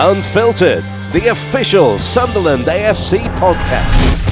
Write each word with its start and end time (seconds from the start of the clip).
Unfiltered, 0.00 0.84
the 1.12 1.26
official 1.32 1.98
Sunderland 1.98 2.66
AFC 2.66 3.18
podcast. 3.34 4.27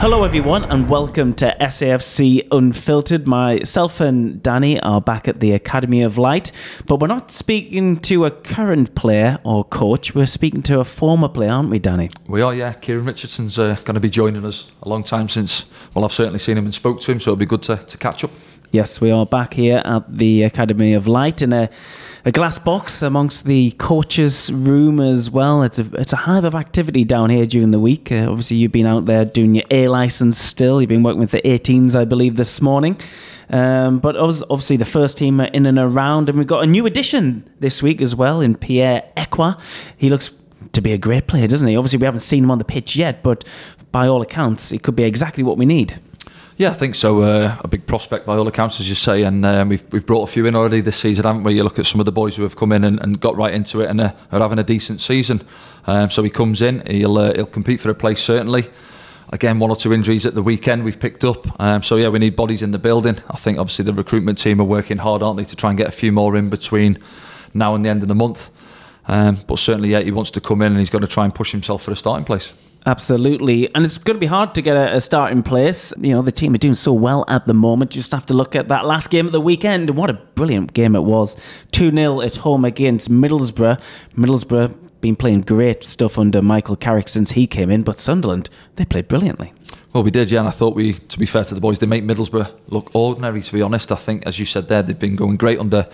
Hello, 0.00 0.24
everyone, 0.24 0.64
and 0.64 0.88
welcome 0.88 1.34
to 1.34 1.54
SAFC 1.60 2.48
Unfiltered. 2.50 3.26
Myself 3.26 4.00
and 4.00 4.42
Danny 4.42 4.80
are 4.80 4.98
back 4.98 5.28
at 5.28 5.40
the 5.40 5.52
Academy 5.52 6.00
of 6.00 6.16
Light, 6.16 6.52
but 6.86 7.00
we're 7.00 7.06
not 7.06 7.30
speaking 7.30 7.98
to 8.00 8.24
a 8.24 8.30
current 8.30 8.94
player 8.94 9.38
or 9.44 9.62
coach. 9.62 10.14
We're 10.14 10.24
speaking 10.24 10.62
to 10.62 10.80
a 10.80 10.86
former 10.86 11.28
player, 11.28 11.50
aren't 11.50 11.68
we, 11.68 11.78
Danny? 11.78 12.08
We 12.28 12.40
are, 12.40 12.54
yeah. 12.54 12.72
Kieran 12.72 13.04
Richardson's 13.04 13.58
uh, 13.58 13.76
going 13.84 13.92
to 13.92 14.00
be 14.00 14.08
joining 14.08 14.46
us 14.46 14.70
a 14.82 14.88
long 14.88 15.04
time 15.04 15.28
since, 15.28 15.66
well, 15.92 16.06
I've 16.06 16.14
certainly 16.14 16.38
seen 16.38 16.56
him 16.56 16.64
and 16.64 16.72
spoke 16.72 17.02
to 17.02 17.12
him, 17.12 17.20
so 17.20 17.32
it'll 17.32 17.36
be 17.36 17.44
good 17.44 17.62
to, 17.64 17.76
to 17.76 17.98
catch 17.98 18.24
up. 18.24 18.30
Yes, 18.70 19.02
we 19.02 19.10
are 19.10 19.26
back 19.26 19.52
here 19.52 19.82
at 19.84 20.16
the 20.16 20.44
Academy 20.44 20.94
of 20.94 21.06
Light 21.06 21.42
in 21.42 21.52
a, 21.52 21.68
a 22.24 22.32
glass 22.32 22.58
box 22.58 23.02
amongst 23.02 23.44
the 23.44 23.70
coaches' 23.72 24.52
room 24.52 25.00
as 25.00 25.30
well. 25.30 25.62
It's 25.62 25.78
a 25.78 25.86
it's 25.94 26.12
a 26.12 26.16
hive 26.16 26.44
of 26.44 26.54
activity 26.54 27.04
down 27.04 27.30
here 27.30 27.46
during 27.46 27.70
the 27.70 27.78
week. 27.78 28.12
Uh, 28.12 28.26
obviously, 28.28 28.56
you've 28.58 28.72
been 28.72 28.86
out 28.86 29.06
there 29.06 29.24
doing 29.24 29.54
your 29.54 29.64
A 29.70 29.88
license 29.88 30.38
still. 30.38 30.80
You've 30.80 30.88
been 30.88 31.02
working 31.02 31.20
with 31.20 31.30
the 31.30 31.42
18s, 31.42 31.94
I 31.96 32.04
believe, 32.04 32.36
this 32.36 32.60
morning. 32.60 33.00
Um, 33.48 33.98
but 33.98 34.16
obviously, 34.16 34.76
the 34.76 34.84
first 34.84 35.18
team 35.18 35.40
are 35.40 35.46
in 35.46 35.66
and 35.66 35.78
around, 35.78 36.28
and 36.28 36.38
we've 36.38 36.46
got 36.46 36.62
a 36.62 36.66
new 36.66 36.86
addition 36.86 37.48
this 37.58 37.82
week 37.82 38.00
as 38.00 38.14
well 38.14 38.40
in 38.40 38.54
Pierre 38.54 39.02
Ekwah. 39.16 39.60
He 39.96 40.08
looks 40.08 40.30
to 40.72 40.80
be 40.80 40.92
a 40.92 40.98
great 40.98 41.26
player, 41.26 41.48
doesn't 41.48 41.66
he? 41.66 41.76
Obviously, 41.76 41.98
we 41.98 42.04
haven't 42.04 42.20
seen 42.20 42.44
him 42.44 42.50
on 42.50 42.58
the 42.58 42.64
pitch 42.64 42.96
yet, 42.96 43.22
but 43.22 43.44
by 43.90 44.06
all 44.06 44.22
accounts, 44.22 44.70
it 44.70 44.82
could 44.82 44.94
be 44.94 45.04
exactly 45.04 45.42
what 45.42 45.56
we 45.58 45.66
need. 45.66 45.98
Yeah, 46.60 46.72
I 46.72 46.74
think 46.74 46.94
so. 46.94 47.22
Uh, 47.22 47.56
a 47.60 47.68
big 47.68 47.86
prospect 47.86 48.26
by 48.26 48.36
all 48.36 48.46
accounts, 48.46 48.80
as 48.80 48.88
you 48.90 48.94
say, 48.94 49.22
and 49.22 49.46
um, 49.46 49.70
we've 49.70 49.82
we've 49.92 50.04
brought 50.04 50.28
a 50.28 50.30
few 50.30 50.44
in 50.44 50.54
already 50.54 50.82
this 50.82 50.98
season, 50.98 51.24
haven't 51.24 51.42
we? 51.42 51.54
You 51.54 51.64
look 51.64 51.78
at 51.78 51.86
some 51.86 52.00
of 52.00 52.04
the 52.04 52.12
boys 52.12 52.36
who 52.36 52.42
have 52.42 52.54
come 52.54 52.70
in 52.72 52.84
and, 52.84 53.00
and 53.00 53.18
got 53.18 53.34
right 53.34 53.54
into 53.54 53.80
it 53.80 53.88
and 53.88 53.98
uh, 53.98 54.12
are 54.30 54.40
having 54.40 54.58
a 54.58 54.62
decent 54.62 55.00
season. 55.00 55.40
Um, 55.86 56.10
so 56.10 56.22
he 56.22 56.28
comes 56.28 56.60
in, 56.60 56.84
he'll 56.84 57.16
uh, 57.16 57.32
he'll 57.34 57.46
compete 57.46 57.80
for 57.80 57.88
a 57.88 57.94
place 57.94 58.22
certainly. 58.22 58.68
Again, 59.30 59.58
one 59.58 59.70
or 59.70 59.76
two 59.76 59.94
injuries 59.94 60.26
at 60.26 60.34
the 60.34 60.42
weekend 60.42 60.84
we've 60.84 61.00
picked 61.00 61.24
up. 61.24 61.58
Um, 61.58 61.82
so 61.82 61.96
yeah, 61.96 62.08
we 62.08 62.18
need 62.18 62.36
bodies 62.36 62.60
in 62.60 62.72
the 62.72 62.78
building. 62.78 63.16
I 63.30 63.38
think 63.38 63.58
obviously 63.58 63.86
the 63.86 63.94
recruitment 63.94 64.36
team 64.36 64.60
are 64.60 64.64
working 64.64 64.98
hard, 64.98 65.22
aren't 65.22 65.38
they, 65.38 65.44
to 65.44 65.56
try 65.56 65.70
and 65.70 65.78
get 65.78 65.88
a 65.88 65.92
few 65.92 66.12
more 66.12 66.36
in 66.36 66.50
between 66.50 66.98
now 67.54 67.74
and 67.74 67.82
the 67.82 67.88
end 67.88 68.02
of 68.02 68.08
the 68.08 68.14
month. 68.14 68.50
Um, 69.08 69.38
but 69.46 69.58
certainly, 69.58 69.92
yeah, 69.92 70.00
he 70.00 70.10
wants 70.10 70.30
to 70.32 70.42
come 70.42 70.60
in 70.60 70.72
and 70.72 70.78
he's 70.78 70.90
got 70.90 71.00
to 71.00 71.06
try 71.06 71.24
and 71.24 71.34
push 71.34 71.52
himself 71.52 71.84
for 71.84 71.90
a 71.90 71.96
starting 71.96 72.26
place. 72.26 72.52
Absolutely. 72.86 73.72
And 73.74 73.84
it's 73.84 73.98
going 73.98 74.16
to 74.16 74.20
be 74.20 74.26
hard 74.26 74.54
to 74.54 74.62
get 74.62 74.76
a, 74.76 74.96
a 74.96 75.00
start 75.00 75.32
in 75.32 75.42
place. 75.42 75.92
You 75.98 76.14
know, 76.14 76.22
the 76.22 76.32
team 76.32 76.54
are 76.54 76.58
doing 76.58 76.74
so 76.74 76.92
well 76.92 77.24
at 77.28 77.46
the 77.46 77.54
moment. 77.54 77.90
Just 77.90 78.12
have 78.12 78.26
to 78.26 78.34
look 78.34 78.56
at 78.56 78.68
that 78.68 78.86
last 78.86 79.10
game 79.10 79.26
at 79.26 79.32
the 79.32 79.40
weekend. 79.40 79.90
What 79.90 80.08
a 80.08 80.14
brilliant 80.14 80.72
game 80.72 80.96
it 80.96 81.04
was. 81.04 81.36
2 81.72 81.90
0 81.90 82.20
at 82.22 82.36
home 82.36 82.64
against 82.64 83.10
Middlesbrough. 83.10 83.80
Middlesbrough 84.16 84.76
been 85.00 85.16
playing 85.16 85.42
great 85.42 85.84
stuff 85.84 86.18
under 86.18 86.42
Michael 86.42 86.76
Carrick 86.76 87.08
since 87.08 87.32
he 87.32 87.46
came 87.46 87.70
in, 87.70 87.82
but 87.82 87.98
Sunderland, 87.98 88.50
they 88.76 88.84
played 88.84 89.08
brilliantly. 89.08 89.52
Well, 89.92 90.04
we 90.04 90.10
did, 90.10 90.30
yeah, 90.30 90.40
and 90.40 90.48
I 90.48 90.52
thought 90.52 90.76
we, 90.76 90.92
to 90.92 91.18
be 91.18 91.26
fair 91.26 91.44
to 91.44 91.54
the 91.54 91.60
boys, 91.60 91.78
they 91.78 91.86
make 91.86 92.04
Middlesbrough 92.04 92.52
look 92.68 92.94
ordinary, 92.94 93.42
to 93.42 93.52
be 93.52 93.62
honest. 93.62 93.90
I 93.90 93.96
think, 93.96 94.24
as 94.26 94.38
you 94.38 94.44
said 94.44 94.68
there, 94.68 94.82
they've 94.82 94.98
been 94.98 95.16
going 95.16 95.36
great 95.36 95.58
under 95.58 95.88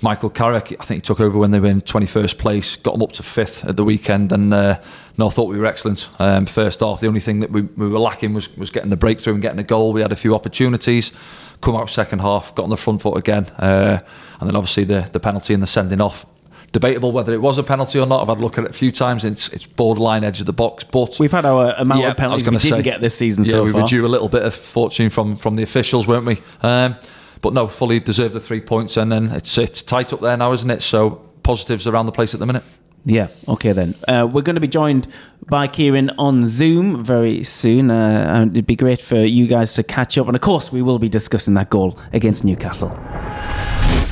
Michael 0.00 0.30
Carrick. 0.30 0.76
I 0.78 0.84
think 0.84 0.98
he 0.98 1.06
took 1.06 1.20
over 1.20 1.38
when 1.38 1.50
they 1.50 1.60
were 1.60 1.68
in 1.68 1.80
21st 1.80 2.38
place, 2.38 2.76
got 2.76 2.92
them 2.92 3.02
up 3.02 3.12
to 3.12 3.22
fifth 3.22 3.64
at 3.64 3.76
the 3.76 3.84
weekend, 3.84 4.32
and 4.32 4.54
uh, 4.54 4.80
no, 5.16 5.26
I 5.26 5.30
thought 5.30 5.48
we 5.48 5.58
were 5.58 5.66
excellent. 5.66 6.08
Um, 6.20 6.46
first 6.46 6.82
off, 6.82 7.00
the 7.00 7.08
only 7.08 7.20
thing 7.20 7.40
that 7.40 7.50
we, 7.50 7.62
we 7.62 7.88
were 7.88 7.98
lacking 7.98 8.34
was, 8.34 8.54
was 8.56 8.70
getting 8.70 8.90
the 8.90 8.96
breakthrough 8.96 9.34
and 9.34 9.42
getting 9.42 9.58
a 9.58 9.64
goal. 9.64 9.92
We 9.92 10.00
had 10.00 10.12
a 10.12 10.16
few 10.16 10.34
opportunities, 10.34 11.12
come 11.60 11.74
out 11.74 11.90
second 11.90 12.20
half, 12.20 12.54
got 12.54 12.64
on 12.64 12.70
the 12.70 12.76
front 12.76 13.02
foot 13.02 13.18
again, 13.18 13.46
uh, 13.58 13.98
and 14.40 14.48
then 14.48 14.54
obviously 14.54 14.84
the, 14.84 15.08
the 15.12 15.20
penalty 15.20 15.54
and 15.54 15.62
the 15.62 15.66
sending 15.66 16.00
off. 16.00 16.26
Debatable 16.70 17.12
whether 17.12 17.32
it 17.32 17.40
was 17.40 17.56
a 17.56 17.62
penalty 17.62 17.98
or 17.98 18.04
not. 18.04 18.20
I've 18.20 18.28
had 18.28 18.36
a 18.36 18.40
look 18.42 18.58
at 18.58 18.64
it 18.64 18.70
a 18.70 18.74
few 18.74 18.92
times. 18.92 19.24
It's 19.24 19.48
it's 19.48 19.64
borderline 19.64 20.22
edge 20.22 20.40
of 20.40 20.44
the 20.44 20.52
box, 20.52 20.84
but 20.84 21.18
we've 21.18 21.32
had 21.32 21.46
our 21.46 21.72
amount 21.78 22.02
yeah, 22.02 22.10
of 22.10 22.18
penalties 22.18 22.46
we 22.46 22.50
didn't 22.50 22.62
say, 22.62 22.82
get 22.82 23.00
this 23.00 23.14
season. 23.14 23.44
Yeah, 23.44 23.52
so 23.52 23.64
we 23.64 23.72
far. 23.72 23.80
were 23.80 23.88
due 23.88 24.04
a 24.04 24.06
little 24.06 24.28
bit 24.28 24.42
of 24.42 24.54
fortune 24.54 25.08
from 25.08 25.36
from 25.36 25.56
the 25.56 25.62
officials, 25.62 26.06
weren't 26.06 26.26
we? 26.26 26.42
Um, 26.60 26.96
but 27.40 27.52
no, 27.52 27.68
fully 27.68 28.00
deserve 28.00 28.32
the 28.32 28.40
three 28.40 28.60
points, 28.60 28.96
and 28.96 29.10
then 29.10 29.30
it's 29.30 29.56
it's 29.58 29.82
tight 29.82 30.12
up 30.12 30.20
there 30.20 30.36
now, 30.36 30.52
isn't 30.52 30.70
it? 30.70 30.82
So 30.82 31.10
positives 31.42 31.86
around 31.86 32.06
the 32.06 32.12
place 32.12 32.34
at 32.34 32.40
the 32.40 32.46
minute. 32.46 32.64
Yeah. 33.04 33.28
Okay 33.46 33.72
then. 33.72 33.94
Uh, 34.06 34.28
we're 34.30 34.42
going 34.42 34.56
to 34.56 34.60
be 34.60 34.68
joined 34.68 35.08
by 35.48 35.66
Kieran 35.66 36.10
on 36.18 36.44
Zoom 36.44 37.02
very 37.02 37.42
soon. 37.42 37.90
Uh, 37.90 38.26
and 38.28 38.50
it'd 38.52 38.66
be 38.66 38.76
great 38.76 39.00
for 39.00 39.24
you 39.24 39.46
guys 39.46 39.74
to 39.74 39.82
catch 39.82 40.18
up, 40.18 40.26
and 40.26 40.36
of 40.36 40.42
course, 40.42 40.70
we 40.72 40.82
will 40.82 40.98
be 40.98 41.08
discussing 41.08 41.54
that 41.54 41.70
goal 41.70 41.98
against 42.12 42.44
Newcastle. 42.44 42.90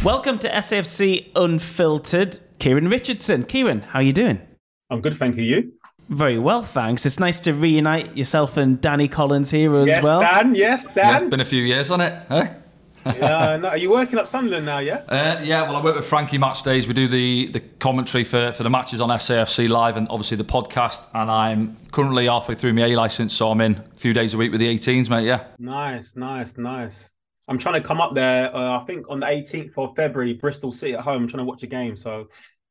Welcome 0.05 0.39
to 0.41 0.49
SFC 0.49 1.31
Unfiltered. 1.35 2.39
Kieran 2.59 2.89
Richardson. 2.89 3.43
Kieran, 3.43 3.81
how 3.81 3.99
are 3.99 4.03
you 4.03 4.13
doing? 4.13 4.41
I'm 4.89 5.01
good, 5.01 5.15
thank 5.15 5.37
you. 5.37 5.43
You? 5.43 5.73
Very 6.09 6.39
well, 6.39 6.63
thanks. 6.63 7.05
It's 7.05 7.19
nice 7.19 7.41
to 7.41 7.53
reunite 7.53 8.17
yourself 8.17 8.57
and 8.57 8.81
Danny 8.81 9.09
Collins 9.09 9.51
here 9.51 9.75
as 9.77 9.89
yes, 9.89 10.05
well. 10.05 10.21
Dan. 10.21 10.55
Yes, 10.55 10.87
Dan. 10.95 11.25
Yeah, 11.25 11.29
been 11.29 11.41
a 11.41 11.45
few 11.45 11.63
years 11.63 11.91
on 11.91 12.01
it, 12.01 12.15
eh? 12.31 12.55
Yeah, 13.15 13.57
no, 13.57 13.69
are 13.69 13.77
you 13.77 13.91
working 13.91 14.19
up 14.19 14.27
Sunderland 14.27 14.67
now? 14.67 14.79
Yeah. 14.79 15.03
Uh, 15.09 15.41
yeah. 15.43 15.63
Well, 15.63 15.77
I 15.77 15.83
work 15.83 15.97
with 15.97 16.07
Frankie 16.07 16.39
Match 16.39 16.63
Days. 16.63 16.89
We 16.89 16.95
do 16.95 17.09
the 17.09 17.47
the 17.49 17.61
commentary 17.61 18.25
for, 18.25 18.53
for 18.53 18.63
the 18.63 18.71
matches 18.71 19.01
on 19.01 19.09
SAFC 19.11 19.69
Live 19.69 19.97
and 19.97 20.09
obviously 20.09 20.37
the 20.37 20.45
podcast. 20.45 21.03
And 21.15 21.31
I'm 21.31 21.77
currently 21.93 22.27
halfway 22.27 22.55
through 22.55 22.75
my 22.75 22.87
A 22.87 22.97
license, 22.97 23.33
so 23.33 23.51
I'm 23.51 23.61
in 23.61 23.77
a 23.77 23.99
few 23.99 24.13
days 24.13 24.35
a 24.35 24.37
week 24.37 24.51
with 24.51 24.61
the 24.61 24.69
18s, 24.69 25.09
mate. 25.09 25.25
Yeah. 25.25 25.45
Nice, 25.59 26.17
nice, 26.17 26.57
nice. 26.57 27.17
I'm 27.49 27.59
trying 27.59 27.81
to 27.81 27.87
come 27.87 28.01
up 28.01 28.15
there. 28.15 28.55
Uh, 28.55 28.81
I 28.81 28.85
think 28.87 29.07
on 29.09 29.21
the 29.21 29.27
18th 29.27 29.73
of 29.79 29.95
February, 29.95 30.35
Bristol 30.35 30.73
City 30.73 30.95
at 30.95 31.01
home. 31.01 31.23
I'm 31.23 31.29
trying 31.29 31.45
to 31.45 31.49
watch 31.49 31.63
a 31.63 31.69
game, 31.69 31.97
so 31.97 32.29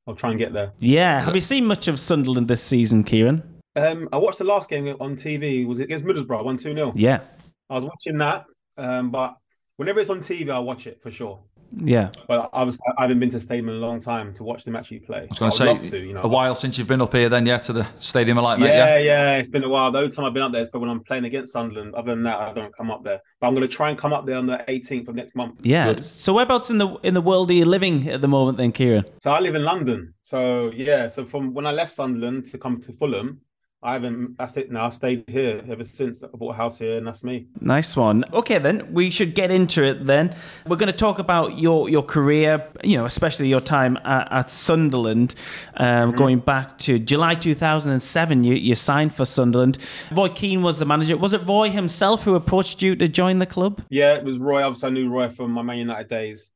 I'll 0.07 0.15
try 0.15 0.31
and 0.31 0.39
get 0.39 0.53
there. 0.53 0.73
Yeah. 0.79 1.21
Have 1.21 1.35
you 1.35 1.41
seen 1.41 1.65
much 1.65 1.87
of 1.87 1.99
Sunderland 1.99 2.47
this 2.47 2.61
season, 2.61 3.03
Kieran? 3.03 3.41
Um, 3.75 4.07
I 4.13 4.17
watched 4.17 4.37
the 4.37 4.45
last 4.45 4.69
game 4.69 4.87
on 4.99 5.15
TV. 5.15 5.65
Was 5.65 5.79
it 5.79 5.83
against 5.83 6.05
Middlesbrough? 6.05 6.43
One 6.43 6.57
two 6.57 6.73
0 6.73 6.93
Yeah. 6.95 7.21
I 7.69 7.75
was 7.75 7.85
watching 7.85 8.17
that, 8.19 8.45
um, 8.77 9.11
but 9.11 9.35
whenever 9.77 9.99
it's 9.99 10.09
on 10.09 10.19
TV, 10.19 10.49
I'll 10.51 10.63
watch 10.63 10.87
it 10.87 11.01
for 11.01 11.11
sure. 11.11 11.39
Yeah, 11.77 12.11
but 12.27 12.49
I 12.53 12.63
was 12.63 12.79
I 12.97 13.01
haven't 13.01 13.19
been 13.19 13.31
to 13.31 13.39
stadium 13.39 13.67
in 13.69 13.75
a 13.75 13.79
long 13.79 13.99
time 13.99 14.33
to 14.35 14.43
watch 14.43 14.63
them 14.63 14.75
actually 14.75 14.99
play. 14.99 15.21
I 15.21 15.25
was 15.25 15.39
going 15.39 15.51
to 15.51 15.57
say 15.83 15.89
to, 15.89 16.05
you 16.05 16.13
know. 16.13 16.21
a 16.21 16.27
while 16.27 16.55
since 16.55 16.77
you've 16.77 16.87
been 16.87 17.01
up 17.01 17.11
here, 17.11 17.27
then 17.27 17.45
yeah, 17.45 17.57
to 17.57 17.73
the 17.73 17.87
stadium, 17.97 18.37
like 18.37 18.59
yeah, 18.59 18.67
yeah, 18.67 18.97
yeah, 18.97 19.37
it's 19.37 19.49
been 19.49 19.63
a 19.63 19.67
while. 19.67 19.91
The 19.91 19.97
only 19.97 20.11
time 20.11 20.25
I've 20.25 20.33
been 20.33 20.43
up 20.43 20.51
there 20.51 20.61
is 20.61 20.69
when 20.71 20.89
I'm 20.89 21.01
playing 21.01 21.25
against 21.25 21.51
Sunderland. 21.51 21.95
Other 21.95 22.13
than 22.13 22.23
that, 22.23 22.39
I 22.39 22.53
don't 22.53 22.73
come 22.77 22.91
up 22.91 23.03
there. 23.03 23.19
But 23.41 23.47
I'm 23.47 23.55
going 23.55 23.67
to 23.67 23.73
try 23.73 23.89
and 23.89 23.97
come 23.97 24.13
up 24.13 24.25
there 24.25 24.37
on 24.37 24.45
the 24.45 24.63
18th 24.69 25.09
of 25.09 25.15
next 25.15 25.35
month. 25.35 25.59
Yeah. 25.63 25.95
Good. 25.95 26.05
So 26.05 26.33
whereabouts 26.33 26.69
in 26.69 26.77
the 26.77 26.95
in 27.03 27.13
the 27.13 27.21
world 27.21 27.49
are 27.49 27.55
you 27.55 27.65
living 27.65 28.09
at 28.09 28.21
the 28.21 28.27
moment, 28.27 28.57
then, 28.57 28.71
Kieran? 28.71 29.03
So 29.19 29.31
I 29.31 29.39
live 29.39 29.55
in 29.55 29.63
London. 29.63 30.13
So 30.21 30.71
yeah, 30.73 31.07
so 31.07 31.25
from 31.25 31.53
when 31.53 31.65
I 31.65 31.71
left 31.71 31.93
Sunderland 31.93 32.45
to 32.51 32.57
come 32.57 32.79
to 32.81 32.93
Fulham, 32.93 33.41
I 33.83 33.93
haven't. 33.93 34.37
That's 34.37 34.57
it 34.57 34.71
now. 34.71 34.87
I've 34.87 34.95
stayed 34.95 35.25
here 35.27 35.63
ever 35.69 35.83
since 35.83 36.23
I 36.23 36.27
bought 36.27 36.55
a 36.55 36.57
house 36.57 36.79
here, 36.79 36.97
and 36.97 37.05
that's 37.05 37.23
me. 37.23 37.45
Nice 37.61 37.95
one. 37.95 38.23
Okay, 38.33 38.57
then 38.57 38.91
we 38.91 39.11
should 39.11 39.35
get 39.35 39.51
into 39.51 39.83
it. 39.83 40.07
Then 40.07 40.35
we're 40.65 40.77
going 40.77 40.91
to 40.91 40.97
talk 40.97 41.19
about 41.19 41.59
your 41.59 41.87
your 41.87 42.01
career. 42.01 42.67
You 42.83 42.97
know, 42.97 43.05
especially 43.05 43.47
your 43.47 43.61
time 43.61 43.97
at, 43.97 44.31
at 44.31 44.49
Sunderland, 44.49 45.35
um, 45.77 46.09
mm-hmm. 46.09 46.17
going 46.17 46.39
back 46.39 46.79
to 46.79 46.97
July 46.97 47.35
2007. 47.35 48.43
You 48.43 48.55
you 48.55 48.73
signed 48.73 49.13
for 49.13 49.25
Sunderland. 49.25 49.77
Roy 50.11 50.29
Keane 50.29 50.63
was 50.63 50.79
the 50.79 50.85
manager. 50.85 51.15
Was 51.15 51.33
it 51.33 51.45
Roy 51.47 51.69
himself 51.69 52.23
who 52.23 52.33
approached 52.33 52.81
you 52.81 52.95
to 52.95 53.07
join 53.07 53.37
the 53.37 53.45
club? 53.45 53.83
Yeah, 53.89 54.15
it 54.15 54.23
was 54.23 54.39
Roy. 54.39 54.63
Obviously, 54.63 54.87
I 54.87 54.91
knew 54.93 55.09
Roy 55.09 55.29
from 55.29 55.51
my 55.51 55.61
Man 55.61 55.77
United 55.77 56.09
days. 56.09 56.51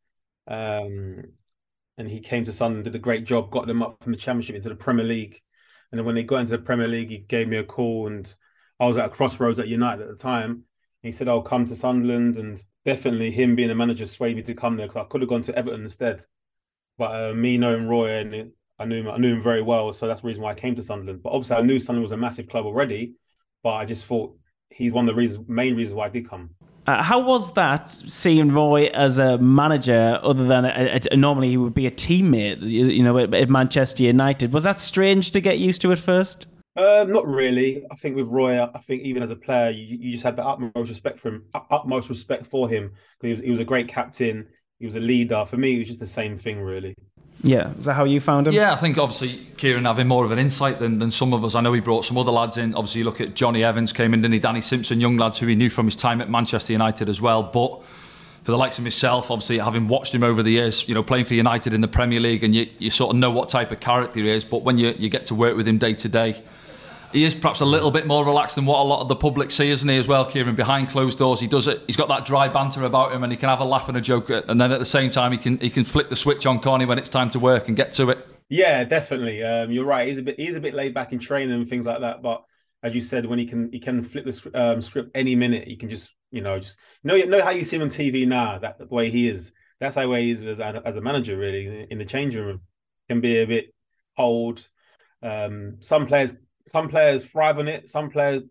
Um, 0.48 1.26
and 2.00 2.10
he 2.10 2.22
came 2.22 2.44
to 2.46 2.52
Sunderland, 2.52 2.86
did 2.86 2.96
a 2.96 3.00
great 3.00 3.26
job, 3.26 3.52
got 3.52 3.68
them 3.68 3.84
up 3.84 4.02
from 4.02 4.14
the 4.14 4.18
Championship 4.18 4.56
into 4.56 4.70
the 4.70 4.76
Premier 4.76 5.06
League 5.06 5.42
and 5.92 5.98
then 5.98 6.06
when 6.06 6.16
they 6.16 6.24
got 6.24 6.42
into 6.42 6.52
the 6.52 6.64
Premier 6.64 6.88
League, 6.88 7.10
he 7.10 7.18
gave 7.20 7.48
me 7.48 7.58
a 7.58 7.64
call, 7.64 8.08
and 8.08 8.34
I 8.80 8.88
was 8.88 8.98
at 8.98 9.06
a 9.06 9.10
crossroads 9.10 9.60
at 9.60 9.68
United 9.68 10.04
at 10.04 10.10
the 10.10 10.16
time. 10.16 10.64
He 11.02 11.12
said, 11.12 11.28
"I'll 11.28 11.42
come 11.42 11.66
to 11.66 11.76
Sunderland," 11.76 12.38
and 12.38 12.62
definitely 12.86 13.32
him 13.32 13.56
being 13.56 13.70
a 13.72 13.76
manager 13.76 14.06
swayed 14.06 14.36
me 14.36 14.44
to 14.44 14.54
come 14.54 14.78
there 14.78 14.88
because 14.88 15.06
I 15.06 15.10
could 15.10 15.22
have 15.22 15.30
gone 15.30 15.42
to 15.44 15.56
Everton 15.56 15.84
instead. 15.84 16.26
But 16.98 17.32
uh, 17.32 17.34
me 17.34 17.58
knowing 17.58 17.88
Roy 17.88 18.20
and 18.20 18.34
it, 18.34 18.52
I 18.78 18.86
knew 18.86 19.02
him, 19.02 19.08
I 19.10 19.18
knew 19.18 19.36
him 19.36 19.42
very 19.42 19.62
well, 19.62 19.94
so 19.94 20.08
that's 20.08 20.22
the 20.22 20.28
reason 20.28 20.44
why 20.44 20.52
I 20.52 20.56
came 20.56 20.76
to 20.76 20.84
Sunderland. 20.84 21.24
But 21.24 21.32
obviously, 21.32 21.58
I 21.58 21.62
knew 21.62 21.80
Sunderland 21.80 22.04
was 22.04 22.12
a 22.12 22.18
massive 22.18 22.48
club 22.48 22.66
already, 22.66 23.16
but 23.64 23.74
I 23.74 23.86
just 23.86 24.06
thought 24.06 24.38
he's 24.70 24.94
one 24.94 25.08
of 25.10 25.16
the 25.16 25.20
reasons, 25.20 25.48
main 25.50 25.76
reasons 25.76 25.96
why 25.96 26.06
I 26.06 26.10
did 26.10 26.30
come. 26.30 26.52
Uh, 26.88 27.04
how 27.04 27.20
was 27.20 27.54
that 27.54 27.90
seeing 27.90 28.52
Roy 28.52 28.86
as 28.88 29.18
a 29.18 29.38
manager, 29.38 30.20
other 30.24 30.46
than 30.46 30.66
a, 30.66 31.00
a, 31.12 31.16
normally 31.16 31.50
he 31.50 31.58
would 31.58 31.74
be 31.74 31.86
a 31.86 31.92
teammate, 31.92 32.62
you, 32.62 32.86
you 32.86 33.04
know, 33.04 33.18
at, 33.18 33.34
at, 33.34 33.50
Manchester 33.50 34.04
United? 34.04 34.54
Was 34.54 34.64
that 34.64 34.80
strange 34.80 35.32
to 35.32 35.42
get 35.42 35.60
used 35.60 35.82
to 35.82 35.92
at 35.92 36.00
first? 36.00 36.48
Uh, 36.76 37.06
not 37.08 37.28
really. 37.28 37.84
I 37.92 37.96
think 37.96 38.16
with 38.16 38.28
Roy, 38.30 38.64
I 38.64 38.80
think 38.80 39.04
even 39.04 39.22
as 39.22 39.32
a 39.32 39.36
player, 39.36 39.70
you, 39.70 39.98
you 40.00 40.12
just 40.12 40.24
had 40.24 40.36
the 40.36 40.46
utmost 40.46 40.90
respect 40.90 41.20
for 41.20 41.30
him, 41.30 41.46
utmost 41.54 42.10
respect 42.10 42.48
for 42.48 42.70
him. 42.70 42.92
He 43.22 43.32
was, 43.32 43.42
he 43.42 43.50
was 43.50 43.60
a 43.60 43.66
great 43.66 43.88
captain. 43.88 44.48
He 44.80 44.86
was 44.86 44.96
a 44.96 45.00
leader. 45.00 45.46
For 45.46 45.58
me, 45.58 45.76
it 45.76 45.80
was 45.80 45.88
just 45.90 46.00
the 46.00 46.08
same 46.08 46.38
thing, 46.38 46.62
really. 46.62 46.96
Yeah, 47.42 47.72
is 47.78 47.86
that 47.86 47.94
how 47.94 48.04
you 48.04 48.20
found 48.20 48.48
him? 48.48 48.54
Yeah, 48.54 48.74
I 48.74 48.76
think 48.76 48.98
obviously 48.98 49.38
Kieran 49.58 49.86
having 49.86 50.08
more 50.08 50.26
of 50.26 50.32
an 50.32 50.40
insight 50.40 50.80
than, 50.80 51.00
than 51.00 51.10
some 51.10 51.34
of 51.34 51.46
us. 51.46 51.56
I 51.56 51.62
know 51.62 51.72
he 51.72 51.80
brought 51.80 52.04
some 52.04 52.18
other 52.18 52.32
lads 52.32 52.58
in. 52.58 52.76
Obviously, 52.76 53.00
you 53.00 53.06
look 53.06 53.22
at 53.22 53.34
Jonny 53.34 53.64
Evans 53.64 53.94
came 53.94 54.14
in, 54.14 54.22
didn't 54.22 54.34
he? 54.34 54.40
Danny 54.40 54.62
Simpson, 54.62 55.00
young 55.00 55.16
lads 55.16 55.38
who 55.38 55.48
he 55.48 55.56
knew 55.56 55.70
from 55.70 55.86
his 55.86 55.96
time 55.96 56.20
at 56.22 56.30
Manchester 56.30 56.74
United 56.74 57.08
as 57.08 57.22
well. 57.22 57.44
But 57.44 57.82
for 58.44 58.52
the 58.52 58.58
likes 58.58 58.78
of 58.78 58.84
myself, 58.84 59.32
obviously 59.32 59.58
having 59.58 59.88
watched 59.88 60.14
him 60.14 60.24
over 60.24 60.44
the 60.44 60.52
years, 60.52 60.88
you 60.88 60.96
know, 60.96 61.04
playing 61.04 61.26
for 61.26 61.34
United 61.34 61.74
in 61.74 61.82
the 61.82 61.88
Premier 61.88 62.20
League, 62.20 62.44
and 62.44 62.54
you, 62.54 62.68
you 62.78 62.90
sort 62.90 63.12
of 63.12 63.18
know 63.18 63.32
what 63.32 63.48
type 63.48 63.72
of 63.72 63.80
character 63.80 64.20
he 64.20 64.30
is. 64.30 64.44
But 64.44 64.64
when 64.64 64.78
you, 64.78 64.94
you 64.98 65.10
get 65.10 65.26
to 65.28 65.36
work 65.36 65.56
with 65.56 65.68
him 65.68 65.78
day 65.78 65.94
to 65.94 66.10
day, 66.10 66.42
he 67.12 67.24
is 67.24 67.36
perhaps 67.36 67.62
a 67.62 67.66
little 67.66 67.92
bit 67.92 68.06
more 68.06 68.26
relaxed 68.26 68.56
than 68.56 68.66
what 68.66 68.80
a 68.80 68.84
lot 68.84 69.02
of 69.02 69.08
the 69.08 69.16
public 69.16 69.52
see, 69.52 69.70
isn't 69.70 69.88
he? 69.88 69.98
As 69.98 70.08
well, 70.08 70.26
Kieran. 70.26 70.56
Behind 70.56 70.88
closed 70.90 71.18
doors, 71.18 71.40
he 71.40 71.48
does 71.48 71.68
it. 71.68 71.82
He's 71.88 71.96
got 71.96 72.08
that 72.10 72.26
dry 72.26 72.48
banter 72.48 72.84
about 72.84 73.12
him, 73.12 73.24
and 73.24 73.32
he 73.32 73.38
can 73.38 73.50
have 73.50 73.60
a 73.60 73.66
laugh 73.66 73.88
and 73.88 73.98
a 73.98 74.02
joke, 74.02 74.30
and 74.30 74.60
then 74.60 74.72
at 74.72 74.80
the 74.80 74.86
same 74.86 75.10
time, 75.10 75.32
he 75.32 75.38
can 75.38 75.58
he 75.58 75.70
can 75.70 75.84
flip 75.84 76.10
the 76.10 76.16
switch 76.16 76.46
on 76.46 76.60
Connie 76.60 76.86
when 76.86 76.98
it's 76.98 77.10
time 77.10 77.30
to 77.32 77.40
work 77.40 77.68
and 77.68 77.78
get 77.78 77.94
to 77.94 78.10
it. 78.10 78.28
Yeah, 78.50 78.84
definitely. 78.84 79.44
Um, 79.44 79.72
you're 79.72 79.86
right. 79.86 80.08
He's 80.08 80.18
a 80.18 80.24
bit 80.24 80.40
he's 80.40 80.56
a 80.56 80.62
bit 80.62 80.74
laid 80.74 80.94
back 80.94 81.14
in 81.14 81.20
training 81.20 81.54
and 81.54 81.70
things 81.70 81.86
like 81.86 82.02
that. 82.02 82.22
But 82.22 82.44
as 82.82 82.96
you 82.96 83.02
said, 83.02 83.26
when 83.26 83.40
he 83.40 83.46
can 83.46 83.72
he 83.72 83.80
can 83.80 84.04
flip 84.04 84.26
the 84.26 84.52
um, 84.54 84.82
script 84.82 85.12
any 85.16 85.36
minute, 85.36 85.68
he 85.68 85.76
can 85.76 85.90
just 85.90 86.10
you 86.32 86.42
know 86.42 86.60
just 86.60 86.76
know 87.04 87.16
know 87.18 87.42
how 87.42 87.52
you 87.52 87.64
see 87.64 87.76
him 87.76 87.84
on 87.84 87.90
TV 87.90 88.28
now. 88.28 88.60
That 88.60 88.80
the 88.80 88.86
way 88.86 89.10
he 89.10 89.28
is. 89.28 89.52
That's 89.80 89.96
how 89.96 90.14
he 90.14 90.32
is 90.32 90.42
as, 90.42 90.60
as 90.60 90.98
a 90.98 91.02
manager, 91.02 91.38
really, 91.38 91.88
in 91.90 92.00
the 92.00 92.06
changing 92.06 92.44
room. 92.44 92.62
Can 93.08 93.22
be 93.22 93.38
a 93.38 93.46
bit 93.46 93.74
cold. 94.18 94.68
Um, 95.24 95.78
some 95.80 96.06
players 96.06 96.34
some 96.70 96.90
players 96.90 97.26
thrive 97.26 97.60
on 97.60 97.68
it. 97.68 97.90
Some 97.90 98.10
players 98.10 98.44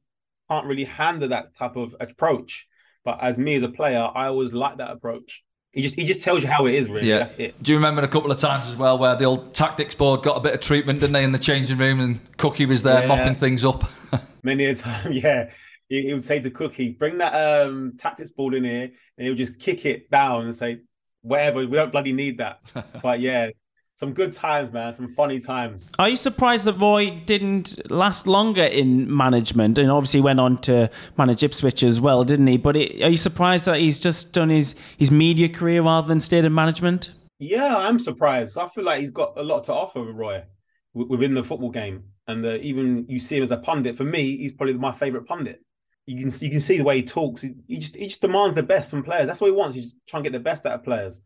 can't 0.50 0.66
really 0.66 0.84
handle 0.84 1.28
that 1.28 1.54
type 1.56 1.76
of 1.76 1.94
approach. 2.00 2.66
But 3.04 3.22
as 3.22 3.38
me 3.38 3.54
as 3.54 3.62
a 3.62 3.68
player, 3.68 4.10
I 4.14 4.26
always 4.26 4.52
like 4.52 4.78
that 4.78 4.90
approach. 4.90 5.44
He 5.72 5.82
just 5.82 5.94
he 5.94 6.04
just 6.04 6.22
tells 6.22 6.42
you 6.42 6.48
how 6.48 6.66
it 6.66 6.74
is, 6.74 6.88
really. 6.88 7.08
Yeah. 7.08 7.18
That's 7.18 7.34
it. 7.34 7.62
Do 7.62 7.72
you 7.72 7.78
remember 7.78 8.02
a 8.02 8.08
couple 8.08 8.30
of 8.30 8.38
times 8.38 8.66
as 8.66 8.76
well 8.76 8.98
where 8.98 9.14
the 9.16 9.24
old 9.24 9.54
tactics 9.54 9.94
board 9.94 10.22
got 10.22 10.36
a 10.36 10.40
bit 10.40 10.54
of 10.54 10.60
treatment, 10.60 11.00
didn't 11.00 11.12
they, 11.12 11.24
in 11.24 11.32
the 11.32 11.38
changing 11.38 11.78
room, 11.78 12.00
and 12.00 12.36
Cookie 12.38 12.66
was 12.66 12.82
there 12.82 13.02
yeah. 13.02 13.06
mopping 13.06 13.34
things 13.34 13.64
up. 13.64 13.84
Many 14.42 14.64
a 14.66 14.74
time, 14.74 15.12
yeah. 15.12 15.50
He, 15.88 16.02
he, 16.02 16.12
would 16.12 16.24
say 16.24 16.40
to 16.40 16.50
Cookie, 16.50 16.90
"Bring 16.90 17.18
that 17.18 17.32
um, 17.32 17.94
tactics 17.98 18.30
board 18.30 18.54
in 18.54 18.64
here," 18.64 18.84
and 18.84 19.24
he 19.24 19.28
would 19.28 19.38
just 19.38 19.58
kick 19.58 19.84
it 19.84 20.10
down 20.10 20.44
and 20.44 20.54
say, 20.54 20.80
"Whatever, 21.22 21.66
we 21.66 21.76
don't 21.76 21.92
bloody 21.92 22.12
need 22.12 22.38
that." 22.38 22.60
but 23.02 23.20
yeah, 23.20 23.50
some 23.98 24.12
good 24.12 24.32
times, 24.32 24.72
man. 24.72 24.92
Some 24.92 25.08
funny 25.08 25.40
times. 25.40 25.90
Are 25.98 26.08
you 26.08 26.14
surprised 26.14 26.64
that 26.66 26.78
Roy 26.78 27.10
didn't 27.26 27.90
last 27.90 28.28
longer 28.28 28.62
in 28.62 29.12
management 29.12 29.76
and 29.76 29.90
obviously 29.90 30.20
went 30.20 30.38
on 30.38 30.60
to 30.62 30.88
manage 31.16 31.42
Ipswich 31.42 31.82
as 31.82 32.00
well, 32.00 32.22
didn't 32.22 32.46
he? 32.46 32.58
But 32.58 32.76
it, 32.76 33.02
are 33.02 33.08
you 33.08 33.16
surprised 33.16 33.64
that 33.64 33.80
he's 33.80 33.98
just 33.98 34.32
done 34.32 34.50
his 34.50 34.76
his 34.98 35.10
media 35.10 35.48
career 35.48 35.82
rather 35.82 36.06
than 36.06 36.20
stayed 36.20 36.44
in 36.44 36.54
management? 36.54 37.10
Yeah, 37.40 37.76
I'm 37.76 37.98
surprised. 37.98 38.56
I 38.56 38.68
feel 38.68 38.84
like 38.84 39.00
he's 39.00 39.10
got 39.10 39.32
a 39.36 39.42
lot 39.42 39.64
to 39.64 39.74
offer, 39.74 40.00
with 40.04 40.14
Roy, 40.14 40.44
within 40.94 41.34
the 41.34 41.42
football 41.42 41.70
game, 41.70 42.04
and 42.28 42.46
uh, 42.46 42.54
even 42.60 43.04
you 43.08 43.18
see 43.18 43.38
him 43.38 43.42
as 43.42 43.50
a 43.50 43.56
pundit. 43.56 43.96
For 43.96 44.04
me, 44.04 44.36
he's 44.36 44.52
probably 44.52 44.74
my 44.74 44.92
favourite 44.92 45.26
pundit. 45.26 45.60
You 46.06 46.22
can 46.22 46.32
you 46.40 46.50
can 46.50 46.60
see 46.60 46.78
the 46.78 46.84
way 46.84 46.96
he 46.96 47.02
talks. 47.02 47.42
He, 47.42 47.54
he 47.66 47.78
just 47.78 47.96
he 47.96 48.06
just 48.06 48.20
demands 48.20 48.54
the 48.54 48.62
best 48.62 48.92
from 48.92 49.02
players. 49.02 49.26
That's 49.26 49.40
what 49.40 49.48
he 49.48 49.56
wants. 49.56 49.74
He's 49.74 49.96
trying 50.06 50.22
to 50.22 50.30
get 50.30 50.38
the 50.38 50.42
best 50.42 50.64
out 50.66 50.74
of 50.74 50.84
players. 50.84 51.20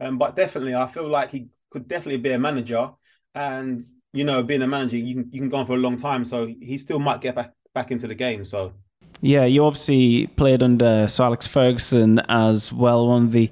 Um, 0.00 0.18
but 0.18 0.34
definitely, 0.34 0.74
I 0.74 0.86
feel 0.88 1.08
like 1.08 1.30
he 1.30 1.48
could 1.70 1.88
definitely 1.88 2.18
be 2.18 2.32
a 2.32 2.38
manager. 2.38 2.90
And 3.34 3.82
you 4.12 4.24
know, 4.24 4.42
being 4.42 4.62
a 4.62 4.66
manager, 4.66 4.96
you 4.96 5.14
can 5.14 5.30
you 5.32 5.40
can 5.40 5.48
go 5.48 5.58
on 5.58 5.66
for 5.66 5.74
a 5.74 5.78
long 5.78 5.96
time. 5.96 6.24
So 6.24 6.46
he 6.46 6.78
still 6.78 6.98
might 6.98 7.20
get 7.20 7.34
back 7.34 7.52
back 7.74 7.90
into 7.90 8.06
the 8.06 8.14
game. 8.14 8.44
So 8.44 8.72
yeah, 9.20 9.44
you 9.44 9.64
obviously 9.64 10.28
played 10.28 10.62
under 10.62 11.08
Sir 11.08 11.24
Alex 11.24 11.46
Ferguson 11.46 12.20
as 12.28 12.72
well, 12.72 13.08
one 13.08 13.24
of 13.24 13.32
the 13.32 13.50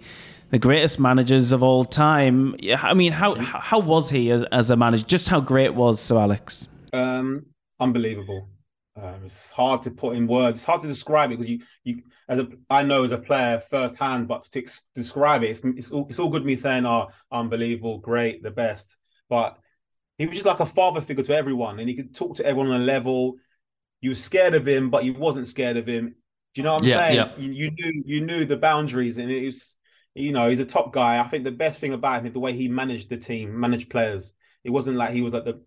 the 0.51 0.59
greatest 0.59 1.01
managers 1.01 1.53
of 1.53 1.63
all 1.63 1.85
time. 1.85 2.55
I 2.79 2.95
mean, 2.95 3.13
how 3.13 3.35
how 3.37 3.81
was 3.81 4.11
he 4.11 4.31
as, 4.31 4.45
as 4.53 4.71
a 4.71 4.77
manager? 4.77 5.05
Just 5.05 5.29
how 5.29 5.41
great 5.41 5.75
was 5.75 6.01
Sir 6.01 6.19
Alex? 6.19 6.69
Um, 6.93 7.47
unbelievable. 7.81 8.49
Um, 9.01 9.25
it's 9.27 9.53
hard 9.53 9.83
to 9.83 9.91
put 9.91 10.17
in 10.17 10.27
words. 10.27 10.59
It's 10.59 10.65
hard 10.65 10.81
to 10.81 10.89
describe 10.89 11.31
it 11.31 11.39
because 11.39 11.51
you, 11.51 11.61
you, 11.85 12.03
as 12.29 12.39
a, 12.39 12.49
I 12.71 12.83
know 12.83 13.05
as 13.05 13.13
a 13.13 13.19
player 13.19 13.61
firsthand, 13.61 14.27
but 14.27 14.45
to 14.53 14.61
ex- 14.61 14.87
describe 14.95 15.43
it, 15.43 15.51
it's, 15.51 15.61
it's 15.65 15.91
all, 15.91 16.07
it's 16.09 16.19
all 16.19 16.31
good 16.31 16.47
me 16.47 16.57
saying, 16.57 16.87
"Oh, 16.87 17.09
unbelievable, 17.31 17.99
great, 17.99 18.43
the 18.43 18.51
best." 18.51 18.97
But 19.29 19.59
he 20.17 20.27
was 20.27 20.37
just 20.37 20.47
like 20.47 20.61
a 20.61 20.67
father 20.67 21.03
figure 21.03 21.25
to 21.25 21.37
everyone, 21.37 21.79
and 21.79 21.89
he 21.89 21.95
could 21.95 22.15
talk 22.15 22.37
to 22.37 22.47
everyone 22.47 22.71
on 22.71 22.81
a 22.81 22.85
level. 22.85 23.37
You 24.01 24.11
were 24.11 24.15
scared 24.15 24.55
of 24.55 24.67
him, 24.67 24.89
but 24.89 25.05
you 25.05 25.13
wasn't 25.13 25.49
scared 25.49 25.77
of 25.77 25.87
him. 25.87 26.15
Do 26.55 26.61
you 26.61 26.63
know 26.63 26.73
what 26.73 26.83
I'm 26.83 26.89
yeah, 26.89 26.97
saying? 26.97 27.17
Yeah. 27.17 27.37
You, 27.37 27.53
you 27.53 27.71
knew 27.73 28.03
you 28.07 28.21
knew 28.23 28.45
the 28.47 28.57
boundaries, 28.57 29.19
and 29.19 29.31
it 29.31 29.45
was, 29.45 29.77
you 30.15 30.33
know, 30.33 30.49
he's 30.49 30.61
a 30.61 30.65
top 30.65 30.95
guy. 30.95 31.21
I 31.21 31.29
think 31.29 31.45
the 31.45 31.51
best 31.51 31.81
thing 31.81 31.93
about 31.93 32.21
him 32.21 32.29
is 32.29 32.33
the 32.33 32.41
way 32.41 32.55
he 32.55 32.69
managed 32.69 33.11
the 33.11 33.19
team, 33.19 33.61
managed 33.61 33.91
players. 33.91 34.33
It 34.65 34.71
wasn't 34.71 34.97
like 34.97 35.13
he 35.13 35.21
was 35.21 35.35
like 35.35 35.45
the 35.45 35.61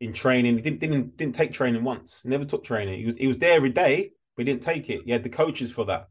in 0.00 0.12
training. 0.12 0.56
He 0.56 0.62
didn't 0.62 0.80
didn't 0.80 1.16
didn't 1.16 1.34
take 1.34 1.52
training 1.52 1.84
once. 1.84 2.22
Never 2.24 2.44
took 2.44 2.64
training. 2.64 3.00
He 3.00 3.06
was 3.06 3.16
he 3.16 3.26
was 3.26 3.38
there 3.38 3.54
every 3.56 3.70
day, 3.70 4.12
but 4.36 4.46
he 4.46 4.52
didn't 4.52 4.62
take 4.62 4.90
it. 4.90 5.02
He 5.04 5.10
had 5.10 5.22
the 5.22 5.28
coaches 5.28 5.72
for 5.72 5.86
that. 5.86 6.08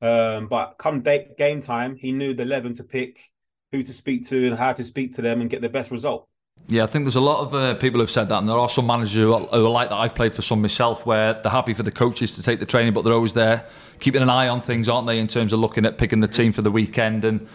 Um, 0.00 0.48
but 0.48 0.78
come 0.78 1.00
day, 1.00 1.28
game 1.38 1.60
time, 1.60 1.96
he 1.96 2.12
knew 2.12 2.34
the 2.34 2.42
eleven 2.42 2.74
to 2.74 2.84
pick, 2.84 3.30
who 3.70 3.82
to 3.82 3.92
speak 3.92 4.28
to, 4.28 4.46
and 4.46 4.58
how 4.58 4.72
to 4.72 4.84
speak 4.84 5.14
to 5.14 5.22
them 5.22 5.40
and 5.40 5.48
get 5.48 5.62
the 5.62 5.68
best 5.68 5.90
result. 5.90 6.28
Yeah, 6.68 6.84
I 6.84 6.86
think 6.86 7.04
there's 7.04 7.16
a 7.16 7.20
lot 7.20 7.40
of 7.40 7.54
uh, 7.54 7.74
people 7.74 8.00
who've 8.00 8.10
said 8.10 8.28
that, 8.28 8.38
and 8.38 8.48
there 8.48 8.58
are 8.58 8.68
some 8.68 8.86
managers 8.86 9.14
who 9.14 9.32
are, 9.32 9.40
who 9.40 9.66
are, 9.66 9.70
like 9.70 9.88
that. 9.88 9.96
I've 9.96 10.14
played 10.14 10.32
for 10.32 10.42
some 10.42 10.62
myself, 10.62 11.04
where 11.06 11.34
they're 11.34 11.50
happy 11.50 11.74
for 11.74 11.82
the 11.82 11.90
coaches 11.90 12.36
to 12.36 12.42
take 12.42 12.60
the 12.60 12.66
training, 12.66 12.92
but 12.92 13.02
they're 13.02 13.14
always 13.14 13.32
there, 13.32 13.66
keeping 13.98 14.22
an 14.22 14.30
eye 14.30 14.48
on 14.48 14.60
things, 14.60 14.88
aren't 14.88 15.06
they, 15.06 15.18
in 15.18 15.26
terms 15.26 15.52
of 15.52 15.58
looking 15.58 15.84
at 15.84 15.98
picking 15.98 16.20
the 16.20 16.28
team 16.28 16.52
for 16.52 16.62
the 16.62 16.70
weekend 16.70 17.24
and 17.24 17.48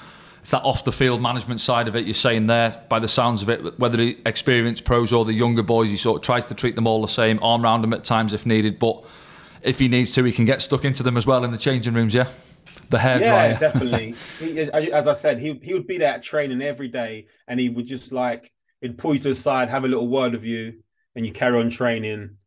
it's 0.47 0.51
that 0.53 0.63
off 0.63 0.85
the 0.85 0.93
field 0.93 1.21
management 1.21 1.59
side 1.59 1.89
of 1.89 1.95
it. 1.97 2.05
You're 2.05 2.13
saying 2.13 2.47
there, 2.47 2.81
by 2.87 2.99
the 2.99 3.07
sounds 3.09 3.41
of 3.41 3.49
it, 3.49 3.77
whether 3.77 3.97
the 3.97 4.17
experienced 4.25 4.85
pros 4.85 5.11
or 5.11 5.25
the 5.25 5.33
younger 5.33 5.61
boys, 5.61 5.89
he 5.89 5.97
sort 5.97 6.15
of 6.15 6.23
tries 6.23 6.45
to 6.45 6.55
treat 6.55 6.73
them 6.75 6.87
all 6.87 7.01
the 7.01 7.09
same, 7.09 7.37
arm 7.43 7.61
round 7.61 7.83
them 7.83 7.91
at 7.91 8.05
times 8.05 8.31
if 8.31 8.45
needed. 8.45 8.79
But 8.79 9.03
if 9.61 9.77
he 9.77 9.89
needs 9.89 10.13
to, 10.13 10.23
he 10.23 10.31
can 10.31 10.45
get 10.45 10.61
stuck 10.61 10.85
into 10.85 11.03
them 11.03 11.17
as 11.17 11.27
well 11.27 11.43
in 11.43 11.51
the 11.51 11.57
changing 11.57 11.95
rooms. 11.95 12.13
Yeah, 12.13 12.29
the 12.89 12.97
hair 12.97 13.19
yeah, 13.19 13.59
definitely. 13.59 14.15
He, 14.39 14.57
as 14.61 15.05
I 15.05 15.11
said, 15.11 15.37
he 15.37 15.59
he 15.61 15.73
would 15.73 15.85
be 15.85 15.97
there 15.97 16.13
at 16.13 16.23
training 16.23 16.61
every 16.61 16.87
day, 16.87 17.27
and 17.45 17.59
he 17.59 17.67
would 17.67 17.85
just 17.85 18.13
like 18.13 18.49
he'd 18.79 18.97
pull 18.97 19.15
you 19.15 19.19
to 19.19 19.27
the 19.27 19.35
side, 19.35 19.67
have 19.67 19.83
a 19.83 19.89
little 19.89 20.07
word 20.07 20.31
with 20.31 20.45
you, 20.45 20.81
and 21.13 21.25
you 21.25 21.33
carry 21.33 21.59
on 21.59 21.69
training. 21.69 22.37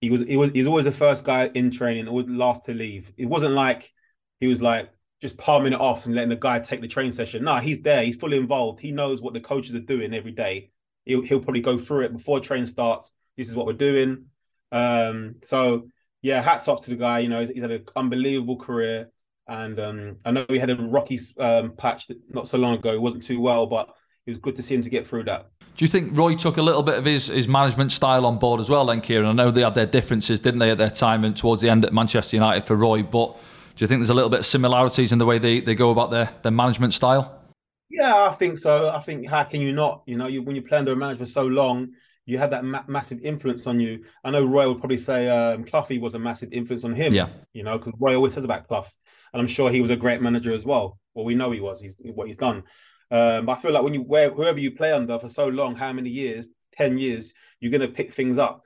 He 0.00 0.10
was 0.10 0.22
he 0.22 0.36
was 0.36 0.50
he's 0.50 0.66
always 0.66 0.86
the 0.86 0.90
first 0.90 1.24
guy 1.24 1.48
in 1.54 1.70
training, 1.70 2.08
always 2.08 2.26
the 2.26 2.32
last 2.32 2.64
to 2.64 2.74
leave. 2.74 3.12
It 3.16 3.26
wasn't 3.26 3.54
like 3.54 3.92
he 4.40 4.48
was 4.48 4.60
like 4.60 4.90
just 5.22 5.38
palming 5.38 5.72
it 5.72 5.80
off 5.80 6.04
and 6.04 6.16
letting 6.16 6.30
the 6.30 6.36
guy 6.36 6.58
take 6.58 6.80
the 6.80 6.88
train 6.88 7.12
session. 7.12 7.44
No, 7.44 7.56
he's 7.58 7.80
there. 7.80 8.02
He's 8.02 8.16
fully 8.16 8.36
involved. 8.36 8.80
He 8.80 8.90
knows 8.90 9.22
what 9.22 9.32
the 9.32 9.40
coaches 9.40 9.72
are 9.76 9.80
doing 9.80 10.12
every 10.12 10.32
day. 10.32 10.70
He'll, 11.04 11.22
he'll 11.22 11.40
probably 11.40 11.60
go 11.60 11.78
through 11.78 12.06
it 12.06 12.12
before 12.12 12.40
train 12.40 12.66
starts. 12.66 13.12
This 13.36 13.48
is 13.48 13.54
what 13.54 13.66
we're 13.66 13.74
doing. 13.74 14.26
Um, 14.72 15.36
so 15.42 15.88
yeah, 16.22 16.42
hats 16.42 16.66
off 16.66 16.82
to 16.84 16.90
the 16.90 16.96
guy. 16.96 17.20
You 17.20 17.28
know, 17.28 17.38
he's, 17.38 17.50
he's 17.50 17.62
had 17.62 17.70
an 17.70 17.84
unbelievable 17.94 18.56
career, 18.56 19.10
and 19.46 19.78
um, 19.78 20.16
I 20.24 20.32
know 20.32 20.44
he 20.48 20.58
had 20.58 20.70
a 20.70 20.76
rocky 20.76 21.20
um, 21.38 21.76
patch 21.76 22.08
not 22.28 22.48
so 22.48 22.58
long 22.58 22.74
ago. 22.74 22.92
It 22.92 23.00
wasn't 23.00 23.22
too 23.22 23.40
well, 23.40 23.66
but 23.66 23.94
it 24.26 24.32
was 24.32 24.40
good 24.40 24.56
to 24.56 24.62
see 24.62 24.74
him 24.74 24.82
to 24.82 24.90
get 24.90 25.06
through 25.06 25.24
that. 25.24 25.50
Do 25.76 25.84
you 25.84 25.88
think 25.88 26.16
Roy 26.16 26.34
took 26.34 26.56
a 26.56 26.62
little 26.62 26.82
bit 26.82 26.96
of 26.98 27.04
his, 27.04 27.28
his 27.28 27.46
management 27.46 27.92
style 27.92 28.26
on 28.26 28.38
board 28.38 28.60
as 28.60 28.68
well, 28.68 28.86
then, 28.86 29.00
Kieran? 29.00 29.26
I 29.26 29.32
know 29.32 29.50
they 29.50 29.62
had 29.62 29.74
their 29.74 29.86
differences, 29.86 30.40
didn't 30.40 30.58
they, 30.58 30.70
at 30.70 30.78
their 30.78 30.90
time 30.90 31.24
and 31.24 31.36
towards 31.36 31.62
the 31.62 31.70
end 31.70 31.84
at 31.84 31.92
Manchester 31.92 32.36
United 32.36 32.64
for 32.64 32.76
Roy, 32.76 33.02
but 33.02 33.36
do 33.74 33.82
you 33.82 33.86
think 33.86 34.00
there's 34.00 34.10
a 34.10 34.14
little 34.14 34.30
bit 34.30 34.40
of 34.40 34.46
similarities 34.46 35.12
in 35.12 35.18
the 35.18 35.26
way 35.26 35.38
they, 35.38 35.60
they 35.60 35.74
go 35.74 35.90
about 35.90 36.10
their, 36.10 36.30
their 36.42 36.52
management 36.52 36.94
style? 36.94 37.40
Yeah, 37.88 38.28
I 38.28 38.32
think 38.32 38.58
so. 38.58 38.88
I 38.88 39.00
think 39.00 39.28
how 39.28 39.44
can 39.44 39.60
you 39.60 39.72
not? 39.72 40.02
You 40.06 40.16
know, 40.16 40.26
you, 40.26 40.42
when 40.42 40.56
you 40.56 40.62
play 40.62 40.78
under 40.78 40.92
a 40.92 40.96
manager 40.96 41.20
for 41.20 41.26
so 41.26 41.44
long, 41.44 41.92
you 42.24 42.38
have 42.38 42.50
that 42.50 42.64
ma- 42.64 42.84
massive 42.86 43.20
influence 43.22 43.66
on 43.66 43.80
you. 43.80 44.04
I 44.24 44.30
know 44.30 44.44
Roy 44.44 44.68
would 44.68 44.78
probably 44.78 44.98
say 44.98 45.28
um, 45.28 45.64
Cloughie 45.64 45.98
was 45.98 46.14
a 46.14 46.18
massive 46.18 46.52
influence 46.52 46.84
on 46.84 46.94
him. 46.94 47.12
Yeah, 47.12 47.28
you 47.52 47.62
know, 47.62 47.78
because 47.78 47.92
Roy 47.98 48.14
always 48.14 48.34
says 48.34 48.44
about 48.44 48.68
Clough, 48.68 48.86
and 49.32 49.40
I'm 49.40 49.48
sure 49.48 49.70
he 49.70 49.80
was 49.80 49.90
a 49.90 49.96
great 49.96 50.22
manager 50.22 50.54
as 50.54 50.64
well. 50.64 50.98
Well, 51.14 51.24
we 51.24 51.34
know 51.34 51.50
he 51.50 51.60
was. 51.60 51.80
He's 51.80 51.96
what 51.98 52.28
he's 52.28 52.36
done. 52.36 52.62
Um, 53.10 53.44
but 53.44 53.52
I 53.52 53.60
feel 53.60 53.72
like 53.72 53.82
when 53.82 53.94
you 53.94 54.02
where 54.02 54.30
whoever 54.30 54.58
you 54.58 54.70
play 54.70 54.92
under 54.92 55.18
for 55.18 55.28
so 55.28 55.48
long, 55.48 55.76
how 55.76 55.92
many 55.92 56.08
years, 56.08 56.48
ten 56.72 56.96
years, 56.96 57.34
you're 57.60 57.70
going 57.70 57.82
to 57.82 57.88
pick 57.88 58.12
things 58.12 58.38
up. 58.38 58.62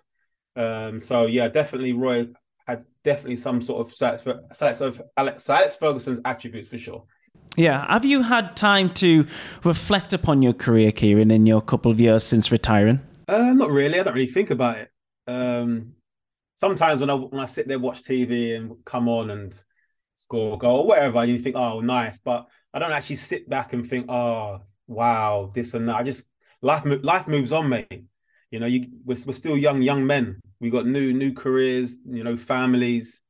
Um, 0.54 1.00
so 1.00 1.26
yeah, 1.26 1.48
definitely 1.48 1.92
Roy 1.92 2.28
definitely 3.06 3.36
some 3.36 3.62
sort 3.62 3.86
of 3.86 3.94
Alex, 4.02 4.80
of 4.80 5.00
Alex, 5.16 5.48
Alex 5.48 5.76
Ferguson's 5.76 6.20
attributes 6.24 6.68
for 6.68 6.76
sure. 6.76 7.04
Yeah. 7.56 7.86
Have 7.88 8.04
you 8.04 8.22
had 8.22 8.56
time 8.56 8.92
to 8.94 9.26
reflect 9.64 10.12
upon 10.12 10.42
your 10.42 10.52
career, 10.52 10.92
Kieran, 10.92 11.30
in 11.30 11.46
your 11.46 11.62
couple 11.62 11.90
of 11.90 12.00
years 12.00 12.24
since 12.24 12.52
retiring? 12.52 13.00
Uh, 13.28 13.52
not 13.54 13.70
really. 13.70 13.98
I 13.98 14.02
don't 14.02 14.14
really 14.14 14.26
think 14.26 14.50
about 14.50 14.78
it. 14.78 14.90
Um, 15.28 15.92
sometimes 16.56 17.00
when 17.00 17.10
I 17.10 17.14
when 17.14 17.40
I 17.40 17.46
sit 17.46 17.68
there 17.68 17.78
watch 17.78 18.02
TV 18.02 18.56
and 18.56 18.72
come 18.84 19.08
on 19.08 19.30
and 19.30 19.58
score 20.16 20.54
a 20.54 20.58
goal 20.58 20.80
or 20.80 20.86
whatever, 20.86 21.24
you 21.24 21.38
think, 21.38 21.56
oh, 21.56 21.80
nice. 21.80 22.18
But 22.18 22.46
I 22.74 22.80
don't 22.80 22.92
actually 22.92 23.16
sit 23.16 23.48
back 23.48 23.72
and 23.72 23.86
think, 23.86 24.10
oh, 24.10 24.62
wow, 24.88 25.50
this 25.54 25.74
and 25.74 25.88
that. 25.88 25.96
I 25.96 26.02
just 26.02 26.26
life 26.60 26.84
life 27.02 27.28
moves 27.28 27.52
on, 27.52 27.68
mate. 27.68 28.04
You 28.50 28.58
know, 28.60 28.66
you 28.66 28.88
we're, 29.04 29.16
we're 29.26 29.32
still 29.32 29.56
young 29.56 29.80
young 29.80 30.04
men. 30.06 30.40
We 30.60 30.70
got 30.70 30.86
new 30.86 31.12
new 31.12 31.32
careers, 31.32 31.98
you 32.06 32.24
know, 32.24 32.36
families. 32.36 33.22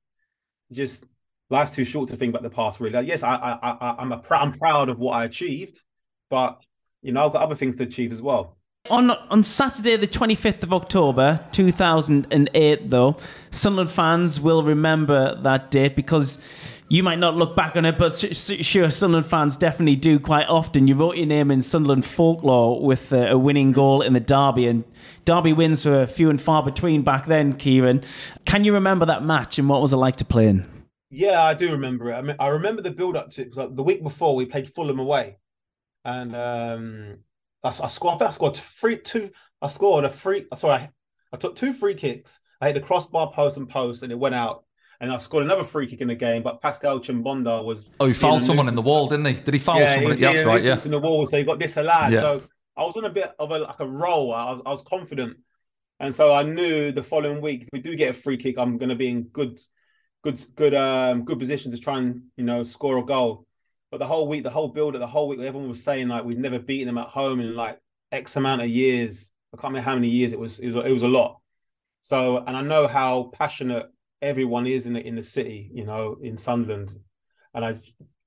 Just 0.72 1.04
life's 1.50 1.72
too 1.72 1.84
short 1.84 2.08
to 2.10 2.16
think 2.16 2.30
about 2.30 2.42
the 2.42 2.50
past. 2.50 2.80
Really, 2.80 3.06
yes, 3.06 3.22
I 3.22 3.34
I, 3.34 3.70
I 3.70 3.94
I'm 3.98 4.12
a 4.12 4.18
pr- 4.18 4.36
I'm 4.36 4.52
proud 4.52 4.88
of 4.88 4.98
what 4.98 5.12
I 5.12 5.24
achieved, 5.24 5.82
but 6.30 6.62
you 7.02 7.12
know, 7.12 7.26
I've 7.26 7.32
got 7.32 7.42
other 7.42 7.54
things 7.54 7.76
to 7.76 7.84
achieve 7.84 8.12
as 8.12 8.22
well. 8.22 8.56
On 8.90 9.10
on 9.10 9.42
Saturday, 9.42 9.96
the 9.96 10.06
25th 10.06 10.62
of 10.62 10.72
October, 10.72 11.44
2008, 11.52 12.90
though, 12.90 13.16
Sunderland 13.50 13.90
fans 13.90 14.40
will 14.40 14.62
remember 14.62 15.40
that 15.42 15.70
date 15.70 15.96
because 15.96 16.38
you 16.88 17.02
might 17.02 17.18
not 17.18 17.34
look 17.34 17.56
back 17.56 17.76
on 17.76 17.84
it, 17.84 17.98
but 17.98 18.10
sure, 18.12 18.90
Sunderland 18.90 19.26
fans 19.26 19.56
definitely 19.56 19.96
do 19.96 20.20
quite 20.20 20.46
often. 20.46 20.86
You 20.86 20.94
wrote 20.94 21.16
your 21.16 21.26
name 21.26 21.50
in 21.50 21.62
Sunderland 21.62 22.04
folklore 22.04 22.80
with 22.84 23.12
a 23.12 23.36
winning 23.36 23.72
goal 23.72 24.02
in 24.02 24.12
the 24.12 24.20
derby, 24.20 24.68
and 24.68 24.84
derby 25.24 25.52
wins 25.52 25.84
were 25.84 26.06
few 26.06 26.30
and 26.30 26.40
far 26.40 26.62
between 26.62 27.02
back 27.02 27.26
then. 27.26 27.54
Kieran, 27.54 28.04
can 28.44 28.64
you 28.64 28.72
remember 28.72 29.06
that 29.06 29.24
match 29.24 29.58
and 29.58 29.68
what 29.68 29.82
was 29.82 29.92
it 29.92 29.96
like 29.96 30.16
to 30.16 30.24
play 30.24 30.46
in? 30.46 30.64
Yeah, 31.10 31.42
I 31.42 31.54
do 31.54 31.72
remember 31.72 32.10
it. 32.10 32.14
I 32.14 32.22
mean, 32.22 32.36
I 32.38 32.48
remember 32.48 32.82
the 32.82 32.90
build 32.90 33.16
up 33.16 33.30
to 33.30 33.42
it. 33.42 33.56
Like 33.56 33.74
the 33.74 33.82
week 33.82 34.02
before, 34.02 34.36
we 34.36 34.46
played 34.46 34.72
Fulham 34.72 35.00
away, 35.00 35.38
and 36.04 36.36
um, 36.36 37.18
I, 37.64 37.68
I 37.68 37.88
scored. 37.88 38.22
I, 38.22 38.26
I 38.26 38.30
scored 38.30 38.56
three, 38.56 38.98
two. 38.98 39.30
I 39.60 39.68
scored 39.68 40.04
a 40.04 40.10
free. 40.10 40.46
Sorry, 40.54 40.88
I 41.32 41.36
took 41.36 41.56
two 41.56 41.72
free 41.72 41.94
kicks. 41.94 42.38
I 42.60 42.68
hit 42.68 42.74
the 42.74 42.80
crossbar 42.80 43.32
post 43.32 43.56
and 43.56 43.68
post, 43.68 44.04
and 44.04 44.12
it 44.12 44.18
went 44.18 44.34
out 44.36 44.65
and 45.00 45.12
I 45.12 45.16
scored 45.18 45.44
another 45.44 45.62
free 45.62 45.86
kick 45.86 46.00
in 46.00 46.08
the 46.08 46.14
game. 46.14 46.42
But 46.42 46.60
Pascal 46.60 47.00
Chimbonda 47.00 47.64
was 47.64 47.86
oh, 48.00 48.06
he 48.06 48.12
fouled 48.12 48.42
someone 48.42 48.68
in 48.68 48.74
the 48.74 48.82
wall, 48.82 49.08
didn't 49.08 49.26
he? 49.26 49.34
Did 49.34 49.54
he 49.54 49.60
foul 49.60 49.80
yeah, 49.80 49.94
someone? 49.94 50.16
He, 50.16 50.22
yeah, 50.22 50.32
that's 50.32 50.44
right. 50.44 50.62
Yeah, 50.62 50.78
in 50.84 50.90
the 50.90 50.98
wall, 50.98 51.26
so 51.26 51.36
he 51.36 51.44
got 51.44 51.58
disallowed. 51.58 52.12
Yeah. 52.12 52.20
So 52.20 52.42
I 52.76 52.84
was 52.84 52.96
on 52.96 53.04
a 53.04 53.10
bit 53.10 53.32
of 53.38 53.50
a 53.50 53.58
like 53.58 53.80
a 53.80 53.86
roll. 53.86 54.32
I 54.34 54.52
was, 54.52 54.62
I 54.66 54.70
was 54.70 54.82
confident, 54.82 55.36
and 56.00 56.14
so 56.14 56.32
I 56.32 56.42
knew 56.42 56.92
the 56.92 57.02
following 57.02 57.40
week 57.40 57.62
if 57.62 57.68
we 57.72 57.80
do 57.80 57.96
get 57.96 58.10
a 58.10 58.14
free 58.14 58.36
kick, 58.36 58.58
I'm 58.58 58.78
going 58.78 58.90
to 58.90 58.94
be 58.94 59.08
in 59.08 59.24
good, 59.24 59.58
good, 60.22 60.44
good, 60.54 60.74
um, 60.74 61.24
good 61.24 61.38
position 61.38 61.72
to 61.72 61.78
try 61.78 61.98
and 61.98 62.22
you 62.36 62.44
know 62.44 62.64
score 62.64 62.98
a 62.98 63.04
goal. 63.04 63.46
But 63.90 63.98
the 63.98 64.06
whole 64.06 64.28
week, 64.28 64.42
the 64.42 64.50
whole 64.50 64.68
build, 64.68 64.94
the 64.94 65.06
whole 65.06 65.28
week, 65.28 65.40
everyone 65.40 65.68
was 65.68 65.82
saying 65.82 66.08
like 66.08 66.24
we've 66.24 66.38
never 66.38 66.58
beaten 66.58 66.86
them 66.86 66.98
at 66.98 67.08
home 67.08 67.40
in 67.40 67.54
like 67.54 67.78
X 68.12 68.36
amount 68.36 68.62
of 68.62 68.68
years. 68.68 69.32
I 69.54 69.56
can't 69.56 69.72
remember 69.72 69.88
how 69.88 69.94
many 69.94 70.08
years 70.08 70.32
it 70.32 70.38
was. 70.38 70.58
It 70.58 70.70
was, 70.70 70.84
it 70.84 70.92
was 70.92 71.02
a 71.02 71.08
lot. 71.08 71.40
So, 72.02 72.38
and 72.38 72.56
I 72.56 72.62
know 72.62 72.86
how 72.86 73.30
passionate 73.32 73.86
everyone 74.22 74.66
is 74.66 74.86
in 74.86 74.94
the 74.94 75.00
in 75.00 75.14
the 75.14 75.22
city, 75.22 75.70
you 75.72 75.84
know, 75.84 76.16
in 76.22 76.38
Sunderland. 76.38 76.94
And 77.54 77.64
I, 77.64 77.74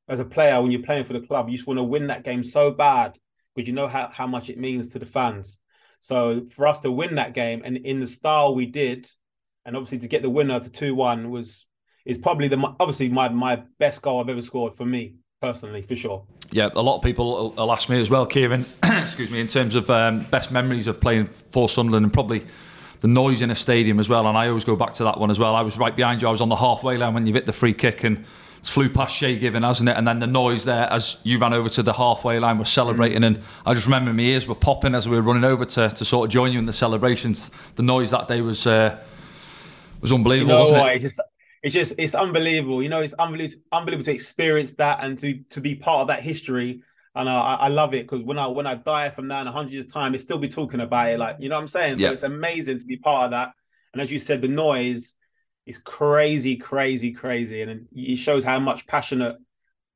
as 0.08 0.20
a 0.20 0.26
player, 0.26 0.62
when 0.62 0.72
you're 0.72 0.82
playing 0.84 1.04
for 1.06 1.14
the 1.14 1.22
club, 1.22 1.50
you 1.50 1.58
just 1.58 1.68
want 1.68 1.78
to 1.78 1.84
win 1.84 2.08
that 2.08 2.24
game 2.24 2.44
so 2.44 2.72
bad 2.72 3.18
because 3.56 3.68
you 3.68 3.74
know 3.74 3.88
how, 3.88 4.08
how 4.08 4.28
much 4.28 4.50
it 4.50 4.58
means 4.58 4.90
to 4.90 5.00
the 5.00 5.06
fans. 5.06 5.60
So 6.00 6.48
for 6.56 6.68
us 6.68 6.80
to 6.80 6.92
win 6.92 7.16
that 7.16 7.34
game 7.34 7.62
and 7.66 7.78
in 7.78 8.00
the 8.00 8.08
style 8.08 8.56
we 8.56 8.66
did, 8.66 9.08
and 9.66 9.76
obviously 9.76 10.00
to 10.00 10.08
get 10.08 10.22
the 10.22 10.30
winner 10.30 10.60
to 10.60 10.70
two 10.70 10.96
one 10.96 11.30
was 11.30 11.66
is 12.06 12.18
probably 12.18 12.48
the 12.48 12.58
obviously 12.80 13.10
my 13.10 13.30
my 13.30 13.62
best 13.78 14.02
goal 14.02 14.20
I've 14.20 14.30
ever 14.30 14.42
scored 14.42 14.74
for 14.74 14.86
me 14.86 15.16
personally 15.42 15.82
for 15.82 15.96
sure. 15.96 16.26
Yeah, 16.52 16.70
a 16.74 16.82
lot 16.82 16.98
of 16.98 17.04
people 17.04 17.54
will 17.56 17.72
ask 17.72 17.90
me 17.90 18.02
as 18.02 18.10
well, 18.10 18.26
Kieran. 18.26 18.66
excuse 18.84 19.30
me, 19.30 19.40
in 19.40 19.48
terms 19.48 19.76
of 19.76 19.90
um, 19.90 20.22
best 20.32 20.52
memories 20.52 20.88
of 20.88 21.00
playing 21.00 21.28
for 21.28 21.70
Sunderland 21.70 22.06
and 22.06 22.14
probably 22.14 22.46
the 23.02 23.08
noise 23.08 23.42
in 23.42 23.50
a 23.50 23.56
stadium 23.56 24.00
as 24.00 24.10
well. 24.10 24.28
And 24.28 24.38
I 24.38 24.48
always 24.48 24.64
go 24.64 24.76
back 24.76 24.94
to 24.96 25.04
that 25.06 25.20
one 25.20 25.32
as 25.32 25.40
well. 25.40 25.56
I 25.56 25.62
was 25.62 25.78
right 25.78 25.96
behind 25.96 26.22
you. 26.22 26.28
I 26.28 26.32
was 26.32 26.42
on 26.42 26.50
the 26.50 26.56
halfway 26.56 26.98
line 26.98 27.14
when 27.14 27.26
you 27.28 27.34
hit 27.34 27.46
the 27.46 27.54
free 27.54 27.74
kick 27.74 28.04
and 28.04 28.26
it's 28.60 28.70
flew 28.70 28.90
past 28.90 29.16
Shay 29.16 29.38
Given, 29.38 29.64
hasn't 29.64 29.88
it? 29.88 29.96
And 29.96 30.06
then 30.06 30.20
the 30.20 30.28
noise 30.28 30.66
there 30.66 30.92
as 30.92 31.18
you 31.24 31.38
ran 31.38 31.54
over 31.54 31.70
to 31.70 31.84
the 31.84 31.94
halfway 31.94 32.40
line 32.40 32.58
was 32.58 32.70
celebrating. 32.70 33.24
And 33.24 33.42
I 33.66 33.74
just 33.74 33.86
remember 33.86 34.12
my 34.12 34.24
ears 34.24 34.48
were 34.48 34.56
popping 34.56 34.96
as 34.96 35.08
we 35.08 35.16
were 35.16 35.22
running 35.22 35.46
over 35.46 35.64
to, 35.64 35.90
to 35.90 36.06
sort 36.06 36.28
of 36.28 36.32
join 36.32 36.52
you 36.52 36.60
in 36.60 36.66
the 36.66 36.74
celebrations. 36.74 37.52
The 37.76 37.84
noise 37.84 38.12
that 38.12 38.28
day 38.28 38.42
was 38.42 38.68
uh, 38.68 39.00
was 40.02 40.12
unbelievable, 40.12 40.52
you 40.52 40.58
know 40.58 40.62
wasn't 40.62 40.88
it? 40.90 40.96
It's 40.96 41.04
just, 41.04 41.22
it's 41.64 41.74
just 41.74 41.94
it's 41.98 42.16
unbelievable. 42.16 42.84
You 42.84 42.90
know, 42.90 43.00
it's 43.00 43.14
unbelievable, 43.14 43.62
unbelievable 43.72 44.06
to 44.06 44.14
experience 44.14 44.74
that 44.74 45.00
and 45.02 45.18
to 45.20 45.40
to 45.50 45.62
be 45.62 45.76
part 45.76 46.02
of 46.02 46.08
that 46.08 46.22
history 46.22 46.84
and 47.20 47.30
I, 47.30 47.56
I 47.56 47.68
love 47.68 47.94
it 47.94 48.08
because 48.08 48.24
when 48.24 48.40
I 48.40 48.48
when 48.48 48.66
I 48.66 48.76
die 48.76 49.10
from 49.10 49.28
that 49.28 49.42
in 49.42 49.48
a 49.48 49.52
hundred 49.52 49.74
years 49.74 49.88
time, 49.88 50.14
they 50.14 50.18
still 50.18 50.38
be 50.38 50.48
talking 50.48 50.80
about 50.80 51.10
it. 51.10 51.20
Like 51.20 51.38
you 51.40 51.50
know 51.50 51.56
what 51.56 51.62
I'm 51.62 51.68
saying. 51.68 51.98
So 51.98 52.04
yeah. 52.04 52.12
it's 52.12 52.24
amazing 52.24 52.80
to 52.80 52.86
be 52.86 52.98
part 52.98 53.26
of 53.26 53.32
that. 53.32 53.52
And 53.94 54.02
as 54.02 54.12
you 54.12 54.20
said, 54.20 54.42
the 54.42 54.48
noise 54.48 55.16
is 55.66 55.78
crazy, 55.78 56.56
crazy, 56.56 57.12
crazy, 57.12 57.62
and 57.62 57.88
it 57.94 58.16
shows 58.16 58.44
how 58.44 58.60
much 58.60 58.88
passionate 58.88 59.38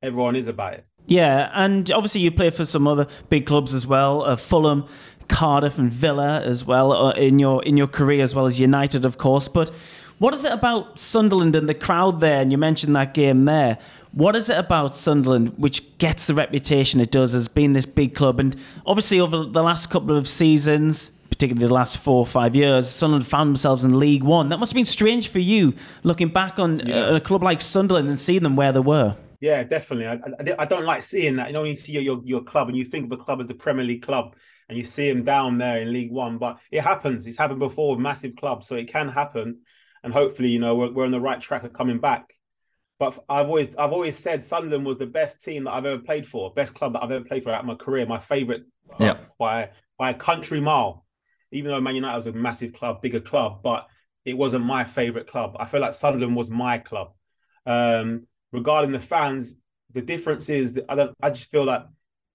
everyone 0.01 0.35
is 0.35 0.47
about 0.47 0.73
it. 0.73 0.85
Yeah, 1.07 1.49
and 1.53 1.89
obviously 1.91 2.21
you 2.21 2.31
play 2.31 2.49
for 2.49 2.65
some 2.65 2.87
other 2.87 3.07
big 3.29 3.45
clubs 3.45 3.73
as 3.73 3.85
well, 3.85 4.23
uh, 4.23 4.35
Fulham, 4.35 4.87
Cardiff, 5.27 5.77
and 5.77 5.91
Villa 5.91 6.41
as 6.41 6.65
well 6.65 6.91
uh, 6.93 7.11
in 7.13 7.39
your 7.39 7.63
in 7.63 7.77
your 7.77 7.87
career 7.87 8.23
as 8.23 8.35
well 8.35 8.45
as 8.45 8.59
United, 8.59 9.05
of 9.05 9.17
course. 9.17 9.47
But 9.47 9.71
what 10.19 10.33
is 10.33 10.45
it 10.45 10.51
about 10.51 10.99
Sunderland 10.99 11.55
and 11.55 11.67
the 11.67 11.73
crowd 11.73 12.19
there? 12.19 12.41
And 12.41 12.51
you 12.51 12.57
mentioned 12.57 12.95
that 12.95 13.13
game 13.13 13.45
there. 13.45 13.77
What 14.11 14.35
is 14.35 14.49
it 14.49 14.57
about 14.57 14.93
Sunderland 14.93 15.53
which 15.57 15.97
gets 15.97 16.27
the 16.27 16.33
reputation 16.33 17.01
it 17.01 17.11
does 17.11 17.33
as 17.33 17.47
being 17.47 17.73
this 17.73 17.85
big 17.85 18.13
club? 18.13 18.39
And 18.39 18.55
obviously, 18.85 19.19
over 19.19 19.45
the 19.45 19.63
last 19.63 19.89
couple 19.89 20.15
of 20.15 20.27
seasons, 20.27 21.11
particularly 21.29 21.67
the 21.67 21.73
last 21.73 21.97
four 21.97 22.19
or 22.19 22.27
five 22.27 22.55
years, 22.55 22.87
Sunderland 22.87 23.25
found 23.25 23.49
themselves 23.49 23.83
in 23.83 23.99
League 23.99 24.23
One. 24.23 24.49
That 24.49 24.59
must 24.59 24.71
have 24.71 24.75
been 24.75 24.85
strange 24.85 25.29
for 25.29 25.39
you, 25.39 25.73
looking 26.03 26.29
back 26.29 26.59
on 26.59 26.81
uh, 26.81 26.83
yeah. 26.85 27.15
a, 27.15 27.19
club 27.19 27.41
like 27.41 27.61
Sunderland 27.61 28.07
and 28.07 28.19
seeing 28.19 28.43
them 28.43 28.55
where 28.55 28.71
they 28.71 28.79
were. 28.79 29.15
Yeah, 29.41 29.63
definitely. 29.63 30.07
I, 30.07 30.13
I, 30.13 30.55
I, 30.59 30.65
don't 30.65 30.85
like 30.85 31.01
seeing 31.01 31.35
that. 31.37 31.47
You 31.47 31.53
know, 31.53 31.63
you 31.63 31.75
see 31.75 31.91
your, 31.91 32.21
your 32.23 32.43
club 32.43 32.69
and 32.69 32.77
you 32.77 32.85
think 32.85 33.11
of 33.11 33.19
a 33.19 33.21
club 33.21 33.41
as 33.41 33.47
the 33.47 33.55
Premier 33.55 33.83
League 33.83 34.03
club 34.03 34.35
and 34.69 34.77
you 34.77 34.85
see 34.85 35.11
them 35.11 35.23
down 35.23 35.57
there 35.57 35.81
in 35.81 35.91
League 35.91 36.11
One, 36.11 36.37
but 36.37 36.59
it 36.71 36.81
happens. 36.81 37.27
It's 37.27 37.37
happened 37.37 37.59
before 37.59 37.91
with 37.91 37.99
massive 37.99 38.35
clubs, 38.35 38.67
so 38.67 38.75
it 38.75 38.87
can 38.87 39.09
happen. 39.09 39.59
And 40.03 40.13
hopefully, 40.13 40.49
you 40.49 40.59
know, 40.59 40.75
we're, 40.75 40.91
we're 40.91 41.05
on 41.05 41.11
the 41.11 41.19
right 41.19 41.39
track 41.39 41.63
of 41.63 41.73
coming 41.73 41.99
back. 41.99 42.33
But 42.99 43.17
I've 43.27 43.47
always 43.47 43.75
I've 43.75 43.91
always 43.91 44.17
said 44.17 44.43
Sunderland 44.43 44.85
was 44.85 44.97
the 44.97 45.05
best 45.05 45.43
team 45.43 45.63
that 45.63 45.71
I've 45.71 45.85
ever 45.85 46.01
played 46.01 46.27
for, 46.27 46.53
best 46.53 46.75
club 46.75 46.93
that 46.93 47.03
I've 47.03 47.11
ever 47.11 47.25
played 47.25 47.43
for 47.43 47.51
at 47.51 47.65
my 47.65 47.75
career, 47.75 48.05
my 48.05 48.19
favourite 48.19 48.61
yeah. 48.99 49.17
by 49.39 49.69
by 49.97 50.11
a 50.11 50.13
country 50.13 50.61
mile. 50.61 51.05
Even 51.51 51.71
though 51.71 51.81
Man 51.81 51.95
United 51.95 52.17
was 52.17 52.27
a 52.27 52.31
massive 52.31 52.73
club, 52.73 53.01
bigger 53.01 53.19
club, 53.19 53.61
but 53.63 53.87
it 54.25 54.37
wasn't 54.37 54.65
my 54.65 54.83
favourite 54.83 55.27
club. 55.27 55.55
I 55.59 55.65
feel 55.65 55.81
like 55.81 55.93
Sunderland 55.93 56.35
was 56.35 56.49
my 56.49 56.77
club. 56.77 57.11
Um, 57.65 58.27
regarding 58.51 58.91
the 58.91 58.99
fans, 58.99 59.55
the 59.91 60.01
difference 60.01 60.49
is 60.49 60.73
that 60.73 60.85
I 60.89 60.95
don't 60.95 61.15
I 61.21 61.29
just 61.29 61.51
feel 61.51 61.65
that 61.65 61.87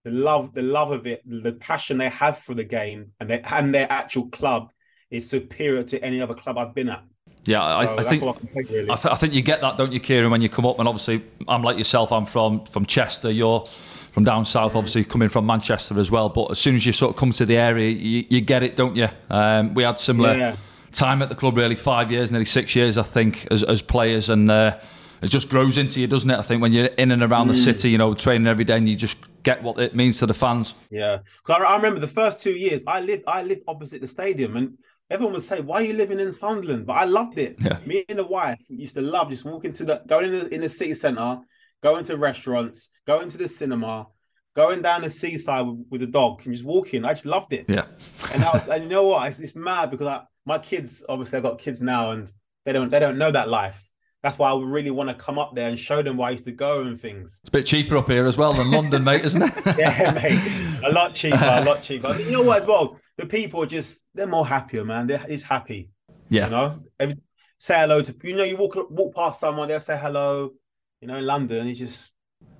the 0.04 0.10
love, 0.10 0.54
the 0.54 0.62
love 0.62 0.92
of 0.92 1.06
it, 1.06 1.22
the 1.24 1.52
passion 1.52 1.98
they 1.98 2.08
have 2.08 2.38
for 2.38 2.54
the 2.54 2.64
game 2.64 3.12
and 3.20 3.28
their 3.28 3.42
and 3.44 3.74
their 3.74 3.90
actual 3.90 4.28
club 4.28 4.70
is 5.10 5.28
superior 5.28 5.82
to 5.84 6.02
any 6.04 6.20
other 6.20 6.34
club 6.34 6.58
I've 6.58 6.74
been 6.74 6.88
at. 6.88 7.04
Yeah, 7.48 7.64
I, 7.64 7.86
so 7.86 7.96
I 7.96 8.02
think 8.04 8.22
I, 8.22 8.46
say, 8.46 8.60
really. 8.68 8.90
I, 8.90 8.94
th- 8.94 9.06
I, 9.06 9.14
think 9.16 9.32
you 9.32 9.40
get 9.40 9.62
that, 9.62 9.78
don't 9.78 9.90
you, 9.90 10.00
Kieran, 10.00 10.30
when 10.30 10.42
you 10.42 10.50
come 10.50 10.66
up? 10.66 10.78
And 10.78 10.86
obviously, 10.86 11.24
I'm 11.48 11.62
like 11.62 11.78
yourself. 11.78 12.12
I'm 12.12 12.26
from 12.26 12.66
from 12.66 12.84
Chester. 12.84 13.30
You're 13.30 13.64
from 14.12 14.24
down 14.24 14.44
south, 14.44 14.76
obviously 14.76 15.02
coming 15.02 15.30
from 15.30 15.46
Manchester 15.46 15.98
as 15.98 16.10
well. 16.10 16.28
But 16.28 16.50
as 16.50 16.58
soon 16.58 16.74
as 16.74 16.84
you 16.84 16.92
sort 16.92 17.10
of 17.10 17.16
come 17.16 17.32
to 17.32 17.46
the 17.46 17.56
area, 17.56 17.88
you, 17.88 18.26
you 18.28 18.42
get 18.42 18.62
it, 18.62 18.76
don't 18.76 18.96
you? 18.96 19.08
Um, 19.30 19.72
we 19.72 19.82
had 19.82 19.98
similar 19.98 20.36
yeah. 20.36 20.56
time 20.92 21.22
at 21.22 21.30
the 21.30 21.34
club, 21.34 21.56
really 21.56 21.74
five 21.74 22.12
years, 22.12 22.30
nearly 22.30 22.44
six 22.44 22.76
years, 22.76 22.98
I 22.98 23.02
think, 23.02 23.46
as, 23.50 23.62
as 23.64 23.80
players, 23.80 24.28
and 24.28 24.50
uh, 24.50 24.78
it 25.22 25.28
just 25.28 25.48
grows 25.48 25.78
into 25.78 26.02
you, 26.02 26.06
doesn't 26.06 26.28
it? 26.28 26.38
I 26.38 26.42
think 26.42 26.60
when 26.60 26.74
you're 26.74 26.86
in 26.86 27.12
and 27.12 27.22
around 27.22 27.46
mm. 27.46 27.52
the 27.52 27.56
city, 27.56 27.88
you 27.88 27.96
know, 27.96 28.12
training 28.12 28.46
every 28.46 28.64
day, 28.64 28.76
and 28.76 28.86
you 28.86 28.94
just 28.94 29.16
get 29.42 29.62
what 29.62 29.78
it 29.78 29.96
means 29.96 30.18
to 30.18 30.26
the 30.26 30.34
fans. 30.34 30.74
Yeah, 30.90 31.20
because 31.38 31.62
I, 31.62 31.64
I 31.64 31.76
remember 31.76 32.00
the 32.00 32.08
first 32.08 32.42
two 32.42 32.52
years, 32.52 32.84
I 32.86 33.00
lived 33.00 33.24
I 33.26 33.42
lived 33.42 33.62
opposite 33.66 34.02
the 34.02 34.08
stadium, 34.08 34.56
and 34.58 34.76
everyone 35.10 35.34
would 35.34 35.42
say, 35.42 35.60
"Why 35.60 35.76
are 35.76 35.84
you 35.84 35.94
living 35.94 36.20
in 36.20 36.32
Sunderland?" 36.32 36.86
But 36.86 36.94
I 36.94 37.04
loved 37.04 37.38
it. 37.38 37.56
Yeah. 37.58 37.78
Me 37.86 38.04
and 38.08 38.18
the 38.18 38.24
wife 38.24 38.60
used 38.68 38.94
to 38.94 39.00
love 39.02 39.30
just 39.30 39.44
walking 39.44 39.72
to 39.74 39.84
the 39.84 40.02
going 40.06 40.32
in 40.32 40.40
the, 40.40 40.54
in 40.54 40.60
the 40.60 40.68
city 40.68 40.94
centre, 40.94 41.38
going 41.82 42.04
to 42.04 42.16
restaurants, 42.16 42.88
going 43.06 43.28
to 43.30 43.38
the 43.38 43.48
cinema, 43.48 44.06
going 44.54 44.82
down 44.82 45.02
the 45.02 45.10
seaside 45.10 45.66
with, 45.66 45.86
with 45.90 46.00
the 46.00 46.06
dog, 46.06 46.42
and 46.44 46.54
just 46.54 46.66
walking. 46.66 47.04
I 47.04 47.12
just 47.12 47.26
loved 47.26 47.52
it. 47.52 47.66
Yeah. 47.68 47.86
and 48.32 48.44
I 48.44 48.52
was, 48.52 48.68
and 48.68 48.84
you 48.84 48.90
know 48.90 49.04
what? 49.04 49.28
It's, 49.28 49.38
it's 49.38 49.54
mad 49.54 49.90
because 49.90 50.06
I, 50.06 50.22
my 50.46 50.58
kids, 50.58 51.04
obviously, 51.08 51.36
I've 51.36 51.42
got 51.42 51.58
kids 51.58 51.80
now, 51.80 52.10
and 52.12 52.32
they 52.64 52.72
don't 52.72 52.90
they 52.90 52.98
don't 52.98 53.18
know 53.18 53.30
that 53.30 53.48
life. 53.48 53.87
That's 54.22 54.36
why 54.36 54.50
I 54.50 54.60
really 54.60 54.90
want 54.90 55.10
to 55.10 55.14
come 55.14 55.38
up 55.38 55.54
there 55.54 55.68
and 55.68 55.78
show 55.78 56.02
them 56.02 56.16
where 56.16 56.28
I 56.28 56.32
used 56.32 56.44
to 56.46 56.52
go 56.52 56.82
and 56.82 57.00
things. 57.00 57.38
It's 57.42 57.48
a 57.48 57.52
bit 57.52 57.66
cheaper 57.66 57.96
up 57.96 58.08
here 58.08 58.26
as 58.26 58.36
well 58.36 58.52
than 58.52 58.70
London, 58.70 59.04
mate, 59.04 59.24
isn't 59.24 59.42
it? 59.42 59.52
yeah, 59.78 60.10
mate. 60.10 60.82
A 60.84 60.90
lot 60.90 61.14
cheaper, 61.14 61.36
a 61.36 61.64
lot 61.64 61.82
cheaper. 61.82 62.16
You 62.16 62.32
know 62.32 62.42
what, 62.42 62.58
as 62.58 62.66
well? 62.66 62.98
The 63.16 63.26
people 63.26 63.62
are 63.62 63.66
just, 63.66 64.02
they're 64.14 64.26
more 64.26 64.46
happier, 64.46 64.84
man. 64.84 65.06
They're 65.06 65.24
it's 65.28 65.44
happy. 65.44 65.90
Yeah. 66.28 66.46
You 66.46 66.50
know? 66.50 66.80
Every, 66.98 67.14
say 67.58 67.78
hello 67.78 68.02
to, 68.02 68.14
you 68.24 68.36
know, 68.36 68.42
you 68.42 68.56
walk 68.56 68.76
walk 68.90 69.14
past 69.14 69.38
someone, 69.38 69.68
they'll 69.68 69.80
say 69.80 69.96
hello. 69.96 70.52
You 71.00 71.06
know, 71.06 71.16
in 71.16 71.26
London, 71.26 71.68
it's 71.68 71.78
just, 71.78 72.10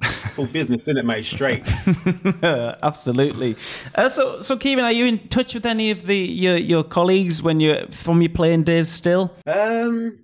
it's 0.01 0.39
all 0.39 0.47
business, 0.47 0.81
isn't 0.83 0.97
it, 0.97 1.05
mate? 1.05 1.25
Straight. 1.25 1.67
Absolutely. 2.43 3.57
Uh, 3.97 4.09
so, 4.09 4.41
so 4.41 4.57
Kevin, 4.57 4.85
are 4.85 4.93
you 4.93 5.07
in 5.07 5.27
touch 5.27 5.55
with 5.55 5.67
any 5.67 5.91
of 5.91 6.07
the 6.07 6.17
your 6.17 6.57
your 6.57 6.85
colleagues 6.85 7.43
when 7.43 7.59
you're 7.59 7.89
from 7.89 8.23
your 8.23 8.31
playing 8.31 8.63
days 8.63 8.89
still? 8.89 9.35
Um, 9.45 10.21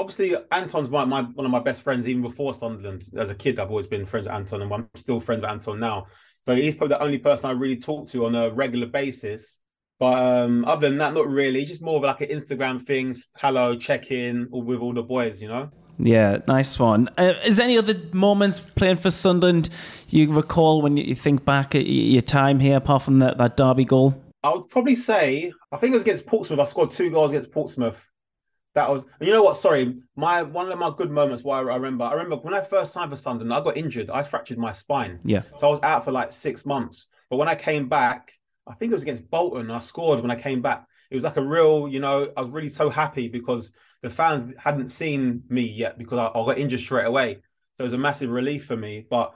obviously 0.00 0.34
Anton's 0.50 0.88
my, 0.88 1.04
my 1.04 1.22
one 1.22 1.44
of 1.44 1.52
my 1.52 1.60
best 1.60 1.82
friends 1.82 2.08
even 2.08 2.22
before 2.22 2.54
Sunderland. 2.54 3.04
As 3.16 3.30
a 3.30 3.34
kid, 3.34 3.60
I've 3.60 3.70
always 3.70 3.86
been 3.86 4.06
friends 4.06 4.26
with 4.26 4.34
Anton, 4.34 4.62
and 4.62 4.72
I'm 4.72 4.88
still 4.96 5.20
friends 5.20 5.42
with 5.42 5.50
Anton 5.50 5.78
now. 5.78 6.06
So 6.42 6.56
he's 6.56 6.74
probably 6.74 6.96
the 6.96 7.02
only 7.02 7.18
person 7.18 7.50
I 7.50 7.52
really 7.52 7.76
talk 7.76 8.08
to 8.08 8.26
on 8.26 8.34
a 8.34 8.50
regular 8.50 8.86
basis. 8.86 9.60
But 9.98 10.22
um, 10.22 10.64
other 10.64 10.88
than 10.88 10.96
that, 10.98 11.12
not 11.12 11.28
really. 11.28 11.66
Just 11.66 11.82
more 11.82 11.98
of 11.98 12.02
like 12.02 12.22
an 12.22 12.30
Instagram 12.30 12.84
things, 12.84 13.28
hello, 13.36 13.76
check 13.76 14.10
in 14.10 14.48
or 14.50 14.62
with 14.62 14.80
all 14.80 14.94
the 14.94 15.02
boys, 15.02 15.42
you 15.42 15.48
know. 15.48 15.70
Yeah, 15.98 16.38
nice 16.48 16.78
one. 16.78 17.10
Uh, 17.18 17.34
is 17.44 17.58
there 17.58 17.64
any 17.64 17.76
other 17.76 17.94
moments 18.12 18.60
playing 18.60 18.96
for 18.96 19.10
Sunderland 19.10 19.68
you 20.08 20.32
recall 20.32 20.80
when 20.80 20.96
you 20.96 21.14
think 21.14 21.44
back 21.44 21.74
at 21.74 21.86
your 21.86 22.22
time 22.22 22.58
here, 22.58 22.78
apart 22.78 23.02
from 23.02 23.18
that, 23.18 23.36
that 23.36 23.58
Derby 23.58 23.84
goal? 23.84 24.18
I 24.42 24.54
would 24.54 24.68
probably 24.70 24.94
say 24.94 25.52
I 25.70 25.76
think 25.76 25.92
it 25.92 25.96
was 25.96 26.02
against 26.02 26.26
Portsmouth. 26.26 26.58
I 26.58 26.64
scored 26.64 26.90
two 26.90 27.10
goals 27.10 27.32
against 27.32 27.52
Portsmouth. 27.52 28.09
That 28.80 28.90
was, 28.90 29.04
and 29.18 29.26
you 29.26 29.32
know 29.34 29.42
what? 29.42 29.56
Sorry, 29.56 29.94
my 30.16 30.42
one 30.42 30.70
of 30.72 30.78
my 30.78 30.90
good 30.96 31.10
moments. 31.10 31.44
Why 31.44 31.58
I 31.58 31.62
remember, 31.62 32.04
I 32.04 32.12
remember 32.14 32.36
when 32.36 32.54
I 32.54 32.62
first 32.62 32.92
signed 32.92 33.10
for 33.10 33.16
Sunderland, 33.16 33.52
I 33.52 33.62
got 33.62 33.76
injured. 33.76 34.08
I 34.10 34.22
fractured 34.22 34.58
my 34.58 34.72
spine, 34.72 35.20
Yeah. 35.24 35.42
so 35.56 35.68
I 35.68 35.70
was 35.70 35.80
out 35.82 36.04
for 36.04 36.12
like 36.12 36.32
six 36.32 36.64
months. 36.64 37.06
But 37.28 37.36
when 37.36 37.48
I 37.48 37.54
came 37.54 37.88
back, 37.88 38.32
I 38.66 38.74
think 38.74 38.90
it 38.90 38.94
was 38.94 39.02
against 39.02 39.30
Bolton. 39.30 39.70
I 39.70 39.80
scored 39.80 40.20
when 40.20 40.30
I 40.30 40.40
came 40.40 40.62
back. 40.62 40.86
It 41.10 41.14
was 41.14 41.24
like 41.24 41.36
a 41.36 41.42
real, 41.42 41.88
you 41.88 42.00
know, 42.00 42.32
I 42.36 42.40
was 42.40 42.50
really 42.50 42.68
so 42.68 42.88
happy 42.88 43.28
because 43.28 43.72
the 44.02 44.10
fans 44.10 44.54
hadn't 44.58 44.88
seen 44.88 45.42
me 45.48 45.62
yet 45.62 45.98
because 45.98 46.18
I, 46.18 46.26
I 46.28 46.44
got 46.46 46.58
injured 46.58 46.80
straight 46.80 47.06
away. 47.06 47.38
So 47.74 47.82
it 47.84 47.84
was 47.84 47.92
a 47.92 47.98
massive 47.98 48.30
relief 48.30 48.64
for 48.64 48.76
me. 48.76 49.06
But 49.08 49.34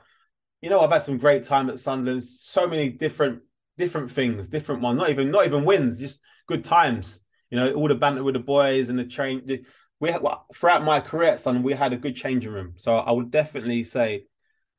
you 0.62 0.70
know, 0.70 0.80
I've 0.80 0.90
had 0.92 1.02
some 1.02 1.18
great 1.18 1.44
time 1.44 1.68
at 1.68 1.78
Sunderland. 1.78 2.24
So 2.24 2.66
many 2.66 2.88
different 2.88 3.42
different 3.76 4.10
things, 4.10 4.48
different 4.48 4.80
ones. 4.80 4.98
Not 4.98 5.10
even 5.10 5.30
not 5.30 5.44
even 5.46 5.64
wins, 5.64 6.00
just 6.00 6.20
good 6.46 6.64
times. 6.64 7.20
You 7.50 7.58
know, 7.58 7.72
all 7.74 7.88
the 7.88 7.94
banter 7.94 8.24
with 8.24 8.34
the 8.34 8.40
boys 8.40 8.90
and 8.90 8.98
the 8.98 9.04
train. 9.04 9.64
We 10.00 10.14
throughout 10.54 10.84
my 10.84 11.00
career 11.00 11.30
at 11.30 11.40
Sunderland, 11.40 11.64
we 11.64 11.72
had 11.74 11.92
a 11.92 11.96
good 11.96 12.16
changing 12.16 12.52
room. 12.52 12.74
So 12.76 12.92
I 12.96 13.10
would 13.12 13.30
definitely 13.30 13.84
say 13.84 14.26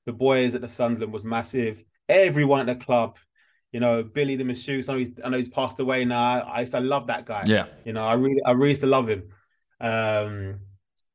the 0.05 0.13
boys 0.13 0.55
at 0.55 0.61
the 0.61 0.69
Sunderland 0.69 1.13
was 1.13 1.23
massive. 1.23 1.83
Everyone 2.07 2.67
at 2.67 2.79
the 2.79 2.85
club, 2.85 3.17
you 3.71 3.79
know, 3.79 4.03
Billy 4.03 4.35
the 4.35 4.43
masseuse. 4.43 4.87
I 4.87 4.93
know 4.93 4.99
he's, 4.99 5.11
I 5.23 5.29
know 5.29 5.37
he's 5.37 5.49
passed 5.49 5.79
away 5.79 6.05
now. 6.05 6.41
I 6.41 6.59
used 6.61 6.73
to 6.73 6.79
love 6.79 7.07
that 7.07 7.25
guy. 7.25 7.43
Yeah. 7.45 7.65
You 7.85 7.93
know, 7.93 8.05
I 8.05 8.13
really, 8.13 8.41
I 8.45 8.51
really 8.51 8.69
used 8.69 8.81
to 8.81 8.87
love 8.87 9.09
him. 9.09 9.29
Um, 9.79 10.59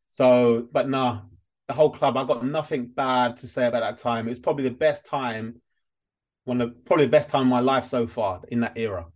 so, 0.09 0.67
but 0.73 0.89
no, 0.89 1.23
the 1.69 1.75
whole 1.75 1.91
club, 1.91 2.17
I 2.17 2.25
got 2.25 2.45
nothing 2.45 2.87
bad 2.87 3.37
to 3.39 3.47
say 3.47 3.67
about 3.67 3.81
that 3.81 4.03
time. 4.03 4.27
It 4.27 4.31
was 4.31 4.39
probably 4.41 4.65
the 4.65 4.75
best 4.75 5.07
time, 5.07 5.61
one 6.45 6.61
of 6.61 6.85
probably 6.85 7.07
the 7.07 7.11
best 7.11 7.31
time 7.31 7.43
of 7.43 7.49
my 7.49 7.61
life 7.61 7.85
so 7.85 8.07
far 8.07 8.41
in 8.49 8.61
that 8.61 8.77
era. 8.77 9.07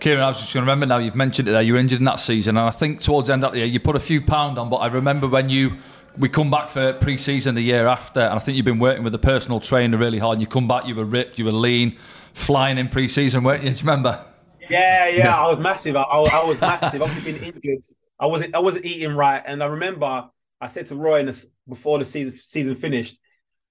Kieran, 0.00 0.22
I 0.22 0.28
was 0.28 0.40
just 0.40 0.52
going 0.52 0.64
to 0.64 0.70
remember 0.70 0.86
now, 0.86 0.98
you've 0.98 1.14
mentioned 1.14 1.48
it 1.48 1.52
there, 1.52 1.62
you 1.62 1.74
were 1.74 1.78
injured 1.78 1.98
in 1.98 2.04
that 2.04 2.20
season, 2.20 2.56
and 2.56 2.66
I 2.66 2.70
think 2.70 3.00
towards 3.00 3.28
the 3.28 3.34
end 3.34 3.44
of 3.44 3.52
the 3.52 3.58
year, 3.58 3.66
you 3.66 3.78
put 3.78 3.96
a 3.96 4.00
few 4.00 4.20
pound 4.20 4.58
on, 4.58 4.68
but 4.68 4.76
I 4.76 4.88
remember 4.88 5.28
when 5.28 5.48
you, 5.48 5.76
we 6.18 6.28
come 6.28 6.50
back 6.50 6.68
for 6.68 6.92
pre 6.94 7.16
season 7.16 7.54
the 7.54 7.62
year 7.62 7.86
after, 7.86 8.20
and 8.20 8.34
I 8.34 8.38
think 8.38 8.56
you've 8.56 8.64
been 8.64 8.78
working 8.78 9.04
with 9.04 9.14
a 9.14 9.18
personal 9.18 9.60
trainer 9.60 9.96
really 9.96 10.18
hard, 10.18 10.34
and 10.34 10.40
you 10.40 10.46
come 10.46 10.66
back, 10.66 10.86
you 10.86 10.94
were 10.94 11.04
ripped, 11.04 11.38
you 11.38 11.44
were 11.44 11.52
lean, 11.52 11.96
flying 12.34 12.78
in 12.78 12.88
pre 12.88 13.08
season, 13.08 13.44
weren't 13.44 13.62
you? 13.62 13.70
Do 13.70 13.76
you 13.76 13.80
remember? 13.82 14.24
Yeah, 14.68 15.08
yeah, 15.08 15.36
I 15.36 15.48
was 15.48 15.58
massive. 15.58 15.96
I, 15.96 16.02
I, 16.02 16.44
was 16.44 16.60
massive. 16.60 17.02
Obviously, 17.02 17.32
been 17.32 17.42
injured. 17.42 17.84
I 18.18 18.26
wasn't. 18.26 18.54
I 18.54 18.58
wasn't 18.58 18.86
eating 18.86 19.14
right, 19.14 19.42
and 19.44 19.62
I 19.62 19.66
remember 19.66 20.28
I 20.60 20.68
said 20.68 20.86
to 20.86 20.96
Roy 20.96 21.20
in 21.20 21.26
the, 21.26 21.46
before 21.68 21.98
the 21.98 22.04
season 22.04 22.38
season 22.38 22.76
finished, 22.76 23.18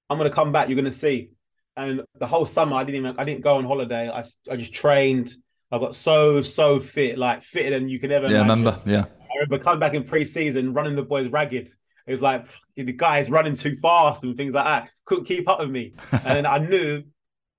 "I'm 0.09 0.17
going 0.17 0.29
to 0.29 0.35
come 0.35 0.51
back. 0.51 0.67
You're 0.67 0.75
going 0.75 0.85
to 0.85 0.91
see." 0.91 1.31
And 1.77 2.01
the 2.19 2.27
whole 2.27 2.45
summer, 2.45 2.75
I 2.75 2.83
didn't 2.83 3.05
even. 3.05 3.19
I 3.19 3.23
didn't 3.23 3.41
go 3.41 3.55
on 3.55 3.65
holiday. 3.65 4.09
I, 4.09 4.23
I 4.49 4.55
just 4.57 4.73
trained. 4.73 5.33
I 5.71 5.79
got 5.79 5.95
so 5.95 6.41
so 6.41 6.79
fit, 6.79 7.17
like 7.17 7.41
fitter 7.41 7.69
than 7.71 7.87
you 7.87 7.99
could 7.99 8.11
ever. 8.11 8.27
Yeah, 8.29 8.39
I 8.39 8.41
imagine. 8.41 8.65
remember. 8.65 8.81
Yeah. 8.85 9.05
I 9.05 9.33
remember 9.39 9.63
coming 9.63 9.79
back 9.79 9.93
in 9.93 10.03
pre-season, 10.03 10.73
running 10.73 10.95
the 10.95 11.03
boys 11.03 11.29
ragged. 11.29 11.69
It 12.05 12.11
was 12.11 12.21
like 12.21 12.47
the 12.75 12.83
guy's 12.91 13.29
running 13.29 13.55
too 13.55 13.75
fast 13.75 14.23
and 14.23 14.35
things 14.35 14.53
like 14.53 14.65
that. 14.65 14.89
Couldn't 15.05 15.25
keep 15.25 15.47
up 15.47 15.59
with 15.59 15.69
me, 15.69 15.93
and 16.11 16.35
then 16.35 16.45
I 16.45 16.57
knew 16.57 17.03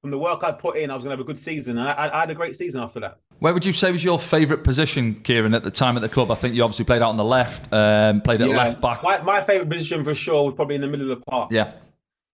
from 0.03 0.11
the 0.11 0.19
work 0.19 0.43
I 0.45 0.53
put 0.53 0.77
in, 0.77 0.91
I 0.91 0.95
was 0.95 1.05
going 1.05 1.17
to 1.17 1.17
have 1.17 1.25
a 1.25 1.27
good 1.27 1.39
season. 1.39 1.79
And 1.79 1.89
I, 1.89 2.11
I 2.13 2.21
had 2.21 2.31
a 2.31 2.35
great 2.35 2.57
season 2.57 2.81
after 2.83 2.99
that. 3.01 3.19
Where 3.39 3.55
would 3.55 3.65
you 3.65 3.73
say 3.73 3.91
was 3.93 4.03
your 4.05 4.19
favourite 4.19 4.63
position, 4.65 5.15
Kieran, 5.23 5.55
at 5.55 5.63
the 5.63 5.71
time 5.71 5.97
at 5.97 6.01
the 6.01 6.09
club? 6.09 6.31
I 6.31 6.35
think 6.35 6.55
you 6.55 6.63
obviously 6.65 6.85
played 6.85 7.03
out 7.03 7.09
on 7.11 7.17
the 7.17 7.25
left, 7.25 7.73
um, 7.73 8.21
played 8.21 8.41
at 8.43 8.49
Yeah. 8.51 8.57
left 8.57 8.81
back. 8.81 9.03
My, 9.03 9.23
my 9.23 9.43
favorite 9.43 9.71
position 9.71 10.03
for 10.05 10.15
sure 10.15 10.45
was 10.45 10.55
probably 10.55 10.75
in 10.75 10.81
the 10.81 10.89
middle 10.89 11.11
of 11.11 11.19
the 11.21 11.25
park. 11.25 11.51
Yeah. 11.53 11.73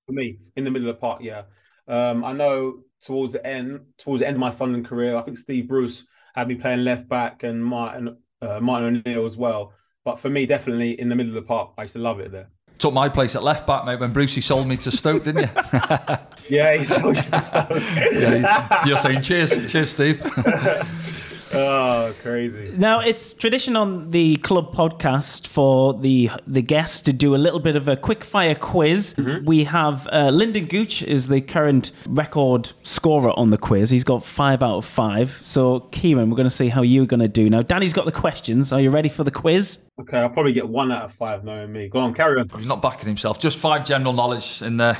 For 0.06 0.12
me, 0.12 0.38
in 0.56 0.64
the 0.64 0.70
middle 0.70 0.88
of 0.88 0.96
the 0.96 1.00
park, 1.00 1.20
yeah. 1.22 1.42
Um, 1.88 2.24
I 2.24 2.32
know 2.32 2.80
towards 3.04 3.32
the 3.32 3.46
end, 3.46 3.80
towards 3.96 4.20
the 4.20 4.26
end 4.26 4.36
of 4.36 4.40
my 4.40 4.50
Sunderland 4.50 4.86
career, 4.86 5.16
I 5.16 5.22
think 5.22 5.38
Steve 5.38 5.68
Bruce 5.68 6.04
had 6.34 6.48
me 6.48 6.54
playing 6.54 6.84
left 6.84 7.08
back 7.08 7.42
and 7.42 7.64
Martin 7.64 8.16
uh, 8.40 8.60
Martin 8.60 9.02
O'Neill 9.06 9.26
as 9.26 9.36
well. 9.36 9.72
But 10.04 10.18
for 10.20 10.30
me, 10.30 10.46
definitely 10.46 11.00
in 11.00 11.08
the 11.08 11.14
middle 11.14 11.36
of 11.36 11.42
the 11.42 11.46
park. 11.46 11.72
I 11.76 11.82
used 11.82 11.94
to 11.94 11.98
love 11.98 12.20
it 12.20 12.30
there. 12.30 12.48
Took 12.78 12.94
my 12.94 13.08
place 13.08 13.34
at 13.34 13.42
left 13.42 13.66
back, 13.66 13.84
mate, 13.84 13.98
when 13.98 14.12
Brucey 14.12 14.40
sold 14.40 14.68
me 14.68 14.76
to 14.78 14.92
Stoke, 14.92 15.24
didn't 15.24 15.42
you? 15.42 16.16
Yeah, 16.48 16.74
he's 16.76 16.88
so 16.88 17.08
used 17.08 17.30
to 17.30 17.40
stuff. 17.40 17.68
yeah, 18.12 18.86
you're 18.86 18.96
saying 18.96 19.20
cheers. 19.20 19.70
Cheers, 19.70 19.90
Steve. 19.90 20.22
oh, 21.52 22.14
crazy. 22.22 22.74
Now 22.76 23.00
it's 23.00 23.34
tradition 23.34 23.76
on 23.76 24.10
the 24.10 24.36
club 24.38 24.74
podcast 24.74 25.46
for 25.46 25.94
the 25.94 26.30
the 26.46 26.62
guests 26.62 27.00
to 27.02 27.12
do 27.12 27.34
a 27.34 27.38
little 27.38 27.60
bit 27.60 27.76
of 27.76 27.88
a 27.88 27.96
quick 27.96 28.24
fire 28.24 28.54
quiz. 28.54 29.14
We 29.44 29.64
have 29.64 30.08
uh, 30.12 30.30
Lyndon 30.30 30.66
Gooch 30.66 31.02
is 31.02 31.28
the 31.28 31.40
current 31.40 31.90
record 32.06 32.72
scorer 32.82 33.32
on 33.38 33.50
the 33.50 33.58
quiz. 33.58 33.90
He's 33.90 34.04
got 34.04 34.24
five 34.24 34.62
out 34.62 34.78
of 34.78 34.84
five. 34.84 35.40
So 35.42 35.80
Kieran, 35.90 36.30
we're 36.30 36.36
going 36.36 36.48
to 36.48 36.54
see 36.54 36.68
how 36.68 36.82
you're 36.82 37.06
going 37.06 37.20
to 37.20 37.28
do 37.28 37.48
now. 37.50 37.62
Danny's 37.62 37.92
got 37.92 38.04
the 38.04 38.12
questions. 38.12 38.72
Are 38.72 38.80
you 38.80 38.90
ready 38.90 39.08
for 39.08 39.24
the 39.24 39.30
quiz? 39.30 39.78
Okay, 40.00 40.18
I'll 40.18 40.30
probably 40.30 40.52
get 40.52 40.68
one 40.68 40.92
out 40.92 41.02
of 41.04 41.12
five 41.12 41.44
knowing 41.44 41.72
me. 41.72 41.88
Go 41.88 41.98
on, 41.98 42.14
carry 42.14 42.40
on. 42.40 42.48
He's 42.50 42.66
not 42.66 42.80
backing 42.80 43.08
himself. 43.08 43.40
Just 43.40 43.58
five 43.58 43.84
general 43.84 44.12
knowledge 44.12 44.62
in 44.62 44.76
there, 44.76 44.96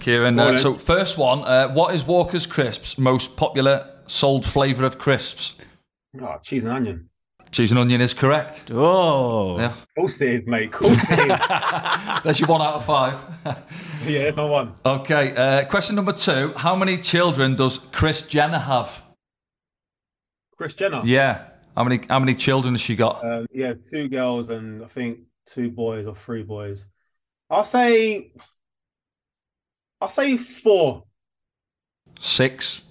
Kieran. 0.00 0.38
Uh, 0.38 0.56
so, 0.56 0.74
first 0.74 1.18
one 1.18 1.40
uh, 1.40 1.68
What 1.68 1.94
is 1.94 2.04
Walker's 2.04 2.46
Crisps' 2.46 2.96
most 2.96 3.36
popular 3.36 3.86
sold 4.06 4.46
flavour 4.46 4.84
of 4.84 4.98
crisps? 4.98 5.54
Oh, 6.20 6.36
cheese 6.42 6.64
and 6.64 6.72
onion. 6.72 7.08
Cheese 7.52 7.72
and 7.72 7.80
onion 7.80 8.00
is 8.00 8.14
correct. 8.14 8.70
Oh, 8.70 9.58
Yeah. 9.58 9.72
Of 9.72 9.86
course 9.96 10.20
it 10.20 10.30
is, 10.30 10.46
mate. 10.46 10.66
Of 10.66 10.72
course 10.72 11.10
it 11.10 11.18
is. 11.18 11.40
There's 12.24 12.40
your 12.40 12.48
one 12.48 12.62
out 12.62 12.74
of 12.74 12.84
five. 12.84 13.18
yeah, 14.06 14.24
that's 14.24 14.36
my 14.36 14.44
one. 14.44 14.74
okay, 14.84 15.34
uh, 15.34 15.64
question 15.66 15.96
number 15.96 16.12
two 16.12 16.52
How 16.56 16.76
many 16.76 16.96
children 16.98 17.56
does 17.56 17.78
Kris 17.78 18.22
Jenner 18.22 18.58
have? 18.58 19.02
Kris 20.56 20.74
Jenner. 20.74 21.02
Yeah. 21.04 21.46
How 21.76 21.84
many, 21.84 22.00
how 22.08 22.18
many 22.18 22.34
children 22.34 22.74
has 22.74 22.80
she 22.80 22.94
got? 22.96 23.24
Um, 23.24 23.46
yeah, 23.52 23.72
two 23.74 24.08
girls 24.08 24.50
and 24.50 24.84
I 24.84 24.86
think 24.88 25.20
two 25.46 25.70
boys 25.70 26.06
or 26.06 26.14
three 26.14 26.42
boys. 26.42 26.84
I'll 27.48 27.64
say, 27.64 28.32
I'll 30.00 30.08
say 30.08 30.36
four. 30.36 31.04
Six. 32.18 32.82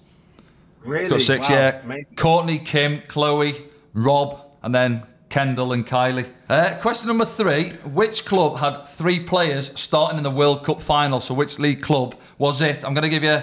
Really? 0.84 1.08
Got 1.08 1.20
six, 1.20 1.48
Wow, 1.48 1.54
yeah. 1.54 1.80
amazing. 1.82 2.06
Kourtney, 2.14 2.64
Kim, 2.64 3.00
Khloé, 3.02 3.62
Rob, 3.92 4.40
and 4.62 4.74
then 4.74 5.02
Kendall 5.28 5.72
and 5.72 5.86
Kylie. 5.86 6.28
Uh, 6.48 6.76
question 6.80 7.06
number 7.08 7.24
three 7.24 7.70
Which 7.84 8.24
club 8.24 8.56
had 8.56 8.84
three 8.88 9.20
players 9.20 9.78
starting 9.78 10.18
in 10.18 10.24
the 10.24 10.30
World 10.30 10.64
Cup 10.64 10.80
final? 10.82 11.20
So, 11.20 11.34
which 11.34 11.58
league 11.58 11.82
club 11.82 12.14
was 12.38 12.60
it? 12.60 12.84
I'm 12.84 12.94
going 12.94 13.02
to 13.02 13.08
give 13.08 13.22
you 13.22 13.42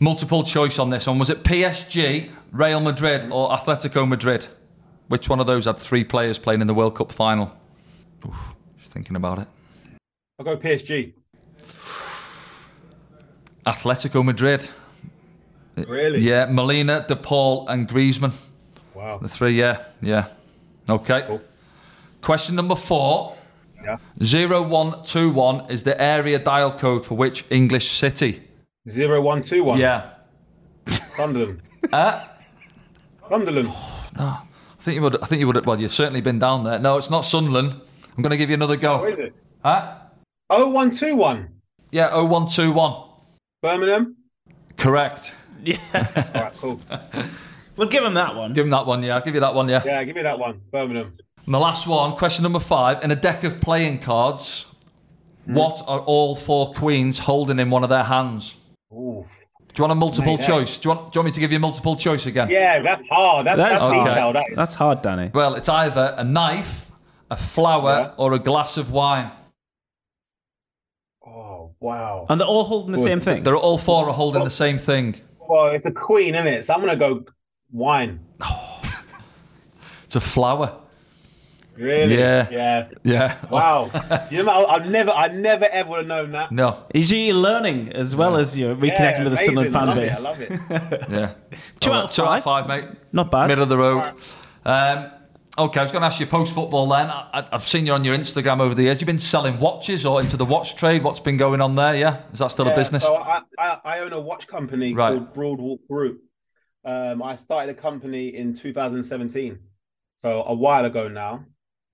multiple 0.00 0.42
choice 0.44 0.78
on 0.78 0.90
this 0.90 1.06
one. 1.06 1.18
Was 1.18 1.30
it 1.30 1.42
PSG, 1.44 2.30
Real 2.52 2.80
Madrid, 2.80 3.28
or 3.30 3.50
Atletico 3.50 4.06
Madrid? 4.06 4.46
Which 5.08 5.28
one 5.28 5.40
of 5.40 5.46
those 5.46 5.64
had 5.64 5.78
three 5.78 6.04
players 6.04 6.38
playing 6.38 6.60
in 6.60 6.66
the 6.66 6.74
World 6.74 6.94
Cup 6.94 7.10
final? 7.12 7.56
Oof, 8.26 8.36
just 8.78 8.92
thinking 8.92 9.16
about 9.16 9.38
it. 9.38 9.48
I'll 10.38 10.44
go 10.44 10.56
PSG. 10.56 11.14
Atletico 13.66 14.24
Madrid. 14.24 14.68
Really? 15.86 16.20
Yeah, 16.20 16.46
Molina, 16.46 17.04
De 17.06 17.16
Paul, 17.16 17.68
and 17.68 17.88
Griezmann. 17.88 18.32
Wow. 18.94 19.18
The 19.18 19.28
three, 19.28 19.52
yeah, 19.52 19.84
yeah. 20.00 20.26
Okay. 20.88 21.24
Cool. 21.26 21.40
Question 22.22 22.56
number 22.56 22.74
four. 22.74 23.36
Yeah. 23.84 23.96
0121 24.20 25.70
is 25.70 25.82
the 25.84 26.00
area 26.00 26.38
dial 26.38 26.76
code 26.76 27.04
for 27.06 27.14
which 27.16 27.44
English 27.50 27.90
city? 27.90 28.42
Zero 28.88 29.20
one 29.20 29.40
two 29.42 29.62
one. 29.64 29.78
Yeah. 29.78 30.10
Sunderland. 31.14 31.62
Uh, 31.92 32.26
Sunderland. 33.24 33.68
No. 34.18 34.24
I 34.24 34.82
think 34.82 34.96
you 34.96 35.02
would. 35.02 35.22
I 35.22 35.26
think 35.26 35.38
you 35.40 35.46
would. 35.46 35.64
Well, 35.64 35.80
you've 35.80 35.92
certainly 35.92 36.20
been 36.20 36.38
down 36.40 36.64
there. 36.64 36.78
No, 36.78 36.96
it's 36.96 37.10
not 37.10 37.20
Sunderland. 37.20 37.72
I'm 38.16 38.22
going 38.22 38.30
to 38.30 38.36
give 38.36 38.50
you 38.50 38.54
another 38.54 38.76
go. 38.76 38.98
What 38.98 39.12
is 39.12 39.18
it? 39.20 39.34
Huh? 39.62 39.96
Oh 40.50 40.68
one 40.68 40.90
two 40.90 41.14
one. 41.14 41.48
Yeah, 41.92 42.08
0121. 42.14 43.04
Birmingham. 43.62 44.16
Correct. 44.76 45.34
All 45.94 46.02
right, 46.42 46.52
cool. 46.54 46.80
we'll 47.76 47.88
give 47.88 48.04
him 48.04 48.14
that 48.14 48.34
one. 48.34 48.52
Give 48.52 48.64
him 48.64 48.70
that 48.70 48.86
one. 48.86 49.02
Yeah, 49.02 49.16
I'll 49.16 49.22
give 49.22 49.34
you 49.34 49.40
that 49.40 49.54
one. 49.54 49.68
Yeah. 49.68 49.82
Yeah, 49.84 50.04
give 50.04 50.16
me 50.16 50.22
that 50.22 50.38
one. 50.38 50.60
Birmingham. 50.70 51.10
And 51.44 51.54
the 51.54 51.58
last 51.58 51.86
one, 51.86 52.12
question 52.16 52.42
number 52.42 52.60
five. 52.60 53.02
In 53.02 53.10
a 53.10 53.16
deck 53.16 53.44
of 53.44 53.60
playing 53.60 54.00
cards, 54.00 54.66
Hmm. 55.46 55.54
what 55.54 55.82
are 55.86 56.00
all 56.00 56.36
four 56.36 56.72
queens 56.74 57.18
holding 57.18 57.58
in 57.58 57.70
one 57.70 57.82
of 57.82 57.88
their 57.88 58.04
hands? 58.04 58.54
Ooh. 58.92 59.24
Do 59.68 59.74
you 59.76 59.82
want 59.84 59.92
a 59.92 59.94
multiple 59.94 60.32
Mate, 60.32 60.40
that- 60.40 60.46
choice? 60.46 60.76
Do 60.78 60.88
you, 60.90 60.94
want, 60.94 61.12
do 61.12 61.16
you 61.16 61.20
want 61.20 61.26
me 61.26 61.32
to 61.32 61.40
give 61.40 61.52
you 61.52 61.56
a 61.56 61.60
multiple 61.60 61.96
choice 61.96 62.26
again? 62.26 62.50
Yeah, 62.50 62.82
that's 62.82 63.08
hard. 63.08 63.46
That's 63.46 63.58
That's 63.58 63.80
that's, 63.80 63.84
okay. 63.84 64.04
detailed. 64.08 64.34
That 64.36 64.44
is. 64.50 64.56
That's 64.56 64.74
hard, 64.74 65.02
Danny. 65.02 65.30
Well, 65.32 65.54
it's 65.54 65.68
either 65.68 66.14
a 66.18 66.24
knife, 66.24 66.90
a 67.30 67.36
flower, 67.36 68.12
Yeah. 68.16 68.22
or 68.24 68.32
a 68.34 68.38
glass 68.38 68.76
of 68.76 68.90
wine. 68.90 69.30
Oh 71.26 71.72
wow. 71.80 72.26
And 72.28 72.40
they're 72.40 72.48
all 72.48 72.64
holding 72.64 72.92
the 72.92 73.02
same 73.02 73.20
thing. 73.20 73.42
They're 73.42 73.56
all 73.56 73.78
four 73.78 74.08
are 74.08 74.12
holding 74.12 74.44
the 74.44 74.50
same 74.50 74.78
thing. 74.78 75.16
Well, 75.48 75.68
it's 75.68 75.86
a 75.86 75.92
queen, 75.92 76.34
isn't 76.34 76.46
it? 76.46 76.64
So 76.64 76.74
I'm 76.74 76.80
gonna 76.80 76.96
go 76.96 77.24
wine. 77.72 78.20
It's 80.04 80.16
a 80.16 80.20
flower. 80.22 80.74
Really? 81.76 82.16
Yeah. 82.18 82.48
Yeah. 82.50 82.88
Yeah. 83.04 83.36
Wow. 83.50 83.90
you 84.30 84.42
know, 84.42 84.50
I, 84.50 84.76
I 84.76 84.86
never, 84.86 85.10
I 85.10 85.28
never 85.28 85.66
ever 85.66 85.90
would 85.90 85.98
have 85.98 86.06
known 86.06 86.32
that. 86.32 86.50
No. 86.50 86.86
Is 86.94 87.12
you 87.12 87.34
learning 87.34 87.92
as 87.92 88.16
well 88.16 88.36
as 88.38 88.56
you're 88.56 88.74
reconnecting 88.74 89.18
Yeah, 89.18 89.24
with 89.24 89.32
the 89.32 89.36
Sunderland 89.36 89.76
amazing. 89.76 89.76
fan 89.76 89.88
I 89.88 90.28
love 90.28 90.38
base? 90.38 90.50
it, 90.50 90.70
I 90.70 90.74
love 90.78 90.92
it. 90.92 91.10
Yeah. 91.10 91.34
Two 91.80 91.90
Oh, 91.90 91.94
out 91.94 92.04
of 92.06 92.10
two 92.12 92.22
out 92.22 92.38
of 92.38 92.42
five. 92.42 92.66
five, 92.66 92.68
mate. 92.68 92.98
Not 93.12 93.30
bad. 93.30 93.48
Middle 93.48 93.64
of 93.64 93.68
the 93.68 93.76
road. 93.78 94.08
Um, 94.64 95.10
okay, 95.58 95.80
I 95.80 95.82
was 95.82 95.92
going 95.92 96.02
to 96.02 96.06
ask 96.06 96.20
you 96.20 96.26
post 96.26 96.54
football 96.54 96.88
then. 96.88 97.08
I, 97.10 97.48
I've 97.52 97.64
seen 97.64 97.84
you 97.86 97.92
on 97.92 98.04
your 98.04 98.16
Instagram 98.16 98.60
over 98.60 98.74
the 98.74 98.84
years. 98.84 99.00
You've 99.00 99.06
been 99.06 99.18
selling 99.18 99.58
watches 99.58 100.06
or 100.06 100.20
into 100.20 100.36
the 100.36 100.44
watch 100.44 100.76
trade. 100.76 101.02
What's 101.02 101.20
been 101.20 101.36
going 101.36 101.60
on 101.60 101.74
there? 101.74 101.94
Yeah, 101.96 102.22
is 102.32 102.38
that 102.38 102.48
still 102.48 102.68
a 102.68 102.74
business? 102.74 103.02
So 103.02 103.16
I, 103.16 103.42
I, 103.58 103.78
I 103.84 103.98
own 104.00 104.12
a 104.12 104.20
watch 104.20 104.46
company 104.46 104.94
Right. 104.94 105.12
called 105.12 105.34
Broadwalk 105.34 105.80
Group. 105.88 106.22
Um, 106.84 107.22
I 107.22 107.34
started 107.34 107.76
a 107.76 107.78
company 107.78 108.28
in 108.34 108.54
2017, 108.54 109.58
so 110.16 110.42
a 110.44 110.54
while 110.54 110.84
ago 110.84 111.08
now. 111.08 111.44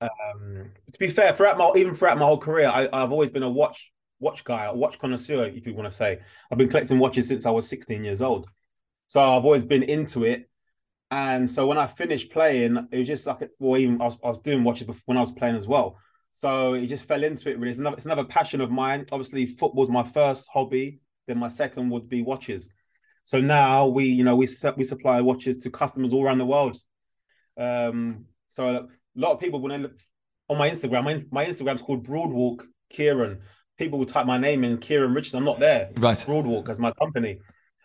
Um, 0.00 0.70
to 0.92 0.98
be 0.98 1.08
fair, 1.08 1.32
throughout 1.32 1.56
my 1.56 1.72
even 1.76 1.94
throughout 1.94 2.18
my 2.18 2.26
whole 2.26 2.38
career, 2.38 2.68
I, 2.68 2.88
I've 2.92 3.10
always 3.10 3.30
been 3.30 3.42
a 3.42 3.50
watch 3.50 3.90
watch 4.20 4.44
guy, 4.44 4.66
a 4.66 4.74
watch 4.74 4.98
connoisseur, 4.98 5.46
if 5.46 5.66
you 5.66 5.74
want 5.74 5.90
to 5.90 5.96
say. 5.96 6.18
I've 6.50 6.58
been 6.58 6.68
collecting 6.68 6.98
watches 6.98 7.26
since 7.26 7.46
I 7.46 7.50
was 7.50 7.68
16 7.68 8.04
years 8.04 8.22
old, 8.22 8.46
so 9.06 9.20
I've 9.20 9.44
always 9.44 9.64
been 9.64 9.82
into 9.82 10.24
it. 10.24 10.48
And 11.14 11.48
so 11.48 11.64
when 11.64 11.78
I 11.78 11.86
finished 11.86 12.32
playing, 12.32 12.88
it 12.90 12.98
was 12.98 13.06
just 13.06 13.24
like, 13.24 13.48
well, 13.60 13.80
even 13.80 14.00
I 14.00 14.06
was, 14.06 14.16
I 14.24 14.30
was 14.30 14.40
doing 14.40 14.64
watches 14.64 14.82
before, 14.82 15.02
when 15.06 15.16
I 15.16 15.20
was 15.20 15.30
playing 15.30 15.54
as 15.54 15.64
well. 15.64 15.96
So 16.32 16.74
it 16.74 16.86
just 16.86 17.06
fell 17.06 17.22
into 17.22 17.48
it 17.50 17.56
really. 17.56 17.70
It's 17.70 17.78
another, 17.78 17.96
it's 17.96 18.06
another 18.06 18.24
passion 18.24 18.60
of 18.60 18.72
mine. 18.72 19.06
Obviously, 19.12 19.46
football's 19.46 19.88
my 19.88 20.02
first 20.02 20.48
hobby. 20.52 20.98
Then 21.28 21.38
my 21.38 21.48
second 21.48 21.88
would 21.90 22.08
be 22.08 22.22
watches. 22.22 22.68
So 23.22 23.40
now 23.40 23.86
we, 23.86 24.06
you 24.06 24.24
know, 24.24 24.34
we 24.34 24.48
we 24.76 24.82
supply 24.82 25.20
watches 25.20 25.62
to 25.62 25.70
customers 25.70 26.12
all 26.12 26.24
around 26.24 26.38
the 26.38 26.46
world. 26.46 26.76
Um, 27.56 28.24
so 28.48 28.68
a 28.68 28.88
lot 29.14 29.34
of 29.34 29.38
people 29.38 29.60
when 29.60 29.70
I 29.70 29.76
look 29.76 29.96
on 30.48 30.58
my 30.58 30.68
Instagram, 30.68 31.04
my, 31.04 31.24
my 31.30 31.46
Instagram's 31.46 31.80
called 31.80 32.04
Broadwalk 32.04 32.66
Kieran. 32.90 33.38
People 33.78 34.00
will 34.00 34.06
type 34.06 34.26
my 34.26 34.36
name 34.36 34.64
in 34.64 34.78
Kieran 34.78 35.14
Richardson. 35.14 35.38
I'm 35.38 35.44
not 35.44 35.60
there. 35.60 35.90
Right. 35.96 36.18
Broadwalk 36.18 36.68
as 36.68 36.80
my 36.80 36.90
company. 36.94 37.38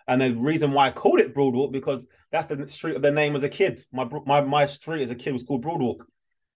And 0.10 0.20
the 0.20 0.34
reason 0.34 0.72
why 0.72 0.88
I 0.88 0.92
called 0.92 1.20
it 1.20 1.36
Broadwalk 1.36 1.72
because 1.72 2.08
that's 2.32 2.48
the 2.48 2.68
street 2.68 2.96
of 2.96 3.04
the 3.04 3.12
name 3.12 3.36
as 3.36 3.44
a 3.44 3.50
kid. 3.50 3.86
My 3.94 4.10
my 4.26 4.42
my 4.42 4.66
street 4.66 5.04
as 5.04 5.12
a 5.12 5.16
kid 5.16 5.34
was 5.34 5.44
called 5.44 5.64
Broadwalk. 5.64 6.00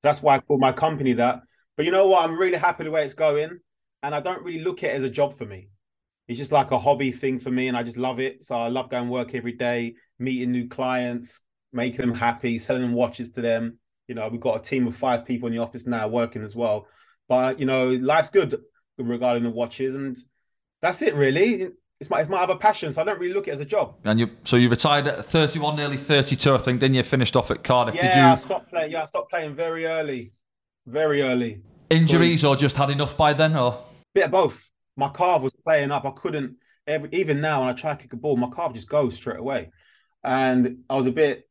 That's 0.02 0.24
why 0.24 0.36
I 0.36 0.40
called 0.40 0.60
my 0.60 0.72
company 0.72 1.14
that. 1.14 1.42
But 1.78 1.86
you 1.86 1.92
know 1.92 2.08
what? 2.08 2.24
I'm 2.24 2.36
really 2.36 2.58
happy 2.58 2.84
the 2.84 2.90
way 2.92 3.06
it's 3.06 3.14
going, 3.14 3.60
and 4.02 4.16
I 4.16 4.22
don't 4.22 4.42
really 4.42 4.64
look 4.64 4.84
at 4.84 4.90
it 4.90 4.96
as 4.96 5.04
a 5.04 5.10
job 5.10 5.38
for 5.38 5.46
me. 5.46 5.70
It's 6.28 6.40
just 6.40 6.52
like 6.52 6.72
a 6.72 6.80
hobby 6.80 7.12
thing 7.12 7.40
for 7.40 7.52
me, 7.52 7.68
and 7.68 7.78
I 7.78 7.84
just 7.84 7.98
love 7.98 8.20
it. 8.20 8.44
So 8.44 8.56
I 8.56 8.70
love 8.70 8.90
going 8.90 9.06
to 9.06 9.12
work 9.12 9.36
every 9.36 9.54
day, 9.54 9.94
meeting 10.18 10.52
new 10.52 10.68
clients, 10.68 11.42
making 11.72 12.08
them 12.08 12.16
happy, 12.16 12.58
selling 12.58 12.82
them 12.82 12.94
watches 12.94 13.30
to 13.34 13.42
them. 13.42 13.78
You 14.08 14.16
know, 14.16 14.28
we've 14.30 14.42
got 14.42 14.60
a 14.60 14.64
team 14.64 14.88
of 14.88 14.96
five 14.96 15.26
people 15.26 15.48
in 15.48 15.54
the 15.54 15.62
office 15.62 15.86
now 15.86 16.08
working 16.08 16.44
as 16.44 16.56
well. 16.56 16.88
But 17.30 17.60
you 17.60 17.68
know, 17.68 17.90
life's 17.90 18.32
good 18.32 18.60
regarding 18.98 19.44
the 19.44 19.52
watches, 19.52 19.94
and 19.94 20.18
that's 20.82 21.04
it 21.04 21.14
really. 21.14 21.70
It's 22.00 22.10
my 22.10 22.20
it's 22.20 22.30
my 22.30 22.42
other 22.42 22.56
passion, 22.56 22.92
so 22.92 23.02
I 23.02 23.06
don't 23.06 23.20
really 23.20 23.34
look 23.34 23.48
at 23.48 23.52
it 23.52 23.54
as 23.54 23.60
a 23.62 23.66
job. 23.66 23.96
and 24.04 24.20
you, 24.20 24.30
so 24.44 24.58
you 24.58 24.68
retired 24.70 25.08
at 25.08 25.24
31, 25.26 25.76
nearly 25.78 25.96
32, 25.98 26.54
I 26.54 26.58
think. 26.58 26.80
Then 26.82 26.94
you 26.94 27.02
finished 27.04 27.36
off 27.38 27.50
at 27.52 27.64
Cardiff. 27.64 27.96
Yeah, 27.96 28.02
Did 28.14 28.14
I 28.20 28.32
you 28.32 28.38
stopped 28.38 28.70
playing. 28.70 28.92
Yeah, 28.92 29.04
I 29.04 29.06
stopped 29.06 29.30
playing 29.30 29.56
very 29.56 29.86
early, 29.86 30.34
very 30.86 31.22
early. 31.22 31.62
injuries 31.90 32.44
or 32.44 32.56
just 32.56 32.76
had 32.76 32.90
enough 32.90 33.16
by 33.16 33.34
then? 33.34 33.56
Or 33.56 33.86
Bit 34.14 34.26
of 34.26 34.32
both. 34.32 34.70
My 34.98 35.10
calf 35.10 35.42
was 35.42 35.54
playing 35.64 35.92
up. 35.92 36.04
I 36.06 36.12
couldn't. 36.12 36.58
Every, 36.86 37.10
even 37.14 37.40
now, 37.40 37.62
when 37.62 37.70
I 37.70 37.74
try 37.74 37.96
to 37.96 38.02
kick 38.02 38.12
a 38.14 38.18
ball, 38.18 38.36
my 38.36 38.50
calf 38.50 38.74
just 38.74 38.90
goes 38.90 39.16
straight 39.16 39.40
away. 39.40 39.72
And 40.24 40.80
I 40.90 40.96
was 40.96 41.08
a 41.08 41.12
bit. 41.12 41.48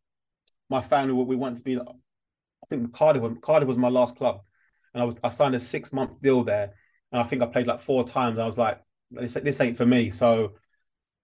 My 0.69 0.83
family, 0.83 1.13
we 1.15 1.37
wanted 1.37 1.59
to 1.59 1.63
be. 1.63 1.79
I 1.79 2.67
think 2.69 2.93
Cardiff. 2.93 3.41
Cardiff 3.41 3.69
was 3.69 3.79
my 3.79 3.89
last 3.89 4.17
club, 4.17 4.41
and 4.93 5.03
I 5.03 5.07
was. 5.07 5.17
I 5.25 5.31
signed 5.31 5.55
a 5.55 5.61
six 5.61 5.93
month 5.93 6.21
deal 6.21 6.45
there, 6.45 6.73
and 7.11 7.21
I 7.21 7.25
think 7.25 7.43
I 7.43 7.47
played 7.47 7.67
like 7.67 7.81
four 7.81 8.05
times. 8.05 8.39
I 8.39 8.47
was 8.47 8.59
like, 8.59 8.81
this, 9.13 9.35
this 9.35 9.61
ain't 9.61 9.77
for 9.77 9.87
me. 9.87 10.11
So, 10.11 10.53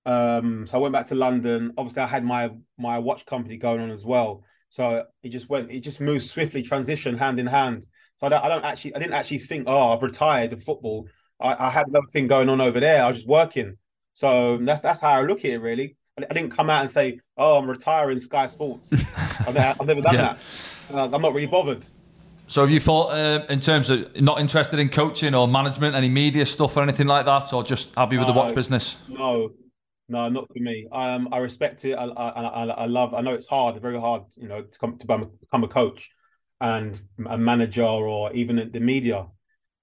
um, 0.07 0.67
so 0.67 0.79
I 0.79 0.81
went 0.81 0.93
back 0.93 1.07
to 1.07 1.15
London. 1.15 1.73
Obviously, 1.77 2.03
I 2.03 2.07
had 2.07 2.25
my 2.25 2.51
my 2.79 2.99
watch 2.99 3.27
company 3.27 3.57
going 3.57 3.81
on 3.81 3.91
as 3.91 4.05
well. 4.05 4.45
So 4.69 5.05
it 5.23 5.31
just 5.31 5.49
went. 5.49 5.71
It 5.71 5.81
just 5.81 6.01
moved 6.01 6.25
swiftly, 6.25 6.63
transition 6.63 7.17
hand 7.17 7.41
in 7.41 7.47
hand. 7.47 7.87
So 8.19 8.27
I 8.27 8.31
don't, 8.31 8.45
I 8.45 8.49
don't 8.49 8.65
actually. 8.65 8.95
I 8.95 8.99
didn't 8.99 9.15
actually 9.15 9.39
think, 9.41 9.65
oh, 9.67 9.93
I've 9.93 10.03
retired 10.03 10.53
in 10.53 10.61
football. 10.61 11.09
I, 11.41 11.67
I 11.67 11.71
had 11.71 11.87
another 11.89 12.07
thing 12.11 12.27
going 12.27 12.49
on 12.49 12.61
over 12.61 12.81
there. 12.81 13.03
I 13.05 13.09
was 13.09 13.19
just 13.19 13.29
working. 13.29 13.77
So 14.15 14.59
that's 14.59 14.83
that's 14.83 15.01
how 15.01 15.11
I 15.11 15.23
look 15.23 15.41
at 15.41 15.51
it. 15.53 15.59
Really, 15.59 15.97
I, 16.19 16.25
I 16.29 16.35
didn't 16.35 16.51
come 16.51 16.71
out 16.71 16.83
and 16.83 16.91
say, 16.91 17.21
"Oh, 17.37 17.59
I'm 17.59 17.69
retiring 17.69 18.19
Sky 18.21 18.47
Sports." 18.47 18.93
I've, 19.47 19.55
never, 19.55 19.77
I've 19.81 19.87
never 19.87 20.01
done 20.01 20.15
Yeah. 20.15 20.21
that. 20.21 20.39
So 20.83 20.97
I'm 20.97 21.23
not 21.23 21.35
really 21.35 21.47
bothered. 21.47 21.87
So 22.49 22.63
have 22.63 22.71
you 22.71 22.81
thought 22.81 23.11
uh, 23.11 23.45
in 23.49 23.61
terms 23.61 23.91
of 23.91 24.21
not 24.21 24.41
interested 24.41 24.79
in 24.79 24.89
coaching 24.89 25.35
or 25.35 25.47
management, 25.47 25.95
any 25.95 26.09
media 26.09 26.45
stuff 26.47 26.77
or 26.77 26.83
anything 26.83 27.07
like 27.07 27.27
that, 27.27 27.53
or 27.53 27.63
just 27.63 27.95
happy 27.95 28.19
with 28.19 28.27
the 28.27 28.33
watch 28.33 28.55
business? 28.55 28.97
No, 29.09 29.51
no, 30.09 30.29
not 30.29 30.49
for 30.49 30.61
me. 30.61 30.89
Um, 30.91 31.29
I 31.31 31.39
respect 31.39 31.85
it. 31.85 31.95
I, 31.95 32.05
I, 32.05 32.29
I, 32.29 32.65
I 32.65 32.87
love. 32.87 33.15
I 33.15 33.21
know 33.21 33.35
it's 33.35 33.47
hard, 33.47 33.81
very 33.81 34.01
hard. 34.01 34.23
You 34.37 34.49
know, 34.49 34.63
to 34.63 34.79
come 34.79 34.99
to 34.99 35.07
become, 35.07 35.31
become 35.41 35.65
a 35.65 35.69
coach 35.69 36.11
and 36.61 37.01
a 37.29 37.37
manager 37.37 37.85
or 37.85 38.33
even 38.33 38.59
in 38.59 38.73
the 38.73 38.81
media. 38.81 39.27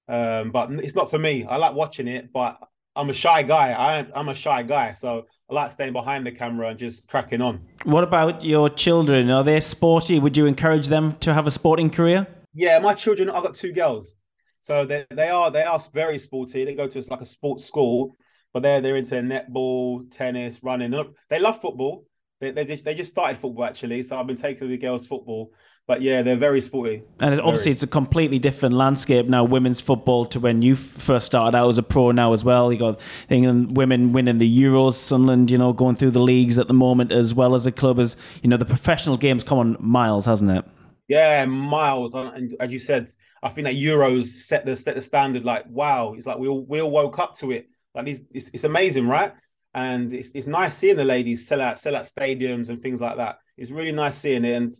Um, 0.08 0.52
but 0.52 0.72
it's 0.72 0.96
not 0.96 1.10
for 1.10 1.20
me. 1.20 1.46
I 1.46 1.58
like 1.58 1.74
watching 1.74 2.08
it, 2.08 2.34
but 2.34 2.58
I'm 2.96 3.10
a 3.10 3.14
shy 3.14 3.44
guy. 3.44 3.74
I, 3.74 4.08
I'm 4.16 4.30
a 4.30 4.36
shy 4.36 4.64
guy, 4.64 4.94
so 4.94 5.26
I 5.50 5.54
like 5.54 5.72
staying 5.72 5.94
behind 5.94 6.26
the 6.26 6.32
camera 6.32 6.70
and 6.70 6.80
just 6.80 7.08
cracking 7.08 7.42
on. 7.42 7.62
What 7.84 8.04
about 8.04 8.44
your 8.44 8.70
children? 8.70 9.30
Are 9.30 9.44
they 9.44 9.60
sporty? 9.60 10.20
Would 10.20 10.36
you 10.36 10.46
encourage 10.46 10.88
them 10.88 11.16
to 11.20 11.34
have 11.34 11.46
a 11.48 11.52
sporting 11.52 11.90
career? 11.90 12.28
Yeah, 12.56 12.80
my 12.80 12.94
children. 12.94 13.30
I've 13.30 13.44
got 13.44 13.54
two 13.54 13.74
girls, 13.74 14.16
so 14.62 14.86
they 14.86 15.06
they 15.12 15.28
are 15.28 15.52
they 15.52 15.64
are 15.64 15.80
very 15.94 16.18
sporty. 16.18 16.64
They 16.64 16.74
go 16.74 16.88
to 16.88 17.04
like 17.12 17.22
a 17.22 17.26
sports 17.26 17.66
school, 17.66 18.16
but 18.54 18.64
they're 18.64 18.80
they're 18.80 18.96
into 18.96 19.16
netball, 19.16 20.10
tennis, 20.10 20.64
running. 20.64 20.96
They 21.30 21.40
love 21.40 21.60
football. 21.60 22.06
They 22.40 22.52
they 22.52 22.64
just, 22.64 22.86
they 22.86 22.96
just 22.96 23.12
started 23.12 23.38
football 23.38 23.66
actually, 23.66 24.04
so 24.04 24.18
I've 24.18 24.26
been 24.26 24.38
taking 24.38 24.70
the 24.70 24.78
girls 24.78 25.06
football. 25.06 25.52
But 25.88 26.02
yeah, 26.02 26.24
they're 26.24 26.36
very 26.36 26.62
sporty. 26.62 27.04
And 27.20 27.40
obviously, 27.42 27.66
Very. 27.66 27.74
it's 27.74 27.84
a 27.84 27.88
completely 27.88 28.40
different 28.40 28.74
landscape 28.74 29.28
now. 29.28 29.44
Women's 29.44 29.80
football 29.80 30.26
to 30.28 30.40
when 30.40 30.64
you 30.64 30.76
first 30.76 31.28
started 31.28 31.56
out 31.56 31.70
as 31.70 31.78
a 31.78 31.84
pro. 31.84 32.10
Now 32.12 32.34
as 32.34 32.44
well, 32.44 32.74
you 32.74 32.80
got 32.80 33.00
England 33.30 33.78
women 33.78 34.12
winning 34.12 34.40
the 34.40 34.64
Euros, 34.64 34.94
Sunderland, 34.94 35.52
you 35.52 35.60
know, 35.60 35.74
going 35.74 35.96
through 35.96 36.12
the 36.12 36.22
leagues 36.22 36.58
at 36.58 36.68
the 36.68 36.74
moment 36.74 37.12
as 37.12 37.36
well 37.36 37.54
as 37.54 37.68
a 37.68 37.72
club. 37.72 38.00
As 38.00 38.18
you 38.42 38.50
know, 38.50 38.58
the 38.58 38.66
professional 38.66 39.18
game's 39.18 39.44
come 39.44 39.60
on 39.60 39.78
miles, 39.80 40.26
hasn't 40.26 40.50
it? 40.50 40.66
Yeah, 41.08 41.46
miles. 41.46 42.16
And 42.16 42.56
as 42.60 42.72
you 42.72 42.80
said, 42.80 43.12
I 43.44 43.50
think 43.50 43.66
that 43.66 43.76
Euros 43.76 44.26
set 44.26 44.66
the 44.66 44.76
set 44.76 44.96
the 44.96 45.02
standard. 45.02 45.46
Like 45.46 45.66
wow, 45.68 46.14
it's 46.14 46.26
like 46.26 46.38
we 46.40 46.48
all 46.48 46.66
we 46.66 46.82
all 46.82 46.92
woke 46.92 47.20
up 47.20 47.36
to 47.38 47.52
it. 47.52 47.70
Like 47.94 48.08
it's, 48.08 48.50
it's 48.54 48.64
amazing, 48.64 49.08
right? 49.08 49.34
And 49.74 50.14
it's 50.14 50.32
it's 50.34 50.48
nice 50.48 50.76
seeing 50.76 50.98
the 50.98 51.04
ladies 51.04 51.48
sell 51.48 51.62
out 51.62 51.78
sell 51.78 51.96
out 51.96 52.06
stadiums 52.06 52.70
and 52.70 52.82
things 52.82 53.02
like 53.02 53.18
that. 53.18 53.38
It's 53.58 53.72
really 53.72 53.92
nice 53.92 54.18
seeing 54.18 54.46
it, 54.46 54.56
and 54.56 54.74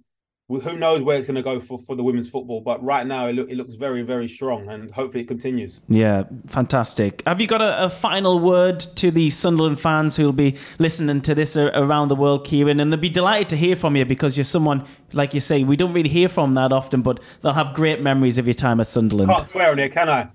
who 0.48 0.78
knows 0.78 1.02
where 1.02 1.18
it's 1.18 1.26
going 1.26 1.36
to 1.36 1.42
go 1.42 1.60
for 1.60 1.80
for 1.80 1.96
the 1.96 2.04
women's 2.04 2.30
football. 2.30 2.62
But 2.62 2.84
right 2.84 3.06
now, 3.06 3.28
it 3.28 3.34
look 3.34 3.50
it 3.50 3.56
looks 3.56 3.74
very 3.74 4.04
very 4.04 4.28
strong, 4.28 4.70
and 4.70 4.92
hopefully 4.94 5.24
it 5.24 5.28
continues. 5.28 5.80
Yeah, 5.88 6.24
fantastic. 6.48 7.24
Have 7.26 7.42
you 7.42 7.48
got 7.48 7.62
a, 7.62 7.86
a 7.86 7.90
final 7.90 8.40
word 8.40 8.80
to 8.98 9.10
the 9.10 9.30
Sunderland 9.32 9.80
fans 9.80 10.16
who'll 10.16 10.32
be 10.32 10.58
listening 10.78 11.22
to 11.22 11.34
this 11.34 11.58
around 11.58 12.10
the 12.10 12.16
world, 12.16 12.46
Kieran? 12.46 12.80
And 12.80 12.92
they'll 12.92 13.00
be 13.00 13.10
delighted 13.10 13.50
to 13.50 13.58
hear 13.58 13.76
from 13.76 13.96
you 13.96 14.06
because 14.06 14.38
you're 14.38 14.44
someone, 14.44 14.86
like 15.14 15.34
you 15.34 15.40
say, 15.40 15.64
we 15.64 15.76
don't 15.76 15.94
really 15.94 16.10
hear 16.10 16.30
from 16.30 16.54
that 16.56 16.72
often, 16.72 17.02
but 17.02 17.20
they'll 17.42 17.54
have 17.54 17.74
great 17.74 18.02
memories 18.02 18.38
of 18.38 18.46
your 18.46 18.54
time 18.54 18.80
at 18.80 18.88
Sunderland. 18.88 19.32
Can't 19.32 19.48
swear 19.48 19.72
on 19.72 19.80
here, 19.80 19.90
can 19.90 20.10
I? 20.10 20.28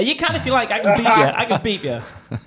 You 0.00 0.16
can 0.16 0.34
if 0.36 0.46
you 0.46 0.52
like. 0.52 0.70
I 0.70 0.80
can 0.80 0.96
beat 0.96 1.04
you. 1.04 1.10
I 1.10 1.44
can 1.44 1.62
beat 1.62 1.84
you. 1.84 2.00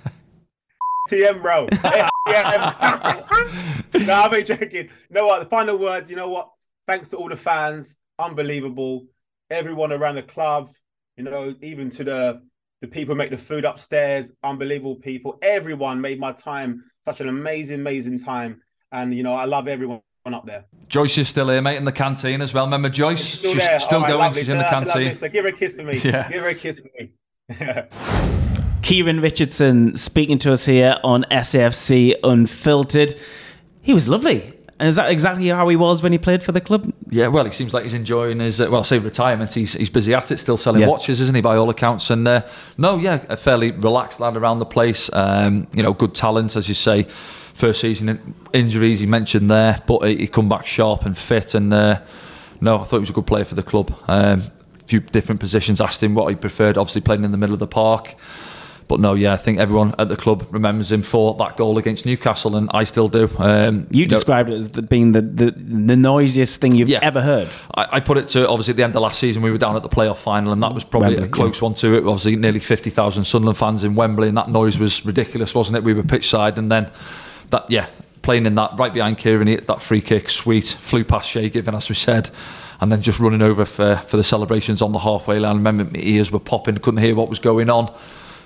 TM, 1.10 1.42
bro. 1.42 1.68
No, 4.06 4.14
I'm 4.14 4.44
joking. 4.44 4.84
You 4.86 4.88
know 5.10 5.26
what? 5.26 5.40
The 5.40 5.48
final 5.50 5.76
words, 5.76 6.08
you 6.08 6.16
know 6.16 6.28
what? 6.28 6.50
Thanks 6.86 7.08
to 7.08 7.16
all 7.16 7.28
the 7.28 7.36
fans. 7.36 7.96
Unbelievable. 8.18 9.06
Everyone 9.50 9.92
around 9.92 10.16
the 10.16 10.22
club, 10.22 10.70
you 11.16 11.24
know, 11.24 11.54
even 11.60 11.90
to 11.90 12.04
the 12.04 12.42
the 12.80 12.88
people 12.88 13.14
who 13.14 13.18
make 13.18 13.30
the 13.30 13.38
food 13.38 13.64
upstairs, 13.64 14.30
unbelievable 14.42 14.96
people. 14.96 15.38
Everyone 15.40 16.00
made 16.00 16.18
my 16.18 16.32
time 16.32 16.84
such 17.04 17.20
an 17.20 17.28
amazing, 17.28 17.80
amazing 17.80 18.18
time. 18.18 18.60
And 18.90 19.14
you 19.14 19.22
know, 19.22 19.34
I 19.34 19.44
love 19.44 19.68
everyone 19.68 20.02
up 20.26 20.46
there. 20.46 20.64
Joyce 20.88 21.18
is 21.18 21.28
still 21.28 21.48
here, 21.48 21.62
mate, 21.62 21.76
in 21.76 21.84
the 21.84 21.92
canteen 21.92 22.40
as 22.40 22.52
well. 22.52 22.64
Remember 22.64 22.88
Joyce? 22.88 23.24
She's 23.24 23.38
still 23.38 23.52
She's 23.54 23.82
still 23.82 23.86
oh, 23.90 23.96
All 23.96 24.02
right, 24.02 24.08
going. 24.08 24.20
lovely. 24.20 24.42
She's 24.42 24.48
in 24.50 24.58
the 24.58 24.64
Say 24.64 24.70
that, 24.70 24.88
say 24.88 24.92
that, 24.92 24.92
canteen. 24.94 25.14
So 25.14 25.28
Give 25.28 25.44
her 25.44 25.50
a 25.50 25.52
kiss 25.52 25.76
for 25.76 25.82
me. 25.84 25.96
Yeah. 26.04 26.28
Give 26.28 26.42
her 26.42 26.48
a 26.48 26.54
kiss 26.54 26.76
for 26.76 26.88
me. 26.98 27.12
Kieran 28.82 29.20
Richardson 29.20 29.96
speaking 29.96 30.38
to 30.38 30.52
us 30.52 30.66
here 30.66 30.96
on 31.04 31.24
SAFC 31.30 32.14
Unfiltered. 32.24 33.18
He 33.80 33.94
was 33.94 34.08
lovely. 34.08 34.58
And 34.82 34.88
is 34.88 34.96
that 34.96 35.12
exactly 35.12 35.46
how 35.46 35.68
he 35.68 35.76
was 35.76 36.02
when 36.02 36.10
he 36.10 36.18
played 36.18 36.42
for 36.42 36.50
the 36.50 36.60
club? 36.60 36.92
Yeah, 37.08 37.28
well, 37.28 37.44
he 37.44 37.52
seems 37.52 37.72
like 37.72 37.84
he's 37.84 37.94
enjoying 37.94 38.40
his 38.40 38.60
uh, 38.60 38.66
well, 38.68 38.82
say 38.82 38.98
retirement. 38.98 39.54
He's 39.54 39.74
he's 39.74 39.88
busy 39.90 40.12
at 40.12 40.32
it, 40.32 40.38
still 40.40 40.56
selling 40.56 40.80
Yeah. 40.80 40.88
watches, 40.88 41.20
isn't 41.20 41.36
he? 41.36 41.40
By 41.40 41.54
all 41.54 41.70
accounts, 41.70 42.10
and 42.10 42.26
uh, 42.26 42.42
no, 42.78 42.96
yeah, 42.98 43.24
a 43.28 43.36
fairly 43.36 43.70
relaxed 43.70 44.18
lad 44.18 44.36
around 44.36 44.58
the 44.58 44.66
place. 44.66 45.08
Um, 45.12 45.68
you 45.72 45.84
know, 45.84 45.92
good 45.92 46.16
talent, 46.16 46.56
as 46.56 46.68
you 46.68 46.74
say. 46.74 47.04
First 47.54 47.80
season 47.80 48.34
injuries 48.52 48.98
he 48.98 49.06
mentioned 49.06 49.48
there, 49.48 49.80
but 49.86 50.00
he, 50.00 50.16
he 50.16 50.26
come 50.26 50.48
back 50.48 50.66
sharp 50.66 51.06
and 51.06 51.16
fit. 51.16 51.54
And 51.54 51.72
uh, 51.72 52.00
no, 52.60 52.80
I 52.80 52.82
thought 52.82 52.96
he 52.96 53.00
was 53.00 53.10
a 53.10 53.12
good 53.12 53.28
player 53.28 53.44
for 53.44 53.54
the 53.54 53.62
club. 53.62 53.96
Um, 54.08 54.42
few 54.88 54.98
different 54.98 55.40
positions. 55.40 55.80
Asked 55.80 56.02
him 56.02 56.16
what 56.16 56.26
he 56.28 56.34
preferred. 56.34 56.76
Obviously, 56.76 57.02
playing 57.02 57.22
in 57.22 57.30
the 57.30 57.38
middle 57.38 57.54
of 57.54 57.60
the 57.60 57.68
park. 57.68 58.16
But 58.92 59.00
no, 59.00 59.14
yeah, 59.14 59.32
I 59.32 59.38
think 59.38 59.58
everyone 59.58 59.94
at 59.98 60.10
the 60.10 60.16
club 60.16 60.46
remembers 60.50 60.92
him 60.92 61.00
for 61.00 61.34
that 61.36 61.56
goal 61.56 61.78
against 61.78 62.04
Newcastle, 62.04 62.56
and 62.56 62.68
I 62.74 62.84
still 62.84 63.08
do. 63.08 63.26
Um, 63.38 63.86
you, 63.90 64.06
described 64.06 64.50
know, 64.50 64.56
it 64.56 64.58
as 64.58 64.70
the, 64.72 64.82
being 64.82 65.12
the, 65.12 65.22
the, 65.22 65.50
the 65.52 65.96
noisiest 65.96 66.60
thing 66.60 66.74
you've 66.74 66.90
yeah, 66.90 66.98
ever 67.00 67.22
heard. 67.22 67.48
I, 67.74 67.88
I, 67.92 68.00
put 68.00 68.18
it 68.18 68.28
to 68.28 68.46
obviously 68.46 68.72
at 68.72 68.76
the 68.76 68.82
end 68.82 68.94
of 68.94 69.00
last 69.00 69.18
season, 69.18 69.40
we 69.40 69.50
were 69.50 69.56
down 69.56 69.76
at 69.76 69.82
the 69.82 69.88
playoff 69.88 70.18
final, 70.18 70.52
and 70.52 70.62
that 70.62 70.74
was 70.74 70.84
probably 70.84 71.14
Wembley, 71.14 71.26
a 71.26 71.30
close 71.30 71.56
yeah. 71.62 71.64
one 71.68 71.74
to 71.76 71.94
it. 71.94 72.06
Obviously, 72.06 72.36
nearly 72.36 72.60
50,000 72.60 73.24
Sunderland 73.24 73.56
fans 73.56 73.82
in 73.82 73.94
Wembley, 73.94 74.28
and 74.28 74.36
that 74.36 74.50
noise 74.50 74.76
was 74.76 75.06
ridiculous, 75.06 75.54
wasn't 75.54 75.78
it? 75.78 75.84
We 75.84 75.94
were 75.94 76.02
pitch 76.02 76.28
side, 76.28 76.58
and 76.58 76.70
then 76.70 76.90
that, 77.48 77.70
yeah, 77.70 77.86
playing 78.20 78.44
in 78.44 78.56
that 78.56 78.72
right 78.78 78.92
behind 78.92 79.16
Kieran, 79.16 79.46
he 79.46 79.54
hit 79.54 79.68
that 79.68 79.80
free 79.80 80.02
kick, 80.02 80.28
sweet, 80.28 80.66
flew 80.66 81.02
past 81.02 81.30
Shay 81.30 81.48
Given, 81.48 81.74
as 81.74 81.88
we 81.88 81.94
said 81.94 82.30
and 82.80 82.90
then 82.90 83.00
just 83.00 83.20
running 83.20 83.42
over 83.42 83.64
for, 83.64 83.94
for 84.08 84.16
the 84.16 84.24
celebrations 84.24 84.82
on 84.82 84.90
the 84.90 84.98
halfway 84.98 85.38
line. 85.38 85.52
I 85.52 85.54
remember 85.54 85.84
my 85.84 86.00
ears 86.00 86.32
were 86.32 86.40
popping, 86.40 86.76
couldn't 86.78 86.98
hear 86.98 87.14
what 87.14 87.28
was 87.28 87.38
going 87.38 87.70
on 87.70 87.94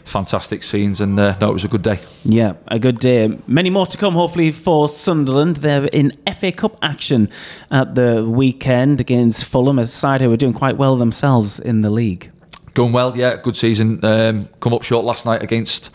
fantastic 0.07 0.62
scenes, 0.62 1.01
and 1.01 1.19
uh, 1.19 1.37
no, 1.40 1.51
it 1.51 1.53
was 1.53 1.64
a 1.64 1.69
good 1.69 1.83
day. 1.83 2.01
Yeah, 2.25 2.55
a 2.69 2.79
good 2.79 2.99
day. 2.99 3.38
Many 3.47 3.71
more 3.71 3.87
to 3.87 3.97
come, 3.99 4.14
hopefully, 4.14 4.53
for 4.53 4.88
Sunderland. 4.88 5.57
They're 5.57 5.87
in 5.87 6.16
FA 6.38 6.53
Cup 6.53 6.79
action 6.81 7.29
at 7.71 7.95
the 7.95 8.25
weekend 8.25 9.01
against 9.01 9.45
Fulham, 9.45 9.79
a 9.79 9.87
side 9.87 10.21
who 10.21 10.33
are 10.33 10.37
doing 10.37 10.55
quite 10.55 10.77
well 10.77 10.97
themselves 10.97 11.59
in 11.59 11.83
the 11.83 11.90
league. 11.90 12.31
Going 12.73 12.92
well, 12.92 13.16
yeah, 13.16 13.37
good 13.37 13.57
season. 13.57 14.03
Um, 14.05 14.49
come 14.61 14.73
up 14.73 14.83
short 14.83 15.05
last 15.05 15.27
night 15.27 15.42
against. 15.42 15.90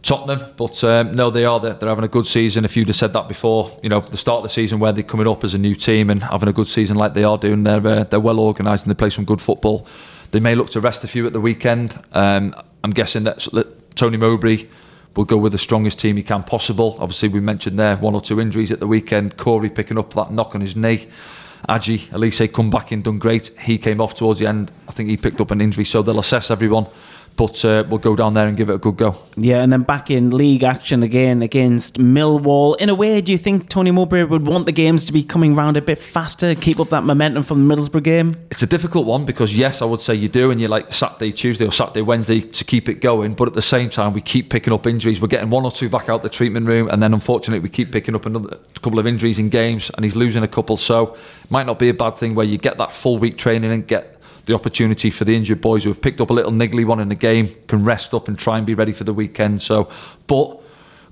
Tottenham, 0.00 0.54
but 0.56 0.82
um, 0.84 1.12
no, 1.12 1.28
they 1.28 1.44
are. 1.44 1.58
They're, 1.58 1.74
they're, 1.74 1.88
having 1.88 2.04
a 2.04 2.08
good 2.08 2.26
season. 2.26 2.64
If 2.64 2.76
you'd 2.76 2.86
have 2.86 2.96
said 2.96 3.12
that 3.14 3.26
before, 3.26 3.76
you 3.82 3.88
know, 3.88 4.00
the 4.00 4.16
start 4.16 4.38
of 4.38 4.42
the 4.44 4.48
season 4.48 4.78
where 4.78 4.92
they're 4.92 5.02
coming 5.02 5.26
up 5.26 5.42
as 5.42 5.54
a 5.54 5.58
new 5.58 5.74
team 5.74 6.08
and 6.08 6.22
having 6.22 6.48
a 6.48 6.52
good 6.52 6.68
season 6.68 6.96
like 6.96 7.14
they 7.14 7.24
are 7.24 7.36
doing, 7.36 7.64
they're 7.64 7.84
uh, 7.84 8.04
they're 8.04 8.20
well 8.20 8.38
organised 8.38 8.84
and 8.84 8.94
they 8.94 8.96
play 8.96 9.10
some 9.10 9.24
good 9.24 9.40
football. 9.40 9.86
They 10.30 10.40
may 10.40 10.54
look 10.54 10.70
to 10.70 10.80
rest 10.80 11.02
a 11.04 11.08
few 11.08 11.26
at 11.26 11.32
the 11.32 11.40
weekend. 11.40 11.98
Um, 12.12 12.54
I'm 12.84 12.90
guessing 12.90 13.24
that, 13.24 13.46
that 13.52 13.96
Tony 13.96 14.16
Mowbray 14.16 14.66
will 15.16 15.24
go 15.24 15.36
with 15.36 15.52
the 15.52 15.58
strongest 15.58 15.98
team 15.98 16.16
he 16.16 16.22
can 16.22 16.44
possible. 16.44 16.96
Obviously, 17.00 17.28
we 17.28 17.40
mentioned 17.40 17.78
there 17.78 17.96
one 17.96 18.14
or 18.14 18.20
two 18.20 18.40
injuries 18.40 18.70
at 18.70 18.80
the 18.80 18.86
weekend. 18.86 19.36
Corry 19.36 19.74
picking 19.74 19.98
up 19.98 20.14
that 20.14 20.30
knock 20.30 20.54
on 20.54 20.60
his 20.60 20.76
knee. 20.76 21.08
Aji 21.68 22.06
Alese 22.10 22.52
come 22.52 22.70
back 22.70 22.92
in, 22.92 23.02
done 23.02 23.18
great. 23.18 23.48
He 23.60 23.78
came 23.78 24.00
off 24.00 24.14
towards 24.14 24.38
the 24.38 24.46
end. 24.46 24.70
I 24.86 24.92
think 24.92 25.08
he 25.08 25.16
picked 25.16 25.40
up 25.40 25.50
an 25.50 25.60
injury, 25.60 25.84
so 25.84 26.02
they'll 26.02 26.20
assess 26.20 26.50
everyone 26.50 26.86
but 27.38 27.64
uh, 27.64 27.84
we'll 27.88 28.00
go 28.00 28.16
down 28.16 28.34
there 28.34 28.48
and 28.48 28.56
give 28.56 28.68
it 28.68 28.74
a 28.74 28.78
good 28.78 28.96
go. 28.96 29.14
Yeah, 29.36 29.62
and 29.62 29.72
then 29.72 29.84
back 29.84 30.10
in 30.10 30.30
league 30.30 30.64
action 30.64 31.04
again 31.04 31.40
against 31.40 31.94
Millwall. 31.94 32.76
In 32.78 32.88
a 32.88 32.96
way, 32.96 33.20
do 33.20 33.30
you 33.30 33.38
think 33.38 33.68
Tony 33.68 33.92
Mowbray 33.92 34.24
would 34.24 34.44
want 34.44 34.66
the 34.66 34.72
games 34.72 35.04
to 35.04 35.12
be 35.12 35.22
coming 35.22 35.54
round 35.54 35.76
a 35.76 35.80
bit 35.80 36.00
faster, 36.00 36.56
keep 36.56 36.80
up 36.80 36.90
that 36.90 37.04
momentum 37.04 37.44
from 37.44 37.66
the 37.66 37.74
Middlesbrough 37.74 38.02
game? 38.02 38.34
It's 38.50 38.64
a 38.64 38.66
difficult 38.66 39.06
one 39.06 39.24
because, 39.24 39.56
yes, 39.56 39.80
I 39.80 39.84
would 39.84 40.00
say 40.00 40.16
you 40.16 40.28
do, 40.28 40.50
and 40.50 40.60
you 40.60 40.66
like 40.66 40.92
Saturday, 40.92 41.30
Tuesday, 41.30 41.64
or 41.64 41.70
Saturday, 41.70 42.02
Wednesday 42.02 42.40
to 42.40 42.64
keep 42.64 42.88
it 42.88 42.94
going, 42.94 43.34
but 43.34 43.46
at 43.46 43.54
the 43.54 43.62
same 43.62 43.88
time, 43.88 44.14
we 44.14 44.20
keep 44.20 44.50
picking 44.50 44.72
up 44.72 44.84
injuries. 44.84 45.20
We're 45.20 45.28
getting 45.28 45.50
one 45.50 45.64
or 45.64 45.70
two 45.70 45.88
back 45.88 46.08
out 46.08 46.24
the 46.24 46.28
treatment 46.28 46.66
room, 46.66 46.88
and 46.88 47.00
then 47.00 47.14
unfortunately, 47.14 47.60
we 47.60 47.68
keep 47.68 47.92
picking 47.92 48.16
up 48.16 48.26
another 48.26 48.58
couple 48.82 48.98
of 48.98 49.06
injuries 49.06 49.38
in 49.38 49.48
games, 49.48 49.92
and 49.94 50.04
he's 50.04 50.16
losing 50.16 50.42
a 50.42 50.48
couple. 50.48 50.76
So, 50.76 51.14
it 51.14 51.50
might 51.50 51.66
not 51.66 51.78
be 51.78 51.88
a 51.88 51.94
bad 51.94 52.16
thing 52.16 52.34
where 52.34 52.46
you 52.46 52.58
get 52.58 52.78
that 52.78 52.92
full 52.92 53.18
week 53.18 53.38
training 53.38 53.70
and 53.70 53.86
get 53.86 54.17
the 54.48 54.54
opportunity 54.54 55.10
for 55.10 55.24
the 55.24 55.36
injured 55.36 55.60
boys 55.60 55.84
who 55.84 55.90
have 55.90 56.00
picked 56.00 56.20
up 56.20 56.30
a 56.30 56.32
little 56.32 56.50
niggly 56.50 56.84
one 56.84 56.98
in 56.98 57.08
the 57.08 57.14
game 57.14 57.54
can 57.68 57.84
rest 57.84 58.12
up 58.14 58.26
and 58.26 58.36
try 58.36 58.56
and 58.56 58.66
be 58.66 58.74
ready 58.74 58.92
for 58.92 59.04
the 59.04 59.14
weekend. 59.14 59.62
So, 59.62 59.88
but 60.26 60.60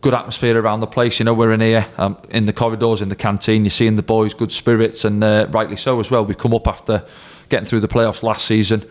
good 0.01 0.15
atmosphere 0.15 0.59
around 0.59 0.81
the 0.81 0.87
place. 0.87 1.21
You 1.21 1.25
know, 1.25 1.35
we're 1.35 1.53
in 1.53 1.61
here 1.61 1.87
um, 1.99 2.19
in 2.31 2.47
the 2.47 2.53
corridors, 2.53 3.03
in 3.03 3.11
the 3.11 3.15
canteen. 3.15 3.65
You're 3.65 3.71
seeing 3.71 3.95
the 3.95 4.03
boys, 4.03 4.35
good 4.35 4.51
spirits, 4.51 5.05
and 5.05 5.23
uh, 5.23 5.47
rightly 5.51 5.77
so 5.77 6.01
as 6.01 6.11
well. 6.11 6.25
We 6.25 6.35
come 6.35 6.55
up 6.55 6.67
after 6.67 7.05
getting 7.51 7.67
through 7.67 7.81
the 7.81 7.89
playoffs 7.89 8.23
last 8.23 8.47
season 8.47 8.89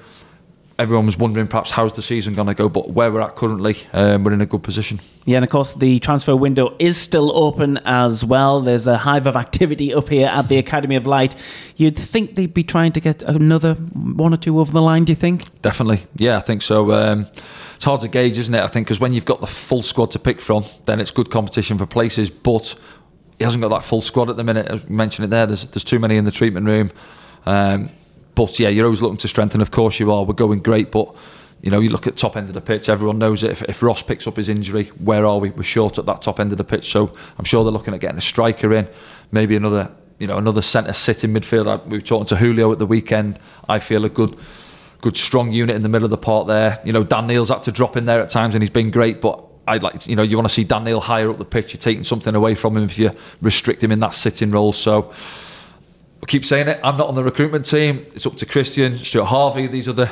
everyone 0.77 1.05
was 1.05 1.17
wondering 1.17 1.47
perhaps 1.47 1.71
how's 1.71 1.93
the 1.93 2.01
season 2.01 2.33
going 2.33 2.47
to 2.47 2.53
go, 2.53 2.67
but 2.67 2.91
where 2.91 3.11
we're 3.11 3.21
at 3.21 3.35
currently, 3.35 3.77
um, 3.93 4.23
we're 4.23 4.33
in 4.33 4.41
a 4.41 4.45
good 4.45 4.63
position. 4.63 4.99
Yeah, 5.25 5.38
and 5.38 5.45
of 5.45 5.51
course 5.51 5.73
the 5.73 5.99
transfer 5.99 6.35
window 6.35 6.75
is 6.79 6.97
still 6.97 7.35
open 7.35 7.77
as 7.85 8.25
well. 8.25 8.61
There's 8.61 8.88
a 8.88 8.97
hive 8.97 9.27
of 9.27 9.35
activity 9.35 9.93
up 9.93 10.09
here 10.09 10.27
at 10.27 10.49
the 10.49 10.57
Academy 10.57 10.95
of 10.95 11.07
Light. 11.07 11.35
You'd 11.77 11.97
think 11.97 12.35
they'd 12.35 12.53
be 12.53 12.63
trying 12.63 12.91
to 12.93 12.99
get 12.99 13.21
another 13.23 13.75
one 13.75 14.33
or 14.33 14.38
two 14.38 14.59
over 14.59 14.71
the 14.71 14.81
line. 14.81 15.05
Do 15.05 15.11
you 15.11 15.15
think? 15.15 15.61
Definitely, 15.61 16.05
yeah, 16.15 16.38
I 16.38 16.41
think 16.41 16.61
so. 16.61 16.91
Um, 16.91 17.27
it's 17.75 17.85
hard 17.85 18.01
to 18.01 18.07
gauge, 18.07 18.38
isn't 18.38 18.53
it? 18.53 18.61
I 18.61 18.67
think 18.67 18.88
because 18.88 18.99
when 18.99 19.13
you've 19.13 19.25
got 19.25 19.41
the 19.41 19.47
full 19.47 19.81
squad 19.81 20.11
to 20.11 20.19
pick 20.19 20.41
from, 20.41 20.65
then 20.85 20.99
it's 20.99 21.11
good 21.11 21.29
competition 21.29 21.77
for 21.77 21.85
places, 21.85 22.29
but. 22.29 22.75
He 23.38 23.43
hasn't 23.43 23.61
got 23.61 23.67
that 23.67 23.83
full 23.83 24.01
squad 24.01 24.29
at 24.29 24.38
the 24.38 24.45
minute. 24.45 24.71
I 24.71 24.81
mentioned 24.88 25.25
it 25.25 25.27
there. 25.27 25.45
There's 25.45 25.67
there's 25.67 25.83
too 25.83 25.99
many 25.99 26.15
in 26.15 26.23
the 26.23 26.31
treatment 26.31 26.65
room. 26.67 26.89
Um, 27.45 27.89
but 28.36 28.60
yeah, 28.60 28.69
you're 28.69 28.86
always 28.86 29.02
looking 29.02 29.17
to 29.17 29.28
strengthen. 29.28 29.62
Of 29.62 29.71
course, 29.71 30.00
you 30.00 30.12
are. 30.12 30.24
We're 30.24 30.34
going 30.34 30.60
great, 30.60 30.91
but 30.91 31.15
you 31.62 31.71
know, 31.71 31.80
you 31.80 31.89
look 31.89 32.06
at 32.06 32.15
top 32.15 32.38
end 32.38 32.48
of 32.48 32.54
the 32.54 32.62
pitch. 32.62 32.89
Everyone 32.89 33.17
knows 33.17 33.41
it. 33.43 33.50
If, 33.50 33.63
if 33.63 33.82
Ross 33.82 34.04
picks 34.04 34.28
up 34.28 34.38
his 34.38 34.50
injury, 34.50 34.86
where 35.00 35.26
are 35.26 35.39
we? 35.39 35.50
We're 35.50 35.63
short 35.63 35.98
at 35.98 36.06
that 36.06 36.21
top 36.21 36.39
end 36.39 36.52
of 36.52 36.60
the 36.60 36.63
pitch. 36.63 36.91
So 36.91 37.15
I'm 37.39 37.45
sure 37.45 37.63
they're 37.63 37.74
looking 37.74 37.93
at 37.95 38.02
getting 38.02 38.19
a 38.19 38.21
striker 38.21 38.71
in, 38.71 38.88
maybe 39.32 39.56
another, 39.56 39.91
you 40.19 40.28
know, 40.28 40.38
another 40.38 40.62
centre 40.62 40.93
sitting 40.93 41.34
midfielder. 41.34 41.84
We 41.88 41.98
were 41.98 42.02
talking 42.02 42.28
to 42.28 42.36
Julio 42.36 42.71
at 42.71 42.78
the 42.78 42.86
weekend. 42.86 43.39
I 43.67 43.80
feel 43.80 44.06
a 44.06 44.10
good, 44.10 44.38
good 45.02 45.17
strong 45.17 45.52
unit 45.52 45.76
in 45.76 45.82
the 45.82 45.89
middle 45.89 46.06
of 46.06 46.12
the 46.12 46.17
park 46.17 46.48
there. 46.48 46.80
You 46.86 46.93
know, 46.93 47.04
Dan 47.04 47.26
Neil's 47.26 47.50
had 47.50 47.63
to 47.63 47.71
drop 47.71 47.98
in 47.98 48.06
there 48.06 48.21
at 48.21 48.30
times, 48.30 48.54
and 48.54 48.62
he's 48.62 48.69
been 48.69 48.91
great, 48.91 49.21
but. 49.21 49.43
I'd 49.67 49.82
like, 49.82 50.02
to, 50.02 50.10
you 50.12 50.15
know, 50.15 50.21
you 50.21 50.38
want 50.38 50.48
to 50.48 50.54
see 50.54 50.63
Dan 50.63 50.84
Neil 50.84 51.00
higher 51.00 51.28
up 51.28 51.39
the 51.39 51.43
pitch. 51.43 51.74
You're 51.74 51.82
taking 51.82 52.04
something 52.04 52.36
away 52.36 52.54
from 52.54 52.78
him 52.78 52.84
if 52.84 53.00
you 53.00 53.10
restrict 53.41 53.84
him 53.84 53.91
in 53.91 54.00
that 54.02 54.13
sitting 54.13 54.52
role. 54.52 54.71
So, 54.71 55.12
I 56.23 56.25
keep 56.28 56.45
saying 56.45 56.67
it. 56.67 56.80
I'm 56.84 56.97
not 56.97 57.08
on 57.08 57.15
the 57.15 57.23
recruitment 57.23 57.65
team. 57.65 58.06
It's 58.15 58.25
up 58.25 58.36
to 58.38 58.45
Kristjaan, 58.45 58.97
Stuart 58.97 59.25
Harvey, 59.25 59.67
these 59.67 59.88
other 59.88 60.12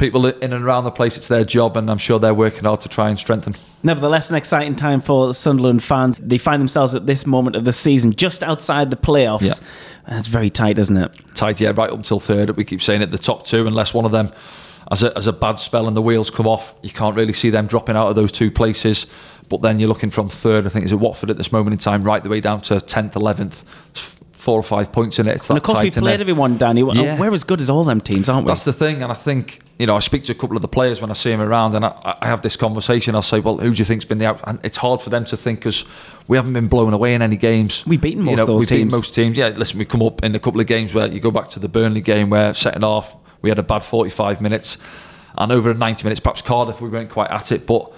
people 0.00 0.26
in 0.26 0.52
and 0.52 0.64
around 0.64 0.84
the 0.84 0.90
place. 0.90 1.16
It's 1.16 1.28
their 1.28 1.44
job, 1.44 1.76
and 1.76 1.90
I'm 1.90 1.98
sure 1.98 2.18
they're 2.18 2.34
working 2.34 2.64
hard 2.64 2.80
to 2.82 2.88
try 2.88 3.08
and 3.10 3.18
strengthen. 3.18 3.54
Nevertheless, 3.82 4.30
an 4.30 4.36
exciting 4.36 4.74
time 4.74 5.00
for 5.00 5.32
Sunderland 5.34 5.82
fans. 5.82 6.16
They 6.18 6.38
find 6.38 6.60
themselves 6.60 6.94
at 6.94 7.06
this 7.06 7.26
moment 7.26 7.56
of 7.56 7.64
the 7.64 7.72
season 7.72 8.14
just 8.14 8.42
outside 8.42 8.90
the 8.90 8.96
playoffs. 8.96 9.42
Yeah. 10.08 10.18
It's 10.18 10.28
very 10.28 10.50
tight, 10.50 10.78
isn't 10.78 10.96
it? 10.96 11.14
Tight, 11.34 11.60
yeah, 11.60 11.68
right 11.68 11.90
up 11.90 11.96
until 11.96 12.18
third. 12.18 12.50
We 12.56 12.64
keep 12.64 12.82
saying 12.82 13.02
it, 13.02 13.10
the 13.10 13.18
top 13.18 13.46
two, 13.46 13.66
unless 13.66 13.94
one 13.94 14.04
of 14.04 14.10
them 14.10 14.32
has 14.90 15.02
a, 15.02 15.12
has 15.14 15.26
a 15.26 15.32
bad 15.32 15.58
spell 15.58 15.86
and 15.86 15.96
the 15.96 16.02
wheels 16.02 16.30
come 16.30 16.46
off, 16.46 16.74
you 16.82 16.90
can't 16.90 17.14
really 17.14 17.32
see 17.32 17.50
them 17.50 17.66
dropping 17.66 17.96
out 17.96 18.08
of 18.08 18.16
those 18.16 18.32
two 18.32 18.50
places. 18.50 19.06
But 19.48 19.62
then 19.62 19.80
you're 19.80 19.88
looking 19.88 20.10
from 20.10 20.28
third, 20.28 20.66
I 20.66 20.70
think, 20.70 20.84
is 20.84 20.92
it 20.92 20.96
Watford 20.96 21.30
at 21.30 21.36
this 21.36 21.52
moment 21.52 21.74
in 21.74 21.78
time, 21.78 22.04
right 22.04 22.22
the 22.22 22.28
way 22.28 22.40
down 22.40 22.60
to 22.62 22.74
10th, 22.74 23.12
11th 23.12 23.62
four 24.40 24.58
or 24.58 24.62
five 24.62 24.90
points 24.90 25.18
in 25.18 25.28
it. 25.28 25.36
It's 25.36 25.50
and 25.50 25.58
of 25.58 25.62
course, 25.62 25.82
we 25.82 25.90
played 25.90 26.20
everyone, 26.20 26.56
Danny. 26.56 26.80
Yeah. 26.80 27.18
We're 27.18 27.34
as 27.34 27.44
good 27.44 27.60
as 27.60 27.68
all 27.68 27.84
them 27.84 28.00
teams, 28.00 28.28
aren't 28.28 28.46
we? 28.46 28.50
That's 28.50 28.64
the 28.64 28.72
thing, 28.72 29.02
and 29.02 29.12
I 29.12 29.14
think 29.14 29.60
you 29.78 29.86
know 29.86 29.94
I 29.94 29.98
speak 29.98 30.24
to 30.24 30.32
a 30.32 30.34
couple 30.34 30.56
of 30.56 30.62
the 30.62 30.68
players 30.68 31.00
when 31.00 31.10
I 31.10 31.14
see 31.14 31.30
them 31.30 31.42
around, 31.42 31.74
and 31.74 31.84
I, 31.84 32.16
I 32.22 32.26
have 32.26 32.40
this 32.40 32.56
conversation. 32.56 33.14
I'll 33.14 33.22
say, 33.22 33.40
"Well, 33.40 33.58
who 33.58 33.70
do 33.72 33.78
you 33.78 33.84
think's 33.84 34.06
been 34.06 34.18
the 34.18 34.26
out?" 34.26 34.40
And 34.44 34.58
it's 34.64 34.78
hard 34.78 35.02
for 35.02 35.10
them 35.10 35.26
to 35.26 35.36
think 35.36 35.60
because 35.60 35.84
we 36.26 36.36
haven't 36.38 36.54
been 36.54 36.68
blown 36.68 36.94
away 36.94 37.14
in 37.14 37.22
any 37.22 37.36
games. 37.36 37.86
We've 37.86 38.00
beaten 38.00 38.22
most 38.22 38.30
you 38.30 38.36
know, 38.36 38.42
of 38.42 38.46
those 38.46 38.60
we've 38.60 38.68
teams. 38.68 38.92
Beaten 38.92 38.98
most 38.98 39.14
teams. 39.14 39.36
Yeah, 39.36 39.48
listen, 39.48 39.78
we 39.78 39.84
come 39.84 40.02
up 40.02 40.24
in 40.24 40.34
a 40.34 40.40
couple 40.40 40.60
of 40.60 40.66
games 40.66 40.94
where 40.94 41.06
you 41.06 41.20
go 41.20 41.30
back 41.30 41.48
to 41.50 41.60
the 41.60 41.68
Burnley 41.68 42.00
game 42.00 42.30
where 42.30 42.54
second 42.54 42.82
half 42.82 43.14
we 43.42 43.50
had 43.50 43.58
a 43.58 43.62
bad 43.62 43.84
45 43.84 44.40
minutes, 44.40 44.78
and 45.36 45.52
over 45.52 45.72
90 45.72 46.04
minutes, 46.04 46.20
perhaps 46.20 46.42
Cardiff 46.42 46.80
we 46.80 46.88
weren't 46.88 47.10
quite 47.10 47.30
at 47.30 47.52
it, 47.52 47.66
but 47.66 47.92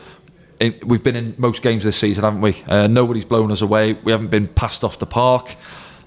we've 0.85 1.02
been 1.02 1.16
in 1.16 1.35
most 1.38 1.62
games 1.62 1.85
this 1.85 1.96
season, 1.96 2.24
haven't 2.24 2.40
we? 2.40 2.62
Uh, 2.66 2.87
nobody's 2.87 3.24
blown 3.24 3.50
us 3.50 3.61
away. 3.61 3.94
We 3.94 4.12
haven't 4.12 4.28
been 4.28 4.48
passed 4.48 4.85
off 4.85 4.98
the 4.98 5.07
park 5.07 5.57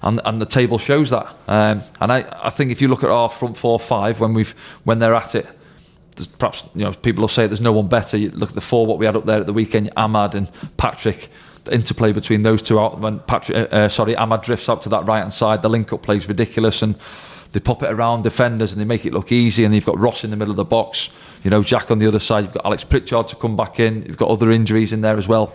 and 0.02 0.20
and 0.24 0.40
the 0.40 0.46
table 0.46 0.78
shows 0.78 1.10
that. 1.10 1.26
Um, 1.48 1.82
and 2.00 2.12
I, 2.12 2.26
I 2.42 2.50
think 2.50 2.70
if 2.70 2.80
you 2.80 2.88
look 2.88 3.04
at 3.04 3.10
our 3.10 3.28
front 3.28 3.56
four 3.56 3.78
five 3.78 4.20
when 4.20 4.34
we've 4.34 4.54
when 4.84 4.98
they're 4.98 5.14
at 5.14 5.34
it, 5.34 5.46
perhaps 6.38 6.64
you 6.74 6.82
know 6.82 6.92
people 6.92 7.22
will 7.22 7.28
say 7.28 7.46
there's 7.46 7.60
no 7.60 7.72
one 7.72 7.88
better. 7.88 8.16
You 8.16 8.30
look 8.30 8.50
at 8.50 8.54
the 8.54 8.60
four 8.60 8.86
what 8.86 8.98
we 8.98 9.06
had 9.06 9.16
up 9.16 9.26
there 9.26 9.40
at 9.40 9.46
the 9.46 9.52
weekend, 9.52 9.90
Amad 9.96 10.34
and 10.34 10.50
Patrick. 10.76 11.30
The 11.64 11.74
interplay 11.74 12.12
between 12.12 12.42
those 12.42 12.62
two 12.62 12.78
out 12.78 13.00
when 13.00 13.18
Patrick, 13.20 13.56
uh, 13.56 13.74
uh, 13.74 13.88
sorry, 13.88 14.14
Amad 14.14 14.42
drifts 14.42 14.68
up 14.68 14.82
to 14.82 14.88
that 14.90 15.06
right 15.06 15.18
hand 15.18 15.34
side. 15.34 15.62
The 15.62 15.68
link 15.68 15.92
up 15.92 16.00
plays 16.00 16.28
ridiculous 16.28 16.80
and 16.82 16.96
they 17.50 17.60
pop 17.60 17.82
it 17.82 17.90
around 17.90 18.22
defenders 18.22 18.72
and 18.72 18.80
they 18.80 18.84
make 18.84 19.04
it 19.04 19.12
look 19.12 19.32
easy. 19.32 19.64
And 19.64 19.74
you've 19.74 19.86
got 19.86 19.98
Ross 19.98 20.22
in 20.22 20.30
the 20.30 20.36
middle 20.36 20.52
of 20.52 20.56
the 20.56 20.64
box, 20.64 21.08
you 21.42 21.50
know, 21.50 21.62
Jack 21.62 21.90
on 21.90 21.98
the 21.98 22.06
other 22.06 22.20
side. 22.20 22.44
You've 22.44 22.52
got 22.52 22.66
Alex 22.66 22.84
Pritchard 22.84 23.26
to 23.28 23.36
come 23.36 23.56
back 23.56 23.80
in. 23.80 24.04
You've 24.06 24.16
got 24.16 24.28
other 24.28 24.52
injuries 24.52 24.92
in 24.92 25.00
there 25.00 25.16
as 25.16 25.26
well. 25.26 25.54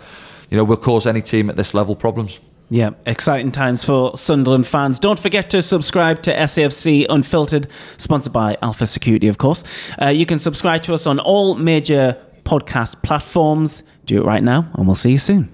You 0.50 0.58
know, 0.58 0.66
will 0.66 0.78
cause 0.78 1.06
any 1.06 1.22
team 1.22 1.50
at 1.50 1.56
this 1.56 1.74
level 1.74 1.96
problems. 1.96 2.40
Yeah, 2.72 2.92
exciting 3.06 3.52
times 3.52 3.84
for 3.84 4.16
Sunderland 4.16 4.66
fans. 4.66 4.98
Don't 4.98 5.20
forget 5.20 5.50
to 5.50 5.62
subscribe 5.62 6.24
to 6.24 6.34
SAFC 6.34 7.06
Unfiltered, 7.10 7.68
sponsored 7.98 8.32
by 8.32 8.56
Alpha 8.62 8.88
Security, 8.88 9.28
of 9.28 9.38
course. 9.38 9.66
Uh, 10.02 10.08
you 10.08 10.26
can 10.26 10.40
subscribe 10.40 10.82
to 10.84 10.94
us 10.94 11.06
on 11.06 11.20
all 11.20 11.56
major 11.56 12.18
podcast 12.46 13.04
platforms. 13.04 13.84
Do 14.06 14.22
it 14.22 14.26
right 14.26 14.42
now, 14.42 14.72
and 14.76 14.88
we'll 14.88 14.96
see 14.96 15.12
you 15.12 15.18
soon. 15.18 15.50